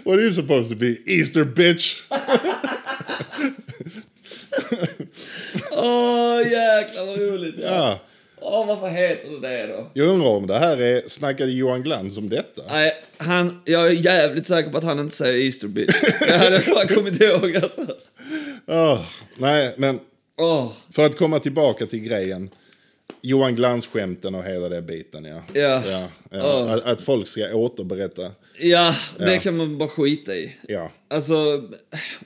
What 0.04 0.14
are 0.14 0.22
you 0.22 0.32
supposed 0.32 0.70
to 0.70 0.76
be? 0.76 0.96
Easter 1.06 1.44
bitch. 1.44 1.96
Åh 5.70 6.42
jäklar 6.50 7.06
vad 7.06 7.18
roligt. 7.18 7.54
Ja. 7.58 7.66
Ja. 7.68 8.00
Åh 8.40 8.66
varför 8.66 8.88
heter 8.88 9.30
det 9.30 9.48
det 9.48 9.66
då? 9.66 9.90
Jag 9.94 10.08
undrar 10.08 10.28
om 10.28 10.46
det 10.46 10.58
här 10.58 10.82
är, 10.82 11.08
snackade 11.08 11.52
Johan 11.52 11.82
Glans 11.82 12.18
om 12.18 12.28
detta? 12.28 12.62
Nej, 12.68 12.92
han, 13.18 13.62
jag 13.64 13.86
är 13.86 13.90
jävligt 13.90 14.46
säker 14.46 14.70
på 14.70 14.78
att 14.78 14.84
han 14.84 14.98
inte 14.98 15.16
säger 15.16 15.46
Easter 15.46 15.68
bitch. 15.68 15.94
Det 16.20 16.36
hade 16.36 16.62
jag 16.66 16.74
bara 16.74 16.88
kommit 16.88 17.20
ihåg 17.22 17.56
alltså. 17.56 17.86
Åh, 18.66 19.00
nej, 19.36 19.74
men 19.76 20.00
Åh, 20.38 20.72
för 20.92 21.06
att 21.06 21.16
komma 21.18 21.40
tillbaka 21.40 21.86
till 21.86 22.00
grejen. 22.00 22.50
Johan 23.28 23.54
Glans-skämten 23.56 24.34
och 24.34 24.44
hela 24.44 24.68
den 24.68 24.86
biten, 24.86 25.24
ja. 25.24 25.42
Ja. 25.54 25.82
ja, 25.90 26.08
ja. 26.30 26.62
Åh. 26.62 26.72
Att, 26.72 26.82
att 26.84 27.02
folk 27.02 27.26
ska 27.26 27.54
återberätta. 27.54 28.32
ja, 28.60 28.94
det 29.18 29.34
Ja. 29.34 29.40
kan 29.40 29.56
man 29.56 29.78
bara 29.78 29.88
skita 29.88 30.34
i. 30.36 30.56
Ja. 30.68 30.90
Alltså, 31.08 31.34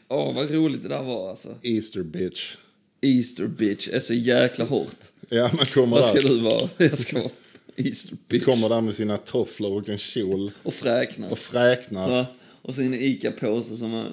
åh 0.09 0.35
vad 0.35 0.51
roligt 0.51 0.83
det 0.83 0.89
där 0.89 1.03
var 1.03 1.31
alltså. 1.31 1.55
Easter 1.63 2.03
bitch. 2.03 2.57
Easter 3.03 3.47
bitch 3.47 3.89
är 3.93 4.01
så 4.01 4.15
jäkla 4.15 4.65
hårt. 4.65 4.97
Ja, 5.29 5.51
man 5.57 5.67
kommer 5.67 5.97
Vad 5.97 6.05
ska 6.05 6.29
där, 6.29 6.29
du 6.35 6.41
vara? 6.41 6.69
Jag 6.79 6.99
ska 6.99 7.19
vara 7.19 7.31
Easter 7.77 8.17
bitch. 8.29 8.45
kommer 8.45 8.69
där 8.69 8.81
med 8.81 8.95
sina 8.95 9.17
tofflor 9.17 9.77
och 9.83 9.89
en 9.89 9.99
kjol 9.99 10.51
Och 10.63 10.75
fräknar. 10.75 11.31
och 11.31 11.39
fräknar. 11.39 12.09
Va? 12.11 12.27
Och 12.63 12.75
så 12.75 12.81
en 12.81 12.95
ICA-påse 12.95 13.77
som 13.77 13.91
man, 13.91 14.13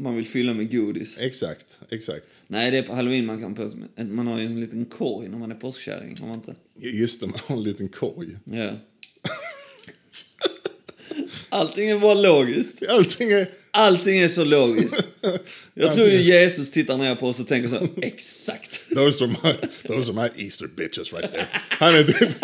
man 0.00 0.16
vill 0.16 0.26
fylla 0.26 0.54
med 0.54 0.72
godis. 0.72 1.18
Exakt, 1.18 1.80
exakt. 1.90 2.26
Nej, 2.46 2.70
det 2.70 2.78
är 2.78 2.82
på 2.82 2.94
halloween 2.94 3.26
man 3.26 3.40
kan 3.40 3.54
på 3.54 3.68
sig. 3.68 3.78
Man 4.04 4.26
har 4.26 4.38
ju 4.38 4.46
en 4.46 4.60
liten 4.60 4.84
korg 4.84 5.28
när 5.28 5.38
man 5.38 5.50
är 5.50 5.54
påskkärring, 5.54 6.16
har 6.20 6.26
man 6.26 6.36
inte? 6.36 6.54
Just 6.76 7.20
det, 7.20 7.26
man 7.26 7.40
har 7.46 7.56
en 7.56 7.62
liten 7.62 7.88
korg. 7.88 8.36
Ja. 8.44 8.76
Allting 11.48 11.90
är 11.90 11.98
bara 11.98 12.14
logiskt. 12.14 12.82
Allting 12.88 13.30
är... 13.30 13.48
Allting 13.72 14.18
är 14.18 14.28
så 14.28 14.44
logiskt. 14.44 15.04
Jag 15.74 15.92
tror 15.92 16.08
ju 16.08 16.22
Jesus 16.22 16.70
tittar 16.70 16.98
ner 16.98 17.14
på 17.14 17.28
oss 17.28 17.40
och 17.40 17.48
tänker 17.48 17.68
så 17.68 17.74
här, 17.74 17.88
exakt. 18.02 18.88
Those 18.94 19.24
are 19.24 19.28
my, 19.28 19.52
those 19.88 20.10
are 20.10 20.22
my 20.22 20.44
Easter 20.44 20.66
bitches 20.66 21.12
right 21.12 21.32
there. 21.32 21.46
Han 21.54 21.94
är 21.94 22.04
typ... 22.04 22.28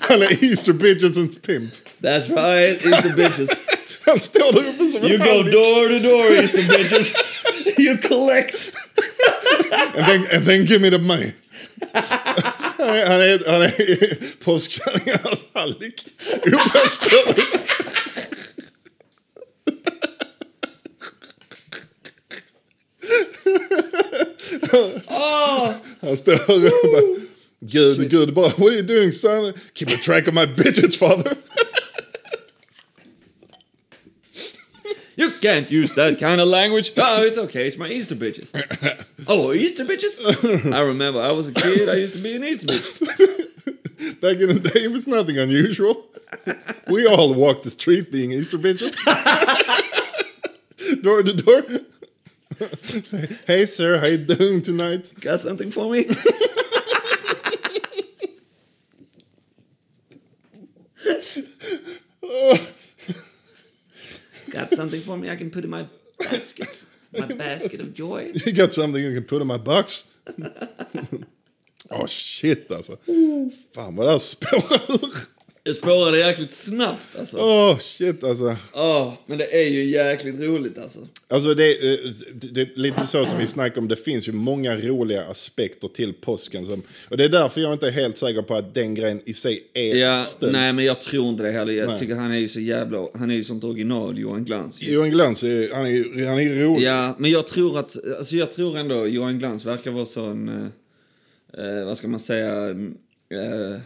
Han 0.00 0.22
är 0.22 0.44
Easter 0.44 0.72
bitches 0.72 1.16
and 1.16 1.42
pimp. 1.42 1.72
That's 2.00 2.28
right, 2.28 2.86
Easter 2.86 3.16
bitches. 3.16 3.50
Står 4.20 4.52
där 4.52 4.68
uppe 4.68 4.86
som 4.86 5.04
You 5.04 5.18
go 5.18 5.42
door 5.42 5.88
to 5.88 6.08
door, 6.08 6.32
Easter 6.32 6.62
bitches. 6.62 7.14
You 7.78 7.96
collect. 7.96 8.72
And 9.96 10.06
then, 10.06 10.26
and 10.32 10.46
then 10.46 10.64
give 10.64 10.80
me 10.80 10.90
the 10.90 10.98
money. 10.98 11.32
Han 11.92 13.20
är, 13.22 13.50
han 13.50 13.62
är, 13.62 14.44
påskkärringarnas 14.44 15.44
hallick. 15.54 16.06
Uppe 16.46 16.78
han 16.78 16.90
står. 16.90 17.64
Och 26.02 26.60
bara, 26.92 27.24
Gud, 27.60 28.10
Gud, 28.10 28.34
bara, 28.34 28.48
what 28.48 28.72
are 28.72 28.76
you 28.76 28.82
doing 28.82 29.12
son? 29.12 29.54
Keep 29.74 29.88
a 29.88 29.96
track 29.96 30.28
of 30.28 30.34
my 30.34 30.46
bitches 30.56 30.96
father. 30.96 31.36
Can't 35.44 35.70
use 35.70 35.92
that 35.92 36.18
kind 36.18 36.40
of 36.40 36.48
language. 36.48 36.92
Oh, 36.96 37.22
it's 37.22 37.36
okay. 37.36 37.66
It's 37.66 37.76
my 37.76 37.88
Easter 37.88 38.14
bitches. 38.14 38.50
Oh, 39.26 39.54
Easter 39.54 39.86
bitches? 39.86 40.20
I 40.74 40.80
remember 40.80 41.20
I 41.20 41.32
was 41.32 41.48
a 41.48 41.52
kid. 41.52 41.88
I 41.88 41.94
used 41.94 42.12
to 42.14 42.18
be 42.18 42.36
an 42.36 42.44
Easter 42.44 42.66
bitch. 42.66 44.20
Back 44.20 44.38
in 44.38 44.48
the 44.48 44.60
day, 44.60 44.84
it 44.84 44.90
was 44.90 45.06
nothing 45.06 45.38
unusual. 45.38 46.04
We 46.88 47.06
all 47.06 47.32
walked 47.32 47.64
the 47.64 47.70
street 47.70 48.12
being 48.12 48.32
Easter 48.32 48.58
bitches. 48.58 48.94
door 51.02 51.22
to 51.22 51.32
door. 51.32 51.62
hey, 53.46 53.64
sir, 53.64 53.98
how 53.98 54.06
you 54.06 54.18
doing 54.18 54.60
tonight? 54.60 55.12
Got 55.20 55.40
something 55.40 55.70
for 55.70 55.90
me? 55.90 56.06
Got 64.54 64.70
something 64.84 65.00
for 65.00 65.16
me 65.16 65.30
I 65.30 65.36
can 65.36 65.50
put 65.50 65.64
in 65.64 65.70
my 65.70 65.86
basket? 66.18 66.84
My 67.12 67.26
basket 67.46 67.80
of 67.80 67.94
joy? 67.94 68.32
You 68.46 68.52
got 68.52 68.74
something 68.74 69.02
you 69.02 69.14
can 69.14 69.24
put 69.24 69.40
in 69.40 69.46
my 69.46 69.58
box? 69.58 70.06
oh 71.90 72.06
shit 72.06 72.70
alltså. 72.70 72.96
Fan 73.74 73.96
vad 73.96 74.06
det 74.06 74.12
här 74.12 74.18
spårar 74.18 74.80
ur. 74.88 75.33
Det 75.64 75.74
spårade 75.74 76.18
jäkligt 76.18 76.52
snabbt 76.52 77.16
alltså. 77.18 77.36
Oh 77.36 77.78
shit 77.78 78.24
alltså. 78.24 78.56
Åh, 78.72 79.12
men 79.26 79.38
det 79.38 79.62
är 79.62 79.68
ju 79.68 79.84
jäkligt 79.84 80.40
roligt 80.40 80.78
alltså. 80.78 80.98
Alltså 81.28 81.54
det, 81.54 81.64
är, 81.64 81.92
eh, 81.92 82.10
det 82.52 82.60
är 82.60 82.70
lite 82.74 83.06
så 83.06 83.26
som 83.26 83.38
vi 83.38 83.46
snackade 83.46 83.80
om, 83.80 83.88
det 83.88 83.96
finns 83.96 84.28
ju 84.28 84.32
många 84.32 84.76
roliga 84.76 85.24
aspekter 85.24 85.88
till 85.88 86.12
påsken. 86.12 86.64
Som, 86.66 86.82
och 87.08 87.16
det 87.16 87.24
är 87.24 87.28
därför 87.28 87.60
jag 87.60 87.72
inte 87.72 87.86
är 87.86 87.90
helt 87.90 88.18
säker 88.18 88.42
på 88.42 88.54
att 88.54 88.74
den 88.74 88.94
grejen 88.94 89.20
i 89.24 89.34
sig 89.34 89.62
är 89.74 89.94
Ja, 89.96 90.16
stöld. 90.16 90.52
nej 90.52 90.72
men 90.72 90.84
jag 90.84 91.00
tror 91.00 91.28
inte 91.28 91.42
det 91.42 91.50
heller. 91.52 91.72
Jag 91.72 91.88
Nej. 91.88 91.98
tycker 91.98 92.14
han 92.14 92.32
är 92.32 92.38
ju 92.38 92.48
så 92.48 92.60
jävla... 92.60 93.08
Han 93.14 93.30
är 93.30 93.34
ju 93.34 93.44
sånt 93.44 93.64
original, 93.64 94.18
Johan 94.18 94.44
Glans. 94.44 94.82
Johan 94.82 95.10
Glans, 95.10 95.42
är, 95.42 95.74
han 95.74 95.86
är 95.86 95.90
ju 95.90 96.24
han 96.26 96.38
är 96.38 96.60
rolig. 96.64 96.86
Ja, 96.86 97.14
men 97.18 97.30
jag 97.30 97.46
tror 97.46 97.78
att... 97.78 97.96
Alltså 98.18 98.36
jag 98.36 98.52
tror 98.52 98.78
ändå 98.78 99.06
Johan 99.06 99.38
Glans 99.38 99.64
verkar 99.64 99.90
vara 99.90 100.06
sån... 100.06 100.48
Eh, 100.48 101.78
eh, 101.78 101.84
vad 101.86 101.98
ska 101.98 102.08
man 102.08 102.20
säga? 102.20 102.68
Eh, 102.70 103.80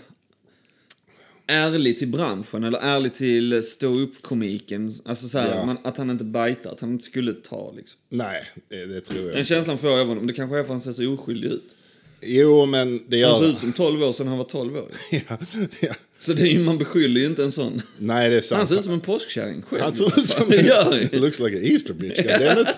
ärlig 1.48 1.98
till 1.98 2.08
branschen, 2.08 2.64
eller 2.64 2.78
ärlig 2.78 3.14
till 3.14 3.62
stå 3.62 3.98
upp 4.00 4.22
komiken 4.22 4.92
Alltså 5.04 5.28
så 5.28 5.38
här, 5.38 5.54
Ja. 5.56 5.66
man, 5.66 5.78
att 5.84 5.96
han 5.96 6.10
inte 6.10 6.24
bajtar, 6.24 6.70
att 6.72 6.80
han 6.80 6.92
inte 6.92 7.04
skulle 7.04 7.32
ta 7.32 7.72
liksom. 7.76 8.00
Nej, 8.08 8.42
det, 8.68 8.86
det 8.86 9.00
tror 9.00 9.20
jag 9.20 9.28
Den 9.28 9.38
inte. 9.38 9.48
känslan 9.48 9.78
får 9.78 9.90
jag 9.90 10.00
av 10.00 10.06
honom. 10.06 10.26
Det 10.26 10.32
kanske 10.32 10.56
är 10.58 10.62
för 10.64 10.74
att 10.74 10.84
han 10.84 10.94
ser 10.94 11.04
så 11.04 11.12
oskyldig 11.14 11.48
ut. 11.48 11.74
Jo, 12.20 12.66
men 12.66 13.00
det 13.08 13.22
Han 13.22 13.32
gör 13.32 13.38
ser 13.40 13.50
ut 13.50 13.58
som 13.58 13.72
12 13.72 14.02
år 14.02 14.12
sedan 14.12 14.26
han 14.28 14.38
var 14.38 14.44
12 14.44 14.76
år. 14.76 14.88
ja, 15.10 15.38
ja. 15.80 15.94
Så 16.20 16.32
det 16.32 16.42
är 16.42 16.46
ju, 16.52 16.58
man 16.58 16.78
beskyller 16.78 17.20
ju 17.20 17.26
inte 17.26 17.44
en 17.44 17.52
sån. 17.52 17.82
Nej, 17.98 18.30
det 18.30 18.36
är 18.36 18.40
sant. 18.40 18.58
Han 18.58 18.66
ser 18.66 18.78
ut 18.78 18.84
som 18.84 18.92
en 18.92 19.00
påskkärring 19.00 19.62
själv. 19.62 19.82
Han 19.82 19.94
ser 19.94 20.18
ut 20.18 20.28
som 20.28 20.52
en... 20.52 20.68
han 21.12 21.20
looks 21.20 21.38
like 21.38 21.56
an 21.56 21.64
Easter 21.64 21.94
bitch, 21.94 22.16
goddammit. 22.16 22.68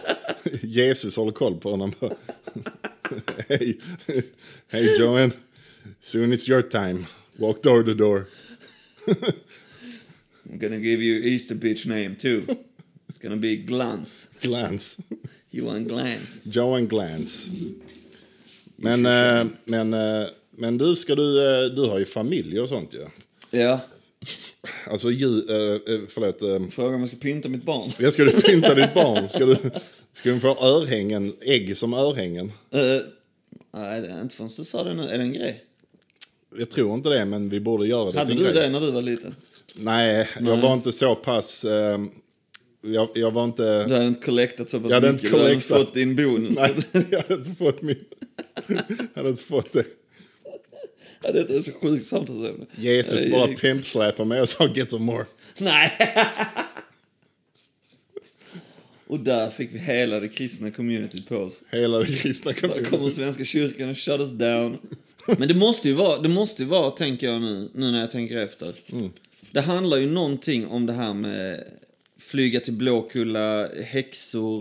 Jesus 0.63 1.17
håller 1.17 1.33
koll 1.33 1.57
på 1.57 1.71
honom. 1.71 1.93
Hej, 3.49 3.79
hey 4.69 4.97
Johan. 4.99 5.33
Soon 6.01 6.33
it's 6.33 6.49
your 6.51 6.63
time. 6.63 7.07
Walk 7.37 7.63
door 7.63 7.83
to 7.83 7.95
door. 7.95 8.25
I'm 10.45 10.59
gonna 10.59 10.79
give 10.79 11.03
you 11.03 11.25
Easter 11.25 11.55
bitch 11.55 11.87
name 11.87 12.17
too. 12.17 12.43
It's 13.09 13.19
gonna 13.23 13.37
be 13.37 13.57
Glans. 13.57 14.27
Glance. 14.41 15.03
Johan 15.51 15.85
Glans. 15.85 16.41
Johan 16.45 16.87
Glance. 16.89 17.51
Men, 18.77 19.07
eh, 19.07 19.47
men, 19.65 19.95
eh, 19.95 20.27
men 20.51 20.79
du, 20.79 20.97
ska 20.97 21.15
du, 21.15 21.39
eh, 21.39 21.71
du 21.75 21.83
har 21.83 21.99
ju 21.99 22.05
familj 22.05 22.61
och 22.61 22.69
sånt 22.69 22.95
ju. 22.95 23.07
Ja. 23.51 23.81
Alltså, 24.87 25.11
ju, 25.11 25.27
eh, 25.27 25.95
eh, 25.95 26.01
förlåt. 26.09 26.43
eh, 26.43 26.69
Fråga 26.71 26.95
om 26.95 27.01
jag 27.01 27.09
ska 27.09 27.17
pynta 27.17 27.49
mitt 27.49 27.65
barn. 27.65 27.93
Ja, 27.99 28.11
ska 28.11 28.25
du 28.25 28.31
pynta 28.41 28.75
ditt 28.75 28.95
barn? 28.95 29.29
Ska 29.29 29.47
du, 29.47 29.57
ska 30.13 30.31
du 30.31 30.41
få 30.41 30.49
örhängen, 30.49 31.33
ägg 31.41 31.77
som 31.77 31.95
örhängen? 31.95 32.47
Uh, 32.47 32.81
nej, 33.75 34.01
det 34.01 34.09
är 34.09 34.21
inte 34.23 34.37
förrän 34.37 34.51
du 34.57 34.65
sa 34.65 34.85
det 34.85 34.95
nu. 34.95 35.03
Är 35.03 35.19
det 35.19 35.25
en 35.25 35.33
grej? 35.33 35.65
Jag 36.59 36.71
tror 36.71 36.95
inte 36.95 37.09
det, 37.09 37.25
men 37.25 37.49
vi 37.49 37.61
borde 37.61 37.87
göra 37.87 38.13
det 38.13 38.19
Hade 38.19 38.35
du 38.35 38.53
det 38.53 38.69
när 38.71 38.81
du 38.81 38.91
var 38.91 39.03
liten? 39.03 39.35
Nej, 39.75 40.29
jag 40.41 40.57
var 40.57 40.75
inte 40.75 40.93
så 40.93 41.15
pass... 41.15 41.65
eh, 41.65 42.01
jag, 42.83 43.09
jag 43.15 43.31
var 43.31 43.45
inte... 43.45 43.85
Du 43.89 43.95
hade 43.95 44.07
inte 44.07 44.21
collectat 44.27 44.71
så 44.71 44.81
pass 44.81 44.89
Jag 44.91 44.95
hade 44.95 45.13
mycket. 45.13 45.25
inte 45.25 45.37
Du 45.37 45.43
hade 45.43 45.55
collectat. 45.55 45.79
fått 45.79 45.95
din 45.95 46.17
bonus. 46.17 46.59
Nej, 46.59 46.75
jag 47.11 47.21
hade 47.23 47.35
inte 47.35 47.51
fått 47.65 47.83
min... 47.83 48.05
jag 48.67 48.77
hade 49.15 49.29
inte 49.29 49.43
fått 49.43 49.73
det. 49.73 49.85
ja, 51.25 51.33
det 51.33 51.51
är 51.57 51.61
så 51.61 51.73
sjukt 51.73 52.07
samtalsämne. 52.07 52.67
Jesus 52.77 53.31
bara 53.31 53.49
gick- 53.49 53.61
pimpsläpade 53.61 54.29
mig 54.29 54.41
och 54.41 54.49
sa 54.49 54.67
get 54.75 54.91
some 54.91 55.05
more. 55.05 55.25
Nej. 55.59 55.93
Och 59.07 59.21
där 59.21 59.51
fick 59.51 59.75
vi 59.75 59.79
hela 59.79 60.21
det 60.21 60.29
kristna 60.29 60.71
communityt 60.71 61.29
på 61.29 61.37
oss. 61.37 61.63
Hela 61.71 61.99
det 61.99 62.07
kristna 62.07 62.53
Där 62.53 62.85
kommer. 62.85 63.11
Svenska 63.11 63.45
kyrkan 63.45 63.91
och 63.91 63.97
shut 63.99 64.21
us 64.21 64.31
down. 64.33 64.79
Men 65.27 65.49
det 65.49 65.55
måste 65.55 65.89
ju 65.89 65.95
vara, 65.95 66.19
det 66.19 66.29
måste 66.29 66.65
vara, 66.65 66.91
tänker 66.91 67.27
jag 67.27 67.41
nu, 67.41 67.71
nu 67.75 67.91
när 67.91 68.01
jag 68.01 68.11
tänker 68.11 68.41
efter. 68.41 68.75
Det 69.51 69.61
handlar 69.61 69.97
ju 69.97 70.11
någonting 70.11 70.67
om 70.67 70.87
det 70.87 70.93
här 70.93 71.15
med 71.15 71.65
flyga 72.19 72.61
till 72.61 72.73
Blåkulla, 72.73 73.69
häxor. 73.69 74.61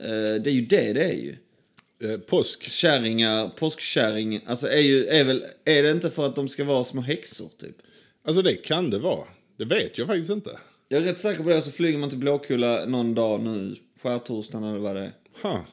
Eh, 0.00 0.42
det 0.42 0.50
är 0.50 0.54
ju 0.54 0.60
det 0.66 0.92
det 0.92 1.04
är 1.04 1.12
ju. 1.16 1.36
Eh, 2.02 2.18
påsk. 2.18 2.62
Kärringar, 2.68 3.48
påskkärring. 3.48 4.40
Alltså 4.46 4.68
är, 4.68 4.80
ju, 4.80 5.06
är, 5.06 5.24
väl, 5.24 5.44
är 5.64 5.82
det 5.82 5.90
inte 5.90 6.10
för 6.10 6.26
att 6.26 6.36
de 6.36 6.48
ska 6.48 6.64
vara 6.64 6.84
små 6.84 7.00
häxor 7.00 7.48
typ? 7.58 7.76
Alltså 8.24 8.42
det 8.42 8.54
kan 8.54 8.90
det 8.90 8.98
vara. 8.98 9.24
Det 9.56 9.64
vet 9.64 9.98
jag 9.98 10.06
faktiskt 10.06 10.30
inte. 10.30 10.58
Jag 10.88 11.02
är 11.02 11.04
rätt 11.06 11.18
säker 11.18 11.42
på 11.42 11.48
det, 11.48 11.62
så 11.62 11.70
flyger 11.70 11.98
man 11.98 12.08
till 12.08 12.18
Blåkulla 12.18 12.84
någon 12.84 13.14
dag 13.14 13.40
nu, 13.42 13.76
skärtorsdagen 14.02 14.68
eller 14.68 14.78
vad 14.78 14.96
det 14.96 15.02
är. 15.02 15.12
Ha. 15.42 15.64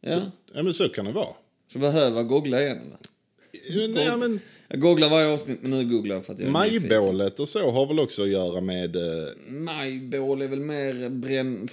Ja, 0.00 0.20
Ja 0.54 0.62
men 0.62 0.74
så 0.74 0.88
kan 0.88 1.04
det 1.04 1.12
vara. 1.12 1.34
så 1.72 1.78
behöver 1.78 2.16
jag 2.16 2.28
googla 2.28 2.62
igen 2.62 2.76
eller? 2.76 2.98
Nej, 3.94 4.16
men 4.16 4.40
Jag 4.68 4.80
googlar 4.80 5.10
varje 5.10 5.26
avsnitt, 5.28 5.58
men 5.62 5.70
nu 5.70 5.84
googlar 5.84 6.14
jag 6.16 6.24
för 6.26 6.32
att 6.32 6.38
jag 6.38 6.48
är 6.48 6.52
majbålet 6.52 7.40
och 7.40 7.48
så 7.48 7.70
har 7.70 7.86
väl 7.86 8.00
också 8.00 8.22
att 8.22 8.28
göra 8.28 8.60
med... 8.60 8.96
Eh, 8.96 9.02
Majbål 9.48 10.42
är 10.42 10.48
väl 10.48 10.60
mer 10.60 11.08
bränn, 11.08 11.68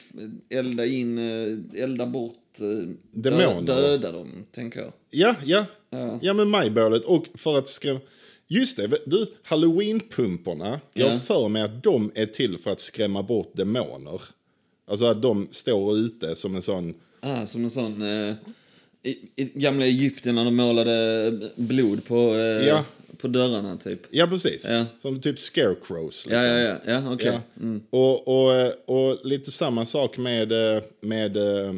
elda 0.49 0.85
in, 0.85 1.17
eh, 1.17 1.83
elda 1.83 2.05
bort, 2.05 2.33
eh, 2.59 2.89
Demoner. 3.11 3.61
dö, 3.61 3.73
döda 3.87 4.11
dem, 4.11 4.45
tänker 4.51 4.79
jag. 4.79 4.93
ja, 5.09 5.35
ja. 5.45 5.65
Ja. 5.89 6.19
Ja 6.21 6.33
men 6.33 6.49
majbålet 6.49 7.05
och 7.05 7.25
för 7.35 7.57
att 7.57 7.67
skrämma... 7.67 7.99
Just 8.47 8.77
det, 8.77 8.87
du, 9.05 9.25
halloweenpumporna. 9.43 10.79
Jag 10.93 11.05
har 11.07 11.13
Ja. 11.13 11.19
för 11.19 11.47
mig 11.49 11.61
att 11.61 11.83
de 11.83 12.11
är 12.15 12.25
till 12.25 12.57
för 12.57 12.71
att 12.71 12.79
skrämma 12.79 13.23
bort 13.23 13.51
demoner. 13.55 14.21
Alltså 14.87 15.05
att 15.05 15.21
de 15.21 15.47
står 15.51 15.97
ute 15.97 16.35
som 16.35 16.55
en 16.55 16.61
sån... 16.61 16.93
Ah, 17.19 17.45
som 17.45 17.63
en 17.63 17.69
sån... 17.71 18.01
Eh, 18.01 18.33
i, 19.03 19.17
I 19.35 19.51
gamla 19.53 19.85
Egypten 19.85 20.35
när 20.35 20.45
de 20.45 20.55
målade 20.55 21.31
blod 21.55 22.05
på, 22.05 22.35
eh, 22.35 22.67
Ja. 22.67 22.85
på 23.17 23.27
dörrarna, 23.27 23.77
typ. 23.77 23.99
Ja 24.09 24.27
precis. 24.27 24.65
Ja. 24.69 24.85
Som 25.01 25.21
typ 25.21 25.39
scarecrows. 25.39 26.27
Ja, 26.29 26.43
ja, 26.43 26.57
ja. 26.59 26.75
ja 26.85 27.13
okej. 27.13 27.25
Ja. 27.27 27.41
Mm. 27.63 27.81
Och, 27.89 28.27
och, 28.27 28.71
och 28.85 29.19
lite 29.25 29.51
samma 29.51 29.85
sak 29.85 30.17
med, 30.17 30.51
eh, 30.75 30.83
med 31.01 31.37
eh, 31.37 31.73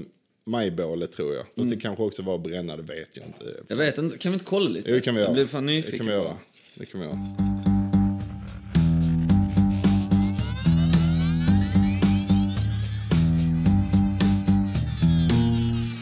majbålet 0.45 1.11
tror 1.11 1.33
jag. 1.35 1.45
Fast 1.45 1.57
Mm. 1.57 1.69
det 1.69 1.77
kanske 1.77 2.03
också 2.03 2.21
var 2.21 2.37
bränna, 2.37 2.77
det 2.77 2.83
vet 2.93 3.09
jag 3.17 3.25
inte. 3.25 3.45
Jag 3.67 3.75
vet 3.75 3.97
inte, 3.97 4.17
kan 4.17 4.31
vi 4.31 4.33
inte 4.35 4.45
kolla 4.45 4.69
lite? 4.69 4.89
Jo, 4.89 4.95
det 4.95 5.01
kan 5.01 5.15
vi 5.15 5.21
göra. 5.21 5.29
Jag 5.29 5.35
blir 5.35 5.45
fan 5.45 5.65
det 5.65 5.71
nyfiken. 5.73 5.97
kan 5.97 6.07
vi 6.07 6.13
göra. 6.13 6.37
Det 6.75 6.85
kan 6.85 6.99
vi 7.01 7.05
göra. 7.07 7.62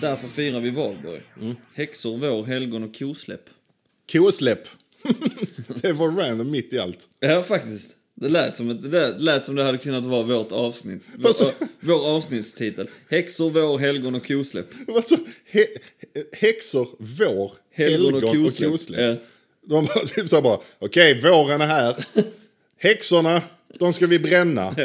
Därför 0.01 0.27
firar 0.27 0.59
vi 0.59 0.69
valborg. 0.69 1.21
Mm. 1.41 1.55
Häxor, 1.73 2.17
vår, 2.17 2.43
helgon 2.43 2.83
och 2.83 2.95
kosläpp. 2.95 3.41
Kosläpp. 4.11 4.67
det 5.81 5.93
var 5.93 6.07
random 6.11 6.51
mitt 6.51 6.73
i 6.73 6.79
allt. 6.79 7.07
Ja, 7.19 7.43
faktiskt. 7.43 7.97
Det 8.15 8.29
lät 8.29 8.55
som, 8.55 8.69
ett, 8.69 8.91
det 8.91 9.15
lät 9.17 9.45
som 9.45 9.55
det 9.55 9.63
hade 9.63 9.77
kunnat 9.77 10.03
vara 10.03 10.23
vårt 10.23 10.51
avsnitt. 10.51 11.01
Vår, 11.15 11.27
Alltså- 11.27 11.51
vår 11.79 12.07
avsnittstitel. 12.07 12.89
Häxor, 13.09 13.49
vår, 13.49 13.77
helgon 13.79 14.15
och 14.15 14.27
kosläpp. 14.27 14.67
Alltså, 14.95 15.15
he, 15.51 15.65
häxor, 16.33 16.87
vår, 16.97 17.51
Helgon 17.73 18.13
helgon, 18.13 18.23
och 18.23 18.29
och 18.29 18.35
kosläpp. 18.45 18.71
kosläpp. 18.71 18.99
Ja. 19.21 19.25
De 19.69 19.85
bara 19.85 20.05
typ 20.07 20.29
så 20.29 20.41
bara, 20.41 20.59
okej, 20.79 21.21
våren 21.21 21.61
är 21.61 21.65
här. 21.65 22.05
Häxorna, 22.77 23.41
de 23.79 23.93
ska 23.93 24.07
vi 24.07 24.19
bränna. 24.19 24.75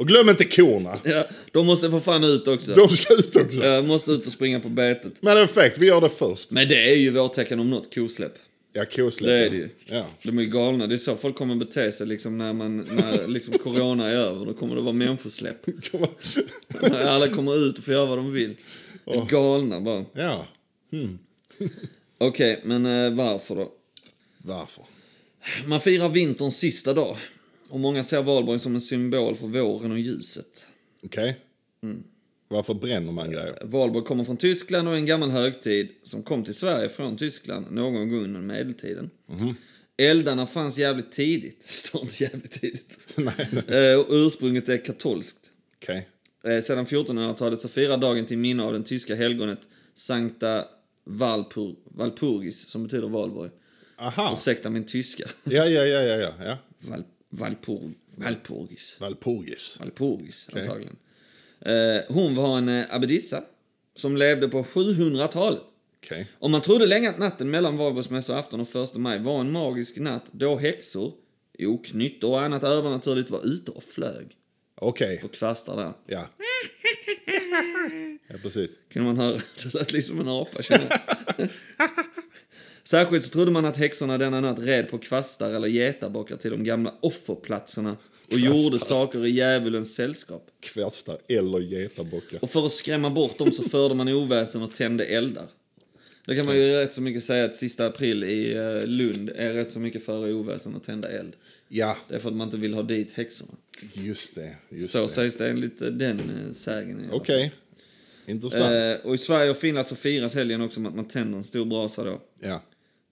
Och 0.00 0.08
glöm 0.08 0.28
inte 0.28 0.44
korna. 0.44 0.98
Ja, 1.04 1.26
de 1.52 1.66
måste 1.66 1.90
få 1.90 2.00
fan 2.00 2.24
ut 2.24 2.48
också. 2.48 2.74
De 2.74 2.88
ska 2.88 3.14
ut 3.14 3.36
också. 3.36 3.64
Ja, 3.64 3.82
måste 3.82 4.10
ut 4.10 4.26
och 4.26 4.32
springa 4.32 4.60
på 4.60 4.68
betet. 4.68 5.12
Men 5.20 5.36
effekt, 5.36 5.78
vi 5.78 5.86
gör 5.86 6.00
det 6.00 6.08
först. 6.08 6.50
Men 6.50 6.68
det 6.68 6.90
är 6.90 6.96
ju 6.96 7.10
vårt 7.10 7.32
tecken 7.32 7.60
om 7.60 7.70
något, 7.70 7.94
kosläpp. 7.94 8.34
Ja, 8.72 8.84
kosläpp. 8.84 9.28
Det 9.28 9.46
är 9.46 9.50
det 9.50 9.56
ju. 9.56 9.68
Ja. 9.86 10.06
De 10.22 10.38
är 10.38 10.42
galna. 10.42 10.86
Det 10.86 10.94
är 10.94 10.98
så 10.98 11.16
folk 11.16 11.36
kommer 11.36 11.54
bete 11.54 11.92
sig 11.92 12.06
liksom 12.06 12.38
när, 12.38 12.52
man, 12.52 12.76
när 12.76 13.28
liksom 13.28 13.58
corona 13.58 14.10
är 14.10 14.14
över. 14.14 14.46
Då 14.46 14.54
kommer 14.54 14.74
det 14.76 14.82
vara 14.82 14.92
människosläpp. 14.92 15.66
Alla 17.06 17.28
kommer 17.28 17.68
ut 17.68 17.78
och 17.78 17.84
får 17.84 17.94
göra 17.94 18.06
vad 18.06 18.18
de 18.18 18.32
vill. 18.32 18.56
De 19.04 19.22
är 19.22 19.26
galna 19.26 19.80
bara. 19.80 20.04
ja. 20.12 20.46
Okej, 22.18 22.60
men 22.64 22.86
eh, 22.86 23.14
varför 23.14 23.54
då? 23.54 23.72
Varför? 24.38 24.84
Man 25.66 25.80
firar 25.80 26.08
vinterns 26.08 26.56
sista 26.56 26.92
dag. 26.94 27.16
Och 27.70 27.80
många 27.80 28.04
ser 28.04 28.22
valborg 28.22 28.58
som 28.58 28.74
en 28.74 28.80
symbol 28.80 29.36
för 29.36 29.46
våren 29.46 29.92
och 29.92 29.98
ljuset. 29.98 30.66
Okej. 31.02 31.40
Mm. 31.82 32.02
Varför 32.48 32.74
bränner 32.74 33.12
man 33.12 33.30
grejer? 33.30 33.54
Valborg 33.64 34.04
kommer 34.04 34.24
från 34.24 34.36
Tyskland 34.36 34.88
och 34.88 34.94
är 34.94 34.98
en 34.98 35.06
gammal 35.06 35.30
högtid 35.30 35.88
som 36.02 36.22
kom 36.22 36.44
till 36.44 36.54
Sverige 36.54 36.88
från 36.88 37.16
Tyskland 37.16 37.66
någon 37.70 37.94
gång 37.94 38.24
under 38.24 38.40
medeltiden. 38.40 39.10
Eldarna 39.96 40.46
fanns 40.46 40.78
jävligt 40.78 41.12
tidigt. 41.12 41.62
Står 41.68 42.02
inte 42.02 42.24
jävligt 42.24 42.50
tidigt. 42.50 42.98
nej, 43.16 43.48
nej. 43.68 43.92
Eh, 43.92 44.00
och 44.00 44.06
ursprunget 44.10 44.68
är 44.68 44.84
katolskt. 44.84 45.50
Okej. 45.76 46.08
Eh, 46.44 46.60
Sedan 46.60 46.86
1400-talet 46.86 47.60
så 47.60 47.68
firar 47.68 47.98
dagen 47.98 48.26
till 48.26 48.38
minne 48.38 48.62
av 48.62 48.72
den 48.72 48.84
tyska 48.84 49.14
helgonet 49.14 49.60
Sankta 49.94 50.64
Valpur, 51.04 51.76
Valpurgis, 51.84 52.68
som 52.68 52.82
betyder 52.82 53.08
valborg. 53.08 53.50
Aha. 53.98 54.32
Ursäkta 54.32 54.70
min 54.70 54.86
tyska. 54.86 55.24
Ja, 55.44 55.66
ja, 55.66 55.84
ja, 55.84 56.02
ja, 56.02 56.16
ja. 56.16 56.58
ja. 56.80 56.96
Val, 57.30 57.50
Valpur, 57.50 57.92
Valpurgis. 58.16 58.96
Valpurgis. 59.00 59.76
Valpurgis, 59.80 60.48
antagligen. 60.52 60.96
Eh, 61.60 62.02
hon 62.14 62.34
var 62.34 62.58
en 62.58 62.68
eh, 62.68 62.94
abbedissa 62.94 63.44
som 63.94 64.16
levde 64.16 64.48
på 64.48 64.62
700-talet. 64.62 65.62
Okej. 66.02 66.26
Och 66.38 66.50
man 66.50 66.60
trodde 66.60 66.86
länge 66.86 67.10
att 67.10 67.18
natten 67.18 67.50
mellan 67.50 67.76
valborgsmässoafton 67.76 68.60
och 68.60 68.68
första 68.68 68.98
maj 68.98 69.18
var 69.18 69.40
en 69.40 69.52
magisk 69.52 69.98
natt 69.98 70.24
då 70.32 70.56
häxor, 70.56 71.12
oknytt 71.58 72.24
och 72.24 72.42
annat 72.42 72.64
övernaturligt 72.64 73.30
var 73.30 73.46
ute 73.46 73.70
och 73.70 73.82
flög 73.82 74.36
Okej. 74.74 75.18
på 75.20 75.28
kvastar 75.28 75.76
där. 75.76 75.92
Ja. 76.06 76.26
Ja, 78.28 78.36
precis. 78.42 78.78
kunde 78.92 79.06
man 79.12 79.16
höra. 79.16 79.40
Det 79.62 79.74
lät 79.74 79.92
liksom 79.92 80.20
en 80.20 80.28
apa, 80.28 80.62
känner. 80.62 80.88
Särskilt 82.84 83.24
så 83.24 83.30
trodde 83.30 83.50
man 83.50 83.64
att 83.64 83.76
häxorna 83.76 84.18
denna 84.18 84.40
natt 84.40 84.58
red 84.58 84.88
på 84.90 84.98
kvastar 84.98 85.50
eller 85.52 85.68
getabockar 85.68 86.36
till 86.36 86.50
de 86.50 86.64
gamla 86.64 86.94
offerplatserna 87.00 87.96
och 88.32 88.38
gjorde 88.38 88.78
saker 88.78 89.26
i 89.26 89.30
djävulens 89.30 89.94
sällskap. 89.94 90.46
Kvastar 90.60 91.18
eller 91.28 91.58
getabockar. 91.60 92.38
Och 92.44 92.50
för 92.50 92.66
att 92.66 92.72
skrämma 92.72 93.10
bort 93.10 93.38
dem 93.38 93.52
så 93.52 93.62
förde 93.62 93.94
man 93.94 94.08
oväsen 94.08 94.62
och 94.62 94.74
tände 94.74 95.04
eldar. 95.04 95.46
Det 96.26 96.36
kan 96.36 96.46
man 96.46 96.56
ju 96.56 96.72
rätt 96.72 96.94
så 96.94 97.02
mycket 97.02 97.24
säga 97.24 97.44
att 97.44 97.54
sista 97.54 97.86
april 97.86 98.24
i 98.24 98.52
eh, 98.56 98.86
Lund 98.86 99.30
är 99.36 99.52
rätt 99.54 99.72
så 99.72 99.78
mycket 99.80 100.04
före 100.04 100.32
oväsen 100.32 100.74
och 100.74 100.82
tända 100.84 101.08
eld. 101.08 101.32
Ja, 101.68 101.96
Det 102.08 102.14
är 102.14 102.18
för 102.18 102.28
att 102.28 102.36
man 102.36 102.46
inte 102.48 102.56
vill 102.56 102.74
ha 102.74 102.82
dit 102.82 103.12
häxorna. 103.12 103.52
just 103.92 104.34
det. 104.34 104.56
Just 104.68 104.90
Så 104.92 105.02
det. 105.02 105.08
sägs 105.08 105.36
det 105.36 105.48
enligt 105.50 105.82
eh, 105.82 105.88
den 105.88 106.18
eh, 106.18 106.52
sägen. 106.52 107.08
Okej. 107.12 107.52
Intressant. 108.26 108.62
Eh, 109.02 109.06
och 109.06 109.14
i 109.14 109.18
Sverige 109.18 109.50
och 109.50 109.56
Finland 109.56 109.86
så 109.86 109.96
firas 109.96 110.34
helgen 110.34 110.60
också 110.60 110.80
med 110.80 110.88
att 110.88 110.96
man 110.96 111.08
tänder 111.08 111.38
en 111.38 111.44
stor 111.44 111.64
brasa 111.64 112.04
då. 112.04 112.20
Ja. 112.40 112.62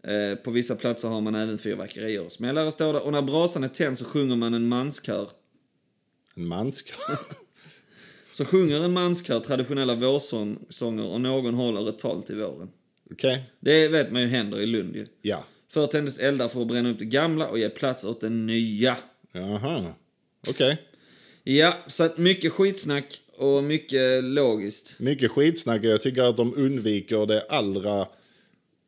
Eh, 0.09 0.35
på 0.35 0.51
vissa 0.51 0.77
platser 0.77 1.09
har 1.09 1.21
man 1.21 1.35
även 1.35 1.59
fyrverkerier 1.59 2.25
och 2.25 2.33
smällare 2.33 2.73
står 2.73 2.93
det. 2.93 3.01
Och 3.01 3.13
när 3.13 3.23
brasan 3.23 3.65
är 3.65 3.69
tänd 3.69 3.99
så 3.99 4.05
sjunger 4.05 4.37
man 4.37 4.55
en 4.55 4.69
manskör. 4.69 5.29
En 6.35 6.47
manskap. 6.47 6.99
Så 8.33 8.45
sjunger 8.45 8.85
en 8.85 8.93
manskör 8.93 9.41
traditionella 9.41 9.95
vårsånger 9.95 11.07
och 11.07 11.21
någon 11.21 11.55
håller 11.55 11.89
ett 11.89 11.99
tal 11.99 12.23
till 12.23 12.37
våren. 12.37 12.69
Okej. 13.11 13.51
Det 13.61 13.89
vet 13.89 14.13
man 14.13 14.23
ju 14.23 14.29
händer 14.29 14.61
i 14.61 14.67
Lund 14.67 14.97
ju. 14.97 15.07
Ja. 15.23 15.45
Förr 15.69 15.87
tändes 15.87 16.19
eldar 16.19 16.49
för 16.49 16.61
att 16.61 16.69
bränna 16.69 16.91
upp 16.91 16.99
det 16.99 17.05
gamla 17.05 17.49
och 17.49 17.59
ge 17.59 17.69
plats 17.69 18.05
åt 18.05 18.21
det 18.21 18.29
nya. 18.29 18.97
Jaha. 19.33 19.95
Okej. 20.51 20.83
Ja, 21.45 21.77
så 21.87 22.05
att 22.05 22.19
mycket 22.19 22.53
skitsnack 22.53 23.21
och 23.37 23.65
mycket 23.65 24.25
logiskt. 24.25 24.99
Mycket 24.99 25.31
skitsnack. 25.31 25.85
Jag 25.85 26.03
tycker 26.03 26.23
att 26.23 26.37
de 26.37 26.55
undviker 26.55 27.27
det 27.27 27.41
allra 27.49 28.07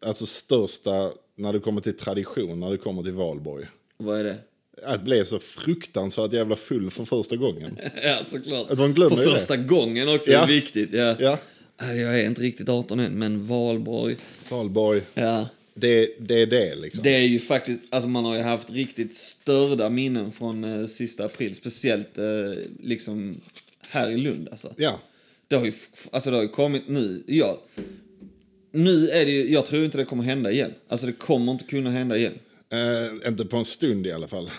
alltså 0.07 0.27
största 0.27 1.13
när 1.37 1.53
det 1.53 1.59
kommer 1.61 1.81
till 1.81 1.97
tradition, 1.97 2.61
när 2.61 2.71
det 2.71 2.77
kommer 2.77 3.03
till 3.03 3.13
valborg. 3.13 3.67
Vad 3.97 4.21
är 4.21 4.25
det? 4.25 4.37
Att 4.85 5.03
bli 5.05 5.25
så 5.25 5.39
fruktansvärt 5.39 6.33
jävla 6.33 6.57
full 6.57 6.91
för 6.91 7.05
första 7.05 7.37
gången. 7.37 7.79
Ja, 8.03 8.19
såklart. 8.27 8.71
Att 8.71 8.79
man 8.79 8.93
glömmer 8.95 9.17
För 9.17 9.25
ju 9.25 9.31
det. 9.31 9.39
första 9.39 9.57
gången 9.57 10.09
också 10.15 10.31
Ja. 10.31 10.43
är 10.43 10.47
viktigt. 10.47 10.89
Ja. 10.93 11.17
Ja. 11.21 11.39
Jag 11.79 12.21
är 12.21 12.27
inte 12.27 12.41
riktigt 12.43 12.69
18 12.69 13.01
än, 13.01 13.13
men 13.13 13.47
valborg. 13.47 14.17
Valborg, 14.51 15.03
Ja. 15.15 15.49
det, 15.75 16.15
det 16.21 16.43
är 16.43 16.47
det 16.47 16.75
liksom. 16.77 17.03
Det 17.03 17.11
är 17.15 17.21
ju 17.27 17.39
faktiskt, 17.39 17.81
alltså 17.91 18.09
man 18.09 18.25
har 18.25 18.37
ju 18.37 18.43
haft 18.43 18.71
riktigt 18.71 19.15
störda 19.15 19.89
minnen 19.89 20.33
från 20.33 20.65
eh, 20.65 20.87
sista 20.87 21.25
april. 21.25 21.55
Speciellt 21.55 22.19
eh, 22.19 22.25
liksom 22.81 23.41
här 23.89 24.11
i 24.11 24.17
Lund 24.17 24.49
alltså. 24.51 24.75
Ja. 24.77 25.01
Det 25.49 25.57
har 25.57 25.65
ju, 25.65 25.73
alltså 26.13 26.31
det 26.31 26.37
har 26.37 26.43
ju 26.43 26.49
kommit 26.49 26.89
nu, 26.89 27.23
ja. 27.27 27.59
Nu 28.71 29.09
är 29.09 29.25
det 29.27 29.31
ju, 29.31 29.53
jag 29.53 29.67
tror 29.67 29.85
inte 29.85 29.99
det 29.99 30.05
kommer 30.05 30.25
hända 30.25 30.51
igen. 30.51 30.75
Alltså 30.89 31.07
det 31.07 31.13
kommer 31.13 31.53
inte 31.53 31.65
kunna 31.65 31.91
hända 31.91 32.17
igen. 32.17 32.35
Eh, 32.71 33.29
inte 33.29 33.45
på 33.45 33.57
en 33.57 33.65
stund 33.65 34.07
i 34.07 34.13
alla 34.13 34.29
fall. 34.29 34.51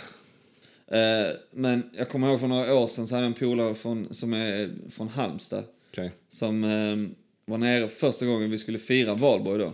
Eh, 0.87 1.35
men 1.51 1.83
jag 1.97 2.09
kommer 2.09 2.29
ihåg 2.29 2.39
för 2.39 2.47
några 2.47 2.75
år 2.75 2.87
sedan 2.87 3.07
så 3.07 3.15
hade 3.15 3.25
jag 3.25 3.33
en 3.33 3.39
polare 3.39 3.75
från, 3.75 4.13
som 4.13 4.33
är 4.33 4.69
från 4.89 5.07
Halmstad. 5.07 5.63
Okej. 5.91 6.11
Som 6.29 6.63
eh, 6.63 7.15
var 7.45 7.57
nere 7.57 7.87
första 7.87 8.25
gången 8.25 8.51
vi 8.51 8.57
skulle 8.57 8.77
fira 8.77 9.15
valborg 9.15 9.59
då. 9.59 9.73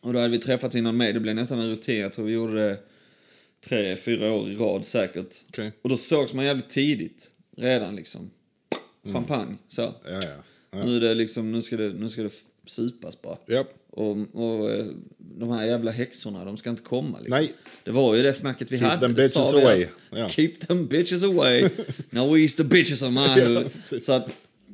Och 0.00 0.12
då 0.12 0.18
hade 0.18 0.30
vi 0.30 0.38
träffats 0.38 0.76
innan 0.76 0.96
mig. 0.96 1.12
Det 1.12 1.20
blev 1.20 1.34
nästan 1.34 1.58
en 1.58 1.70
rutin. 1.70 2.00
Jag 2.00 2.12
tror 2.12 2.24
vi 2.24 2.32
gjorde 2.32 2.68
det 2.68 2.78
tre, 3.60 3.96
fyra 3.96 4.32
år 4.32 4.50
i 4.50 4.56
rad 4.56 4.84
säkert. 4.84 5.36
Okej. 5.48 5.72
Och 5.82 5.88
då 5.88 5.96
sågs 5.96 6.34
man 6.34 6.44
jävligt 6.44 6.70
tidigt. 6.70 7.30
Redan 7.56 7.96
liksom. 7.96 8.30
Champagne, 9.12 9.56
så. 9.68 9.82
Ja, 9.82 9.92
ja. 10.04 10.20
ja. 10.70 10.84
Nu 10.84 10.96
är 10.96 11.00
det 11.00 11.14
liksom, 11.14 11.52
nu 11.52 11.62
ska 11.62 11.76
det, 11.76 11.92
nu 11.92 12.08
ska 12.08 12.22
det 12.22 12.32
supas 12.70 13.22
bara. 13.22 13.36
Japp. 13.46 13.74
Och, 13.90 14.16
och 14.34 14.70
eh, 14.70 14.86
de 15.18 15.50
här 15.50 15.66
jävla 15.66 15.90
häxorna, 15.90 16.44
de 16.44 16.56
ska 16.56 16.70
inte 16.70 16.82
komma 16.82 17.18
liksom. 17.18 17.36
Nej. 17.38 17.52
Det 17.84 17.90
var 17.90 18.14
ju 18.16 18.22
det 18.22 18.34
snacket 18.34 18.72
vi 18.72 18.78
Keep 18.78 18.88
hade. 18.88 19.00
them 19.00 19.14
bitches 19.14 19.52
vi. 19.54 19.58
away. 19.60 19.86
Ja. 20.10 20.28
Keep 20.28 20.52
them 20.66 20.86
bitches 20.86 21.22
away. 21.22 21.68
Now 22.10 22.34
we 22.34 22.48
the 22.48 22.64
bitches 22.64 23.02
of 23.02 23.10
my 23.12 23.20
hood. 23.40 23.72
precis. 23.72 24.04
så 24.06 24.12
att 24.12 24.28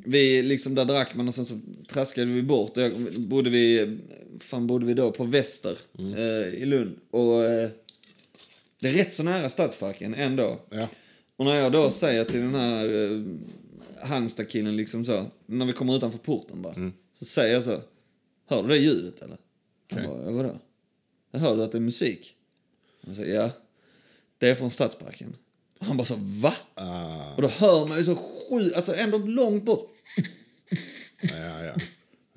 vi 0.04 0.42
liksom, 0.42 0.74
där 0.74 0.84
drack 0.84 1.14
man 1.14 1.28
och 1.28 1.34
sen 1.34 1.44
så 1.44 1.54
traskade 1.88 2.26
vi 2.32 2.42
bort. 2.42 2.76
Jag, 2.76 2.92
bodde 3.20 3.50
vi, 3.50 3.98
fan 4.40 4.66
bodde 4.66 4.86
vi 4.86 4.94
då 4.94 5.10
på 5.12 5.24
Väster 5.24 5.78
Mm. 5.98 6.14
eh, 6.14 6.54
i 6.62 6.64
Lund. 6.66 6.96
Och 7.10 7.44
eh, 7.44 7.70
det 8.80 8.88
är 8.88 8.92
rätt 8.92 9.14
så 9.14 9.22
nära 9.22 9.48
Stadsparken 9.48 10.14
ändå. 10.14 10.60
Ja. 10.70 10.88
Och 11.36 11.44
när 11.44 11.54
jag 11.54 11.72
då 11.72 11.90
säger 11.90 12.24
till 12.24 12.40
den 12.40 12.54
här 12.54 12.84
eh, 13.12 13.22
Halmstad-killen 14.08 14.76
liksom 14.76 15.04
så, 15.04 15.26
när 15.46 15.66
vi 15.66 15.72
kommer 15.72 15.96
utanför 15.96 16.18
porten 16.18 16.62
bara, 16.62 16.74
Mm. 16.74 16.92
Så 17.18 17.24
säger 17.24 17.54
jag 17.54 17.62
så, 17.62 17.80
hör 18.46 18.62
du 18.62 18.68
det 18.68 18.76
ljudet 18.78 19.22
eller? 19.22 19.36
Han 19.92 20.02
bara, 20.06 20.30
vadå? 20.32 20.58
Jag 21.30 21.40
hör 21.40 21.56
du 21.56 21.62
att 21.64 21.72
det 21.72 21.78
är 21.78 21.80
musik? 21.82 22.34
Jag 23.00 23.16
säger, 23.16 23.34
ja. 23.34 23.50
Det 24.38 24.48
är 24.48 24.54
från 24.54 24.70
Stadsparken. 24.70 25.36
Och 25.78 25.86
han 25.86 25.96
bara 25.96 26.04
så, 26.04 26.14
va? 26.18 26.54
Ah, 26.74 27.34
Och 27.36 27.42
då 27.42 27.48
hör 27.48 27.86
man 27.86 27.98
ju 27.98 28.04
så 28.04 28.16
sjukt, 28.16 28.76
alltså 28.76 28.94
ändå 28.94 29.18
långt 29.18 29.64
bort. 29.64 29.92
ja, 31.22 31.64
ja. 31.64 31.74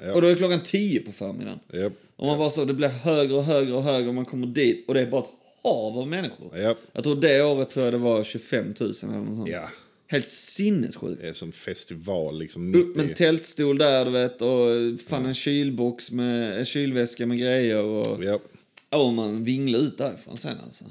Ja. 0.03 0.13
Och 0.13 0.21
då 0.21 0.27
är 0.27 0.35
klockan 0.35 0.63
tio 0.63 0.99
på 0.99 1.11
förmiddagen. 1.11 1.59
Japp. 1.73 1.93
Och 2.15 2.25
man 2.27 2.37
bara 2.37 2.49
så, 2.49 2.65
det 2.65 2.73
blir 2.73 2.87
högre 2.87 3.35
och 3.35 3.43
högre 3.43 3.73
och 3.73 3.83
högre 3.83 4.07
och 4.09 4.15
man 4.15 4.25
kommer 4.25 4.47
dit 4.47 4.87
och 4.87 4.93
det 4.93 5.01
är 5.01 5.05
bara 5.11 5.21
ett 5.23 5.29
hav 5.63 5.97
av 5.99 6.07
människor. 6.07 6.57
Japp. 6.57 6.77
Jag 6.93 7.03
tror 7.03 7.15
det 7.15 7.43
året 7.43 7.69
tror 7.69 7.85
jag 7.85 7.93
det 7.93 7.97
var 7.97 8.23
25 8.23 8.65
000 8.65 8.73
eller 8.79 9.13
något 9.13 9.35
sånt. 9.35 9.49
Ja. 9.49 9.69
Helt 10.11 10.27
sinnessjukt. 10.27 11.21
Det 11.21 11.27
är 11.27 11.33
som 11.33 11.51
festival 11.51 12.39
liksom. 12.39 12.75
Upp 12.75 12.95
med 12.95 13.09
en 13.09 13.15
tältstol 13.15 13.77
där 13.77 14.05
du 14.05 14.11
vet 14.11 14.41
och 14.41 15.01
fan 15.07 15.25
en 15.25 15.33
kylbox 15.33 16.11
med 16.11 16.59
en 16.59 16.65
kylväska 16.65 17.25
med 17.25 17.39
grejer 17.39 17.83
och... 17.83 18.23
Japp. 18.23 18.41
Och 18.89 19.13
man 19.13 19.43
vinglar 19.43 19.79
ut 19.79 19.97
därifrån 19.97 20.37
sen 20.37 20.57
alltså. 20.65 20.85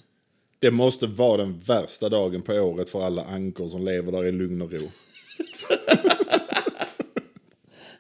Det 0.59 0.71
måste 0.71 1.07
vara 1.07 1.37
den 1.37 1.59
värsta 1.59 2.09
dagen 2.09 2.43
på 2.43 2.53
året 2.53 2.91
för 2.91 3.03
alla 3.07 3.23
ankor 3.25 3.69
som 3.69 3.85
lever 3.85 4.13
där 4.13 4.25
i 4.25 4.33
lugn 4.33 4.63
och 4.63 4.73
ro. 4.73 4.79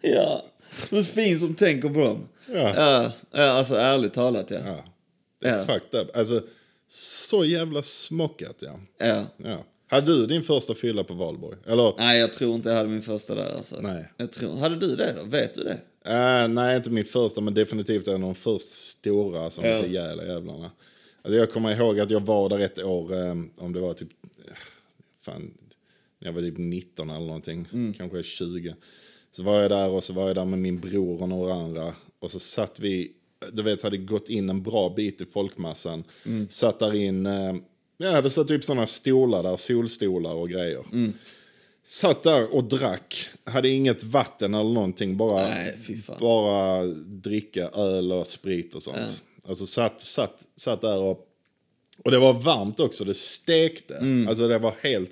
Ja. 0.00 0.44
Det 0.90 0.96
är 0.96 1.02
fint 1.02 1.40
som 1.40 1.54
tänker 1.54 1.88
på 1.88 2.00
dem. 2.00 2.28
Ja. 2.46 2.72
Ja, 2.76 3.12
ja 3.30 3.42
alltså 3.50 3.74
ärligt 3.74 4.12
talat 4.12 4.50
ja. 4.50 4.58
Ja. 4.64 4.84
Det 5.40 5.48
är 5.48 5.58
Ja. 5.58 5.64
fucked 5.66 6.00
up. 6.00 6.16
Alltså, 6.16 6.42
så 6.90 7.44
jävla 7.44 7.82
smockat 7.82 8.56
ja. 8.60 8.80
ja. 8.98 9.26
ja. 9.36 9.64
Hade 9.89 10.07
du 10.07 10.26
din 10.26 10.43
första 10.43 10.74
fylla 10.74 11.05
på 11.05 11.14
valborg? 11.14 11.57
Eller? 11.66 11.95
Nej, 11.99 12.20
jag 12.20 12.34
tror 12.34 12.55
inte 12.55 12.68
jag 12.68 12.76
hade 12.76 12.89
min 12.89 13.03
första 13.03 13.34
där 13.34 13.51
alltså. 13.53 13.80
Nej. 13.80 14.12
Jag 14.16 14.32
tror, 14.32 14.57
hade 14.57 14.76
du 14.76 14.97
det 14.97 15.14
då? 15.18 15.24
Vet 15.24 15.55
du 15.55 15.64
det? 15.64 15.80
Äh, 16.05 16.49
nej, 16.49 16.76
inte 16.76 16.91
min 16.91 17.05
första, 17.05 17.41
men 17.41 17.55
definitivt 17.55 18.09
en 18.09 18.14
av 18.14 18.20
de 18.20 18.34
först 18.34 18.72
stora 18.72 19.51
som 19.51 19.64
Ja. 19.64 19.82
rejäla 19.82 20.24
jävlarna. 20.26 20.70
Alltså, 21.22 21.39
jag 21.39 21.53
kommer 21.53 21.72
ihåg 21.72 22.01
att 22.01 22.11
jag 22.11 22.20
var 22.26 22.49
där 22.49 22.59
ett 22.59 22.78
år, 22.82 23.12
eh, 23.14 23.34
om 23.59 23.72
det 23.72 23.80
var 23.80 23.95
typ, 23.95 24.09
eh, 24.49 24.53
fan, 25.20 25.51
jag 26.18 26.32
var 26.32 26.41
typ 26.41 26.59
19 26.59 27.11
eller 27.11 27.26
någonting, 27.26 27.68
Mm. 27.72 27.93
kanske 27.93 28.22
20. 28.22 28.74
Så 29.32 29.43
var 29.43 29.61
jag 29.61 29.70
där 29.70 29.91
och 29.91 30.05
så 30.05 30.12
var 30.12 30.26
jag 30.26 30.36
där 30.36 30.45
med 30.45 30.59
min 30.59 30.80
bror 30.80 31.22
och 31.22 31.28
några 31.28 31.53
andra. 31.55 31.95
Och 32.20 32.30
så 32.30 32.39
satt 32.41 32.80
vi, 32.80 33.12
du 33.53 33.62
vet, 33.62 33.82
hade 33.82 33.97
gått 33.97 34.28
in 34.28 34.49
en 34.51 34.62
bra 34.62 34.89
bit 34.97 35.20
i 35.20 35.24
folkmassan. 35.26 36.05
Mm. 36.26 36.47
Satt 36.51 36.78
där 36.78 36.95
in, 36.95 37.26
eh, 37.26 37.55
jag 38.07 38.12
hade 38.12 38.30
satt 38.30 38.51
upp 38.51 38.64
sådana 38.64 38.86
stolar 38.86 39.42
där, 39.42 39.57
solstolar 39.57 40.34
och 40.34 40.49
grejer. 40.49 40.84
Mm. 40.92 41.12
Satt 41.84 42.22
där 42.22 42.55
och 42.55 42.64
drack, 42.64 43.28
hade 43.44 43.68
inget 43.68 44.05
vatten 44.05 44.55
eller 44.55 44.70
någonting, 44.70 45.16
bara, 45.16 45.42
Nej, 45.49 45.78
bara 46.20 46.84
dricka 47.07 47.68
öl 47.68 48.12
och 48.12 48.26
sprit 48.26 48.74
och 48.74 48.82
sånt. 48.82 49.22
Alltså 49.49 49.66
satt, 49.66 50.01
satt, 50.01 50.44
satt 50.57 50.80
där 50.80 50.99
och, 50.99 51.26
och 52.05 52.11
det 52.11 52.18
var 52.18 52.32
varmt 52.32 52.80
också, 52.80 53.05
det 53.05 53.14
stekte. 53.14 53.94
Mm. 53.94 54.28
Alltså 54.28 54.49
det 54.49 54.59
var 54.59 54.74
helt, 54.82 55.11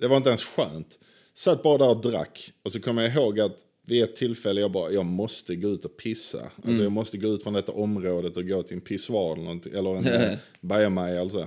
det 0.00 0.08
var 0.08 0.16
inte 0.16 0.28
ens 0.28 0.44
skönt. 0.44 0.98
Satt 1.34 1.62
bara 1.62 1.78
där 1.78 1.88
och 1.88 2.00
drack 2.00 2.52
och 2.62 2.72
så 2.72 2.80
kommer 2.80 3.02
jag 3.02 3.12
ihåg 3.14 3.40
att 3.40 3.64
vid 3.86 4.02
ett 4.02 4.16
tillfälle 4.16 4.60
jag 4.60 4.72
bara, 4.72 4.90
jag 4.90 5.06
måste 5.06 5.56
gå 5.56 5.68
ut 5.68 5.84
och 5.84 5.96
pissa. 5.96 6.38
Alltså 6.38 6.68
Mm. 6.68 6.82
jag 6.82 6.92
måste 6.92 7.18
gå 7.18 7.28
ut 7.28 7.42
från 7.42 7.52
detta 7.54 7.72
området 7.72 8.36
och 8.36 8.48
gå 8.48 8.62
till 8.62 8.74
en 8.74 8.80
pissoar 8.80 9.36
eller, 9.36 9.76
eller 9.78 9.96
en 9.96 10.38
bajamaja 10.60 11.20
eller 11.20 11.30
så. 11.30 11.46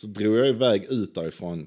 Så 0.00 0.06
drog 0.06 0.36
jag 0.36 0.48
iväg 0.48 0.86
ut 0.90 1.14
därifrån 1.14 1.66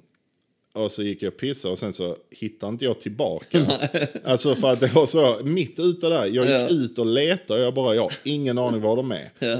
och 0.74 0.92
så 0.92 1.04
gick 1.04 1.22
jag 1.22 1.34
och 1.34 1.40
pissade 1.40 1.72
och 1.72 1.80
sen 1.80 1.94
så 1.94 2.18
hittade 2.32 2.70
inte 2.72 2.86
jag 2.86 3.00
tillbaka. 3.00 3.66
alltså 4.26 4.56
för 4.56 4.72
att 4.74 4.80
det 4.80 4.94
var 4.96 5.06
så, 5.06 5.40
mitt 5.44 5.80
ute 5.80 6.10
där, 6.10 6.26
jag 6.26 6.46
gick 6.46 6.54
Ja. 6.56 6.68
ut 6.70 7.00
och 7.00 7.06
letade 7.06 7.60
och 7.60 7.66
jag 7.66 7.74
bara, 7.74 7.96
jag 7.96 8.02
har 8.02 8.14
ingen 8.24 8.58
aning 8.58 8.82
var 8.82 8.96
de 8.96 9.12
är. 9.12 9.32
Ja. 9.40 9.58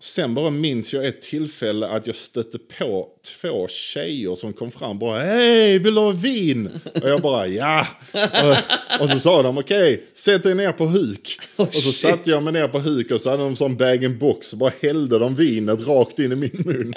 Sen 0.00 0.34
bara 0.34 0.50
minns 0.50 0.94
jag 0.94 1.06
ett 1.06 1.22
tillfälle 1.22 1.86
att 1.88 2.06
jag 2.06 2.16
stötte 2.16 2.58
på 2.78 3.08
två 3.40 3.68
tjejer 3.68 4.34
som 4.34 4.52
kom 4.52 4.70
fram 4.70 4.98
bara 4.98 5.18
Hej, 5.18 5.78
vill 5.78 5.94
du 5.94 6.00
ha 6.00 6.10
vin? 6.10 6.70
Och 7.02 7.08
jag 7.08 7.20
bara 7.20 7.46
ja. 7.46 7.86
Och, 8.12 9.00
och 9.02 9.08
så 9.08 9.18
sa 9.18 9.42
de 9.42 9.58
okej, 9.58 10.06
sätt 10.14 10.42
dig 10.42 10.54
ner 10.54 10.72
på 10.72 10.86
huk. 10.86 11.38
och 11.56 11.74
så 11.74 11.80
shit. 11.80 11.94
satte 11.94 12.30
jag 12.30 12.42
mig 12.42 12.52
ner 12.52 12.68
på 12.68 12.78
huk 12.78 13.10
och 13.10 13.20
så 13.20 13.30
hade 13.30 13.42
de 13.42 13.56
sån 13.56 13.76
bag-in-box 13.76 14.52
och 14.52 14.58
bara 14.58 14.72
hällde 14.80 15.18
de 15.18 15.34
vinet 15.34 15.86
rakt 15.86 16.18
in 16.18 16.32
i 16.32 16.36
min 16.36 16.62
mun. 16.64 16.94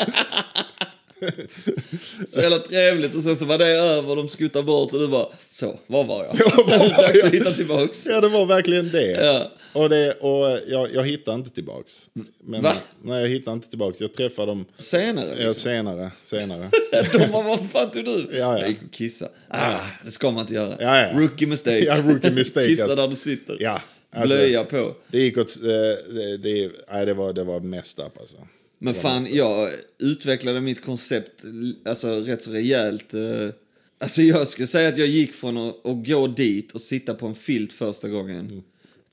Så 2.30 2.40
jävla 2.42 2.60
trevligt 2.60 3.16
och 3.16 3.24
sen 3.24 3.36
så 3.36 3.46
var 3.46 3.58
det 3.58 3.68
över 3.68 4.16
de 4.16 4.30
skuttade 4.30 4.66
bort 4.66 4.94
och 4.94 5.00
du 5.00 5.08
bara, 5.08 5.28
så, 5.50 5.80
var 5.88 6.04
var 6.04 6.24
jag? 6.26 6.36
Ja, 6.40 6.64
var 6.68 6.78
var 6.78 6.90
Dags 6.90 7.18
jag? 7.20 7.26
att 7.28 7.34
hitta 7.34 7.52
tillbaks. 7.52 8.06
Ja, 8.06 8.22
det 8.22 8.28
var 8.30 8.46
verkligen 8.46 8.92
det. 8.92 9.12
Ja. 9.12 9.52
Och, 9.74 9.90
det, 9.90 10.14
och 10.14 10.60
jag, 10.68 10.94
jag 10.94 11.04
hittade 11.08 11.36
inte 11.38 11.50
tillbaks. 11.50 12.10
Men, 12.44 12.62
Va? 12.62 12.74
Nej, 13.04 13.22
jag 13.22 13.30
hittade 13.30 13.54
inte 13.56 13.70
tillbaks. 13.70 14.02
Jag 14.02 14.14
träffade 14.14 14.48
dem 14.52 14.66
Senare 14.80 15.28
ja, 15.30 15.36
liksom. 15.36 15.54
senare. 15.54 16.12
senare. 16.24 16.70
De 17.12 17.28
bara, 17.32 17.44
vad 17.44 17.70
fan 17.72 17.92
tog 17.92 18.06
du? 18.06 18.28
Ja, 18.32 18.38
ja. 18.38 18.60
Jag 18.60 18.70
gick 18.70 18.82
och 18.84 18.92
kissade. 18.94 19.32
Ah, 19.50 19.80
det 20.06 20.12
ska 20.12 20.32
man 20.32 20.42
inte 20.42 20.54
göra. 20.54 20.78
Ja, 20.80 21.02
ja. 21.02 21.20
Rookie 21.20 21.48
mistake. 21.48 21.86
Ja, 21.86 21.98
rookie 22.02 22.32
mistake. 22.32 22.68
Kissa 22.68 22.96
där 22.96 23.08
du 23.08 23.16
sitter. 23.16 23.58
Ja, 23.60 23.82
alltså- 24.12 24.36
Blöja 24.36 24.64
på. 24.64 24.96
Det 25.08 25.20
gick 25.20 25.38
åt... 25.38 25.56
eh, 25.64 25.68
Det, 26.16 26.38
det, 26.38 26.72
nej, 26.92 27.06
det, 27.06 27.14
var, 27.14 27.34
det 27.34 27.44
var 27.44 27.60
messed 27.60 28.06
up 28.06 28.20
alltså. 28.20 28.38
Men 28.80 28.94
fan, 28.94 29.28
jag 29.32 29.70
utvecklade 30.00 30.62
mitt 30.62 30.82
koncept 30.86 31.46
alltså, 31.86 32.20
rätt 32.20 32.44
så 32.44 32.52
rejält. 32.52 33.14
eh. 33.14 33.50
Alltså 33.98 34.22
jag 34.22 34.48
skulle 34.48 34.68
säga 34.68 34.90
att 34.90 34.98
jag 34.98 35.08
gick 35.08 35.34
från 35.34 35.58
att, 35.58 35.86
att 35.86 36.08
gå 36.08 36.28
dit 36.28 36.72
och 36.72 36.82
sitta 36.82 37.14
på 37.14 37.28
en 37.28 37.36
filt 37.36 37.74
första 37.74 38.10
gången 38.10 38.64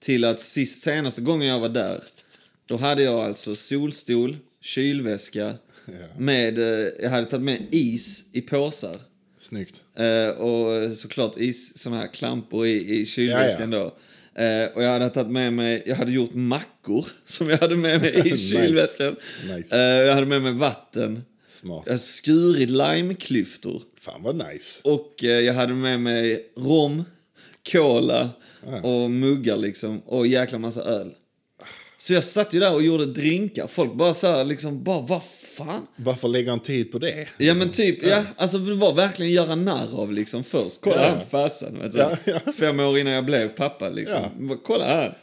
till 0.01 0.25
att 0.25 0.41
sist, 0.41 0.83
senaste 0.83 1.23
gången 1.23 1.49
jag 1.49 1.61
var 1.61 1.69
där, 1.69 2.05
då 2.67 2.77
hade 2.77 3.03
jag 3.03 3.21
alltså 3.21 3.55
solstol, 3.55 4.37
kylväska, 4.61 5.55
med, 6.19 6.59
eh, 6.59 6.89
jag 7.01 7.11
hade 7.11 7.25
tagit 7.27 7.45
med 7.45 7.67
is 7.71 8.25
i 8.33 8.41
påsar. 8.41 8.97
Snyggt. 9.39 9.83
Eh, 9.95 10.29
och 10.29 10.97
såklart 10.97 11.37
is, 11.37 11.79
såna 11.79 11.99
här 11.99 12.07
klampor 12.07 12.67
i, 12.67 13.01
i 13.01 13.07
kylväskan 13.07 13.71
då. 13.71 13.95
Eh, 14.35 14.77
och 14.77 14.83
jag 14.83 14.91
hade 14.91 15.11
tagit 15.11 15.31
med 15.33 15.53
mig, 15.53 15.83
jag 15.87 15.97
hade 15.97 16.13
gjort 16.13 16.35
mackor 16.35 17.07
som 17.27 17.47
jag 17.51 17.59
hade 17.59 17.77
med 17.77 18.01
mig 18.01 18.19
i 18.19 18.23
Nice. 18.33 18.49
kylväskan. 18.49 19.17
Nice. 19.57 19.77
Eh, 19.77 20.07
jag 20.07 20.15
hade 20.15 20.27
med 20.27 20.43
mig 20.43 20.53
vatten. 20.53 21.23
Smart. 21.49 21.83
Jag 21.87 21.93
hade 21.93 21.99
skurit 22.03 22.71
limeklyftor. 22.71 23.83
Fan 24.01 24.23
vad 24.23 24.37
nice. 24.37 24.81
Och 24.89 25.25
eh, 25.25 25.31
jag 25.41 25.55
hade 25.55 25.73
med 25.75 26.01
mig 26.01 26.47
rom, 26.57 27.05
cola 27.73 28.31
och 28.83 29.11
muggar 29.11 29.57
liksom. 29.57 30.01
Och 30.01 30.27
jäkla 30.27 30.59
massa 30.59 30.83
öl. 30.83 31.11
Så 32.03 32.13
jag 32.13 32.25
satt 32.25 32.55
ju 32.55 32.61
där 32.61 32.75
och 32.75 32.83
gjorde 32.83 33.07
drinkar. 33.07 33.67
Folk 33.67 33.95
bara 33.95 34.15
så 34.15 34.27
här, 34.27 34.45
liksom, 34.45 34.83
bara 34.85 35.01
vad 35.01 35.23
fan? 35.57 35.87
Varför 35.97 36.29
lägger 36.29 36.51
han 36.51 36.61
tid 36.61 36.93
på 36.93 36.99
det? 36.99 37.29
Ja 37.39 37.55
men 37.55 37.71
typ, 37.71 38.03
ja, 38.03 38.23
alltså 38.37 38.59
det 38.59 38.75
var 38.75 38.93
verkligen 38.95 39.33
göra 39.33 39.55
narr 39.55 40.01
av 40.01 40.13
liksom 40.13 40.45
först. 40.45 40.81
Kolla 40.81 40.97
Ja. 40.97 41.03
här 41.03 41.21
farsan. 41.31 41.91
Ja, 41.95 42.11
ja. 42.25 42.53
Fem 42.53 42.81
år 42.81 42.99
innan 42.99 43.13
jag 43.13 43.25
blev 43.25 43.49
pappa 43.49 43.89
liksom. 43.89 44.19
Ja. 44.23 44.31
Bara, 44.39 44.59
Kolla 44.65 44.85
här. 44.85 45.19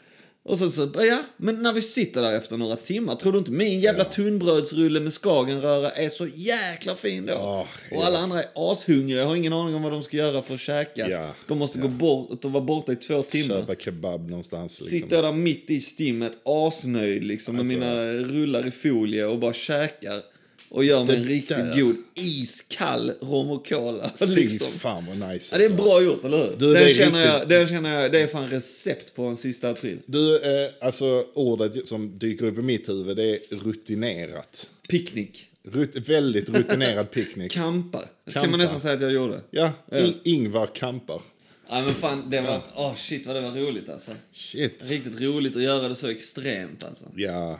Och 0.49 0.57
så, 0.57 0.69
så, 0.69 0.89
ja, 0.95 1.23
men 1.37 1.63
när 1.63 1.73
vi 1.73 1.81
sitter 1.81 2.21
där 2.21 2.37
efter 2.37 2.57
några 2.57 2.75
timmar, 2.75 3.15
tror 3.15 3.31
du 3.31 3.37
inte 3.37 3.51
min 3.51 3.79
jävla 3.79 4.03
tunnbrödsrulle 4.03 4.99
med 4.99 5.13
skagenröra 5.13 5.91
är 5.91 6.09
så 6.09 6.27
jäkla 6.27 6.95
fin 6.95 7.25
då? 7.25 7.33
Ja, 7.33 7.67
och 7.91 8.05
alla 8.05 8.19
andra 8.19 8.43
är 8.43 8.49
ashungriga, 8.55 9.25
har 9.25 9.35
ingen 9.35 9.53
aning 9.53 9.75
om 9.75 9.81
vad 9.83 9.91
de 9.91 10.03
ska 10.03 10.17
göra 10.17 10.41
för 10.41 10.53
att 10.53 10.59
käka. 10.59 11.09
Ja, 11.09 11.33
De 11.47 11.57
måste 11.57 11.79
gå 11.79 11.87
bort 11.87 12.45
och 12.45 12.51
vara 12.51 12.63
borta 12.63 12.91
i 12.91 12.95
två 12.95 13.23
timmar. 13.23 13.55
Köpa 13.59 13.75
kebab 13.75 14.29
någonstans. 14.29 14.79
Liksom. 14.79 14.99
Sitter 14.99 15.15
jag 15.15 15.25
där 15.25 15.31
mitt 15.31 15.69
i 15.69 15.81
stimmet, 15.81 16.31
asnöjd 16.43 17.23
liksom, 17.23 17.55
med 17.55 17.61
Alltså- 17.61 17.77
mina 17.77 18.05
rullar 18.13 18.67
i 18.67 18.71
folie 18.71 19.25
och 19.25 19.39
bara 19.39 19.53
käkar. 19.53 20.21
Och 20.69 20.83
gör 20.85 21.05
mig 21.05 21.15
en 21.15 21.21
Det 21.23 21.29
riktigt 21.29 21.57
där. 21.57 21.81
god 21.81 21.95
iskall 22.15 23.11
rom 23.21 23.51
och 23.51 23.67
cola. 23.67 24.11
Fy 24.19 24.25
Liksom. 24.25 24.67
fan 24.67 25.05
vad 25.05 25.29
nice. 25.29 25.55
Ja, 25.55 25.57
det 25.59 25.65
är 25.65 25.69
alltså. 25.69 25.83
bra 25.85 26.03
gjort, 26.03 26.23
eller 26.25 26.37
hur? 26.37 26.55
Du, 26.57 26.73
det 26.73 26.79
den, 26.79 26.89
är 26.89 26.93
känner 26.93 27.19
jag, 27.25 27.33
riktigt- 27.35 27.49
den 27.49 27.67
känner 27.67 28.01
jag, 28.01 28.11
det 28.11 28.19
är 28.21 28.27
fan 28.27 28.47
recept 28.49 29.15
på 29.15 29.23
en 29.23 29.35
sista 29.37 29.69
april. 29.69 29.97
Du, 30.05 30.35
eh, 30.63 30.69
alltså 30.81 31.25
ordet 31.33 31.87
som 31.87 32.19
dyker 32.19 32.45
upp 32.45 32.57
i 32.57 32.61
mitt 32.61 32.89
huvud 32.89 33.17
det 33.17 33.23
är 33.35 33.39
rutinerat. 33.55 34.69
Picknick. 34.89 35.45
Rut, 35.63 36.09
väldigt 36.09 36.49
rutinerad 36.49 37.11
picknick. 37.11 37.51
Kampar. 37.51 38.01
Det 38.25 38.31
kan 38.31 38.41
Kampar. 38.41 38.49
man 38.49 38.59
nästan 38.59 38.81
säga 38.81 38.93
att 38.93 39.01
jag 39.01 39.11
gjorde. 39.13 39.41
Ja, 39.51 39.71
I, 39.97 40.13
Ingvar 40.23 40.67
Kampar. 40.75 41.21
Ja 41.69 41.81
men 41.85 41.93
fan, 41.93 42.29
det 42.29 42.41
var... 42.41 42.61
Åh 42.75 42.95
shit 42.95 43.27
vad 43.27 43.35
det 43.35 43.41
var 43.41 43.51
roligt 43.51 43.89
alltså. 43.89 44.11
Shit. 44.33 44.89
Riktigt 44.89 45.21
roligt 45.21 45.55
att 45.55 45.63
göra 45.63 45.89
det 45.89 45.95
så 45.95 46.07
extremt 46.07 46.83
alltså. 46.83 47.05
Ja, 47.15 47.59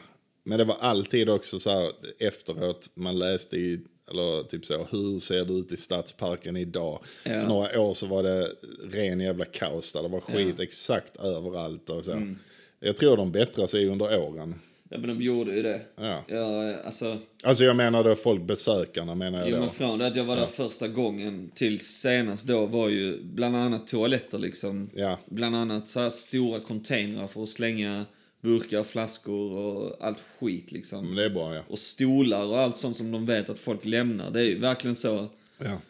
men 0.50 0.58
det 0.58 0.64
var 0.64 0.78
alltid 0.80 1.30
också 1.30 1.60
så 1.60 1.70
här 1.70 1.92
efteråt 2.20 2.92
man 2.94 3.20
läste 3.20 3.58
i, 3.58 3.80
eller 4.12 4.44
typ 4.44 4.66
så, 4.66 4.88
hur 4.92 5.20
ser 5.20 5.46
det 5.46 5.54
ut 5.54 5.72
i 5.72 5.78
stadsparken 5.78 6.58
idag? 6.58 7.04
Ja. 7.24 7.32
För 7.42 7.48
några 7.48 7.80
år 7.80 7.94
så 7.94 8.06
var 8.06 8.24
det 8.24 8.50
ren 8.92 9.20
jävla 9.20 9.46
kaos 9.46 9.94
där 9.94 10.04
det 10.04 10.10
var 10.10 10.20
skit 10.20 10.60
exakt 10.60 11.18
överallt 11.18 11.90
och 11.90 12.06
så. 12.06 12.12
Mm. 12.12 12.40
Jag 12.80 12.98
tror 12.98 13.18
de 13.18 13.32
bättrar 13.32 13.68
sig 13.68 13.88
under 13.88 14.20
åren. 14.20 14.56
Ja 14.90 14.98
men 14.98 15.08
de 15.08 15.24
gjorde 15.24 15.56
ju 15.56 15.64
det. 15.64 15.82
Ja. 15.96 16.24
Ja, 16.28 16.76
alltså... 16.86 17.18
Alltså 17.44 17.64
jag 17.64 17.76
menar 17.76 18.04
då 18.04 18.16
folk, 18.16 18.42
besökarna 18.42 19.16
menar 19.16 19.40
jag 19.40 19.50
Jo 19.50 19.56
då. 19.56 19.62
men 19.62 19.70
från 19.70 20.00
det 20.00 20.08
att 20.08 20.16
jag 20.16 20.24
var 20.24 20.36
där 20.36 20.46
första 20.46 20.88
gången 20.88 21.52
till 21.56 21.80
senast 21.80 22.48
då 22.48 22.66
var 22.66 22.90
ju 22.90 23.24
bland 23.24 23.56
annat 23.56 23.88
toaletter 23.88 24.38
liksom. 24.38 24.90
Ja. 24.94 25.20
Bland 25.26 25.56
annat 25.56 25.88
så 25.88 26.00
här 26.00 26.10
stora 26.10 26.60
containrar 26.60 27.28
för 27.28 27.44
att 27.44 27.50
slänga 27.50 28.06
burkar, 28.42 28.84
flaskor 28.84 29.58
och 29.58 29.98
allt 30.06 30.18
skit 30.40 30.72
liksom. 30.72 31.06
Men 31.06 31.16
det 31.16 31.24
är 31.26 31.30
bra 31.30 31.56
ja. 31.56 31.64
Och 31.68 31.80
stolar 31.80 32.46
och 32.46 32.60
allt 32.60 32.78
sånt 32.78 32.98
som 32.98 33.12
de 33.12 33.26
vet 33.26 33.50
att 33.50 33.60
folk 33.60 33.86
lämnar. 33.86 34.32
Det 34.32 34.40
är 34.40 34.44
ju 34.46 34.60
verkligen 34.60 34.96
så. 34.96 35.28
ja. 35.58 35.82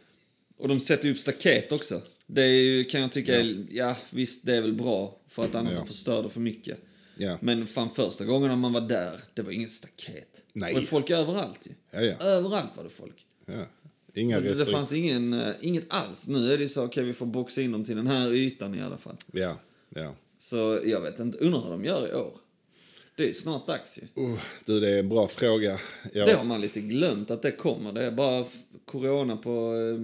Och 0.57 0.67
de 0.67 0.79
sätter 0.79 1.11
upp 1.11 1.17
staket 1.19 1.71
också. 1.71 2.01
Det 2.27 2.41
är 2.41 2.61
ju, 2.61 2.83
kan 2.83 3.01
jag 3.01 3.11
tycka, 3.11 3.39
är, 3.39 3.65
ja 3.69 3.95
visst 4.09 4.45
det 4.45 4.55
är 4.55 4.61
väl 4.61 4.73
bra. 4.73 5.17
För 5.27 5.45
att 5.45 5.55
annars 5.55 5.73
Ja. 5.77 5.85
förstör 5.85 6.23
det 6.23 6.29
för 6.29 6.39
mycket. 6.39 6.77
Ja. 7.17 7.37
Men 7.41 7.67
fan 7.67 7.89
första 7.89 8.25
gången 8.25 8.49
när 8.49 8.55
man 8.55 8.73
var 8.73 8.81
där, 8.81 9.13
det 9.33 9.41
var 9.41 9.51
inget 9.51 9.71
staket. 9.71 10.43
Nej. 10.53 10.73
Det 10.73 10.79
var 10.79 10.85
folk 10.85 11.09
överallt 11.09 11.67
ju. 11.67 11.71
Ja, 11.91 12.01
ja. 12.01 12.25
Överallt 12.27 12.71
var 12.77 12.83
det 12.83 12.89
folk. 12.89 13.25
ja. 13.45 13.65
Inga 14.13 14.35
Så 14.35 14.41
det, 14.41 14.53
det 14.53 14.65
fanns 14.65 14.93
ingen, 14.93 15.33
eh, 15.33 15.53
inget 15.61 15.85
alls. 15.89 16.27
Nu 16.27 16.53
är 16.53 16.57
det 16.57 16.69
så, 16.69 16.85
okej 16.85 17.03
vi 17.03 17.13
får 17.13 17.25
boxa 17.25 17.61
in 17.61 17.71
dem 17.71 17.83
till 17.85 17.95
den 17.95 18.07
här 18.07 18.33
ytan 18.33 18.75
i 18.75 18.81
alla 18.81 18.97
fall. 18.97 19.15
Ja, 19.31 19.59
ja. 19.89 20.15
Så 20.41 20.79
jag 20.85 21.01
vet 21.01 21.19
inte, 21.19 21.37
undrar 21.37 21.61
hur 21.61 21.69
de 21.69 21.85
gör 21.85 22.11
i 22.11 22.13
år. 22.13 22.33
Det 23.15 23.29
är 23.29 23.33
snart 23.33 23.67
dags 23.67 23.99
ju. 23.99 24.23
Uh, 24.23 24.39
du, 24.65 24.79
det 24.79 24.89
är 24.89 24.99
en 24.99 25.09
bra 25.09 25.27
fråga. 25.27 25.79
Jag, 26.13 26.27
Det 26.27 26.33
har 26.33 26.43
man 26.43 26.61
lite 26.61 26.81
glömt 26.81 27.31
att 27.31 27.41
det 27.41 27.51
kommer. 27.51 27.91
Det 27.91 28.03
är 28.03 28.11
bara 28.11 28.45
corona 28.85 29.37
på 29.37 29.49
eh, 29.75 29.99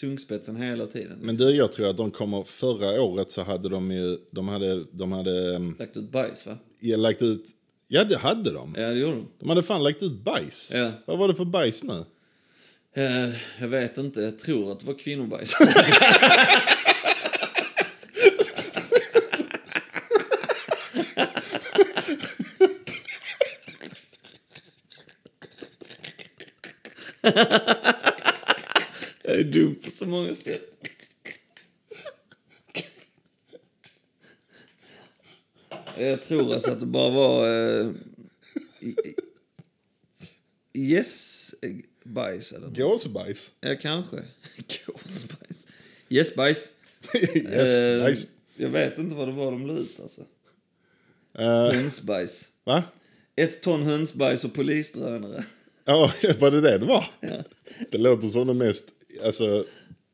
tungspetsen 0.00 0.56
hela 0.56 0.86
tiden. 0.86 1.18
Men 1.20 1.36
du, 1.36 1.50
jag 1.50 1.72
tror 1.72 1.88
att 1.88 1.96
de 1.96 2.10
kommer, 2.10 2.42
förra 2.42 3.02
året 3.02 3.30
så 3.30 3.42
hade 3.42 3.68
de 3.68 3.90
ju, 3.90 4.18
de 4.30 4.48
hade, 4.48 4.84
de 4.92 5.12
hade 5.12 5.56
um, 5.56 5.76
Lagt 5.78 5.96
ut 5.96 6.10
bajs 6.10 6.46
va? 6.46 6.58
ja, 6.80 6.96
lagt 6.96 7.22
ut, 7.22 7.50
ja 7.88 8.04
det 8.04 8.16
hade 8.16 8.52
de. 8.52 8.74
Ja 8.78 8.88
det 8.88 8.98
gjorde 8.98 9.16
de. 9.16 9.28
De 9.38 9.48
hade 9.48 9.62
fan 9.62 9.82
lagt 9.82 10.02
ut 10.02 10.24
bajs. 10.24 10.70
Ja. 10.74 10.90
Vad 11.06 11.18
var 11.18 11.28
det 11.28 11.34
för 11.34 11.44
bajs 11.44 11.84
nu? 11.84 12.04
Eh, 12.96 13.34
jag 13.60 13.68
vet 13.68 13.98
inte, 13.98 14.20
jag 14.20 14.38
tror 14.38 14.72
att 14.72 14.80
det 14.80 14.86
var 14.86 14.98
kvinnobajs. 14.98 15.54
Jag 29.26 29.36
är 29.38 29.44
dum 29.44 29.74
på 29.84 29.90
så 29.90 30.06
många 30.06 30.34
sätt. 30.36 30.70
Jag 35.98 36.22
tror 36.22 36.54
alltså 36.54 36.70
att 36.70 36.80
det 36.80 36.86
bara 36.86 37.10
var... 37.10 37.46
Eh, 37.80 37.90
i- 38.80 38.86
i- 38.88 39.14
yes, 40.78 41.54
eh, 41.62 41.70
eller 42.52 42.58
något. 42.60 42.76
Gåsbajs. 42.78 43.52
Ja, 43.60 43.76
kanske. 43.80 44.16
Gåsbajs. 44.86 45.68
Yes, 46.08 46.34
bajs. 46.34 46.72
yes, 47.34 47.74
Eh. 47.74 48.28
Jag 48.56 48.68
vet 48.70 48.98
inte 48.98 49.14
vad 49.14 49.28
det 49.28 49.32
var 49.32 49.50
de 49.52 49.66
la 49.66 49.72
ut 49.78 50.00
alltså. 50.02 50.20
Eh, 51.38 51.72
Hönsbajs. 51.72 52.48
va? 52.64 52.82
Ett 53.36 53.62
ton 53.62 53.82
hönsbajs 53.82 54.44
och 54.44 54.54
polisdrönare. 54.54 55.44
Ja, 55.84 56.10
var 56.38 56.50
det 56.50 56.60
det 56.60 56.78
det 56.78 56.86
var? 56.86 57.04
Det 57.90 57.98
låter 57.98 58.28
som 58.28 58.46
den 58.46 58.58
mest 58.58 58.84
alltså, 59.24 59.64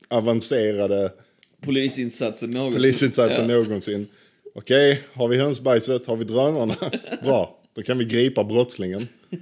avancerade 0.09 1.13
Polisinsatsen 1.61 2.51
någonsin. 2.51 2.77
polisinsatsen 2.77 3.49
ja. 3.51 3.57
någonsin. 3.57 4.07
Okej, 4.55 5.01
har 5.13 5.29
vi 5.29 5.37
hönsbajset, 5.39 6.07
har 6.07 6.17
vi 6.17 6.25
drönarna? 6.25 6.75
Bra, 7.23 7.61
då 7.75 7.83
kan 7.83 7.99
vi 7.99 8.05
gripa 8.05 8.45
brottslingen. 8.45 9.09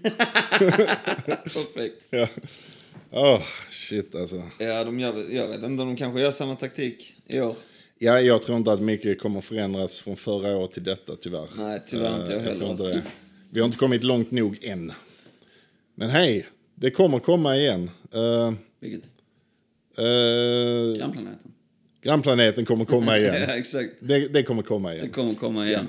Perfekt. 1.45 1.95
Ja. 2.11 2.27
Åh, 3.11 3.43
shit 3.71 4.15
alltså. 4.15 4.43
Ja, 4.59 4.85
de 4.85 5.01
gör, 5.01 5.35
jag 5.35 5.49
vet 5.49 5.57
inte 5.57 5.67
om 5.67 5.77
de 5.77 5.97
kanske 5.97 6.21
gör 6.21 6.31
samma 6.31 6.57
taktik 6.57 7.15
i 7.27 7.41
år. 7.41 7.57
Ja, 7.99 8.21
jag 8.21 8.43
tror 8.43 8.57
inte 8.59 8.73
att 8.73 8.81
mycket 8.81 9.21
kommer 9.21 9.41
förändras 9.41 10.01
från 10.01 10.17
förra 10.17 10.57
året 10.57 10.73
till 10.73 10.85
detta 10.85 11.17
tyvärr. 11.21 11.47
Nej, 11.57 11.83
tyvärr 11.87 12.21
inte 12.21 12.33
jag 12.33 12.41
Eh, 12.41 12.45
heller. 12.47 12.59
tror 12.59 12.71
inte. 12.71 13.03
Vi 13.51 13.61
har 13.61 13.67
inte 13.67 13.79
kommit 13.79 14.05
långt 14.05 14.31
nog 14.31 14.59
än. 14.63 14.93
Men 15.99 16.11
hej, 16.11 16.47
det 16.75 16.91
kommer 16.91 17.19
komma 17.19 17.57
igen. 17.57 17.91
Uh, 18.15 18.53
Vilket? 18.81 19.05
uh, 19.99 20.99
Grannplaneten. 20.99 21.53
grannplaneten 22.03 22.65
kommer 22.65 22.85
komma 22.85 23.19
igen. 23.19 23.35
ja, 23.49 23.57
exakt. 23.57 23.91
Det, 24.01 24.29
det 24.29 24.43
kommer 24.43 24.63
komma 24.63 24.91
Det 24.91 24.97
igen. 24.97 25.11
kommer 25.11 25.35
komma 25.35 25.67
igen. 25.67 25.87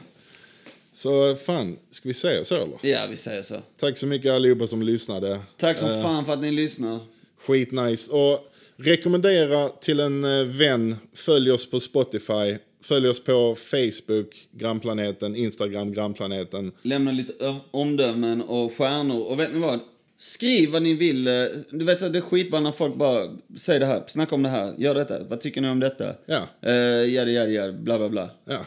Så 0.93 1.35
fan, 1.35 1.77
ska 1.89 2.09
vi 2.09 2.13
säga 2.13 2.43
så 2.45 2.55
eller? 2.55 2.77
Ja, 2.81 2.99
vi 3.09 3.17
säger 3.17 3.41
så. 3.41 3.55
Tack 3.79 3.97
så 3.97 4.07
mycket 4.07 4.31
allihopa 4.31 4.67
som 4.67 4.81
lyssnade. 4.81 5.39
Tack 5.57 5.77
som 5.77 5.89
Eh, 5.89 6.01
fan 6.01 6.25
för 6.25 6.33
att 6.33 6.41
ni 6.41 6.51
lyssnar. 6.51 6.99
Skitnice. 7.47 8.11
Och 8.11 8.53
rekommendera 8.77 9.69
till 9.69 9.99
en 9.99 10.21
vän. 10.57 10.95
Följ 11.13 11.51
oss 11.51 11.69
på 11.71 11.79
Spotify. 11.79 12.57
Följ 12.83 13.07
oss 13.09 13.23
på 13.23 13.55
Facebook, 13.55 14.47
Grannplaneten, 14.51 15.35
Instagram, 15.35 15.93
Grannplaneten. 15.93 16.71
Lämna 16.81 17.11
lite 17.11 17.55
omdömen 17.71 18.41
och 18.41 18.73
stjärnor. 18.73 19.23
Och 19.23 19.39
vet 19.39 19.53
ni 19.53 19.59
vad? 19.59 19.79
Skriv 20.21 20.69
vad 20.71 20.81
ni 20.81 20.93
vill. 20.93 21.27
eh, 21.27 21.33
Du 21.71 21.85
vet, 21.85 21.99
så 21.99 22.07
det 22.09 22.19
är 22.19 22.21
skitbra 22.21 22.59
när 22.59 22.71
folk 22.71 22.95
bara 22.95 23.29
säger 23.57 23.79
det 23.79 23.85
här, 23.85 24.03
snacka 24.07 24.35
om 24.35 24.43
det 24.43 24.49
här, 24.49 24.73
gör 24.77 24.95
detta. 24.95 25.23
Vad 25.23 25.41
tycker 25.41 25.61
ni 25.61 25.69
om 25.69 25.79
detta? 25.79 26.13
Ja. 26.25 26.47
Uh, 26.67 26.73
ja, 27.05 27.23
ja, 27.23 27.43
ja, 27.45 27.71
bla, 27.71 27.97
bla, 27.97 28.09
bla. 28.09 28.29
Ja, 28.45 28.65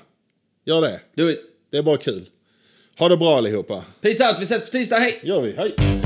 gör 0.64 0.80
det. 0.82 1.00
Do 1.16 1.30
it. 1.30 1.40
Det 1.70 1.78
är 1.78 1.82
bara 1.82 1.96
kul. 1.96 2.28
Ha 2.98 3.08
det 3.08 3.16
bra 3.16 3.36
allihopa. 3.36 3.84
Peace 4.00 4.28
out, 4.28 4.36
vi 4.40 4.44
ses 4.44 4.64
på 4.64 4.70
tisdag, 4.70 4.96
hej! 4.98 5.20
Gör 5.22 5.40
vi. 5.42 5.52
Hej! 5.52 6.01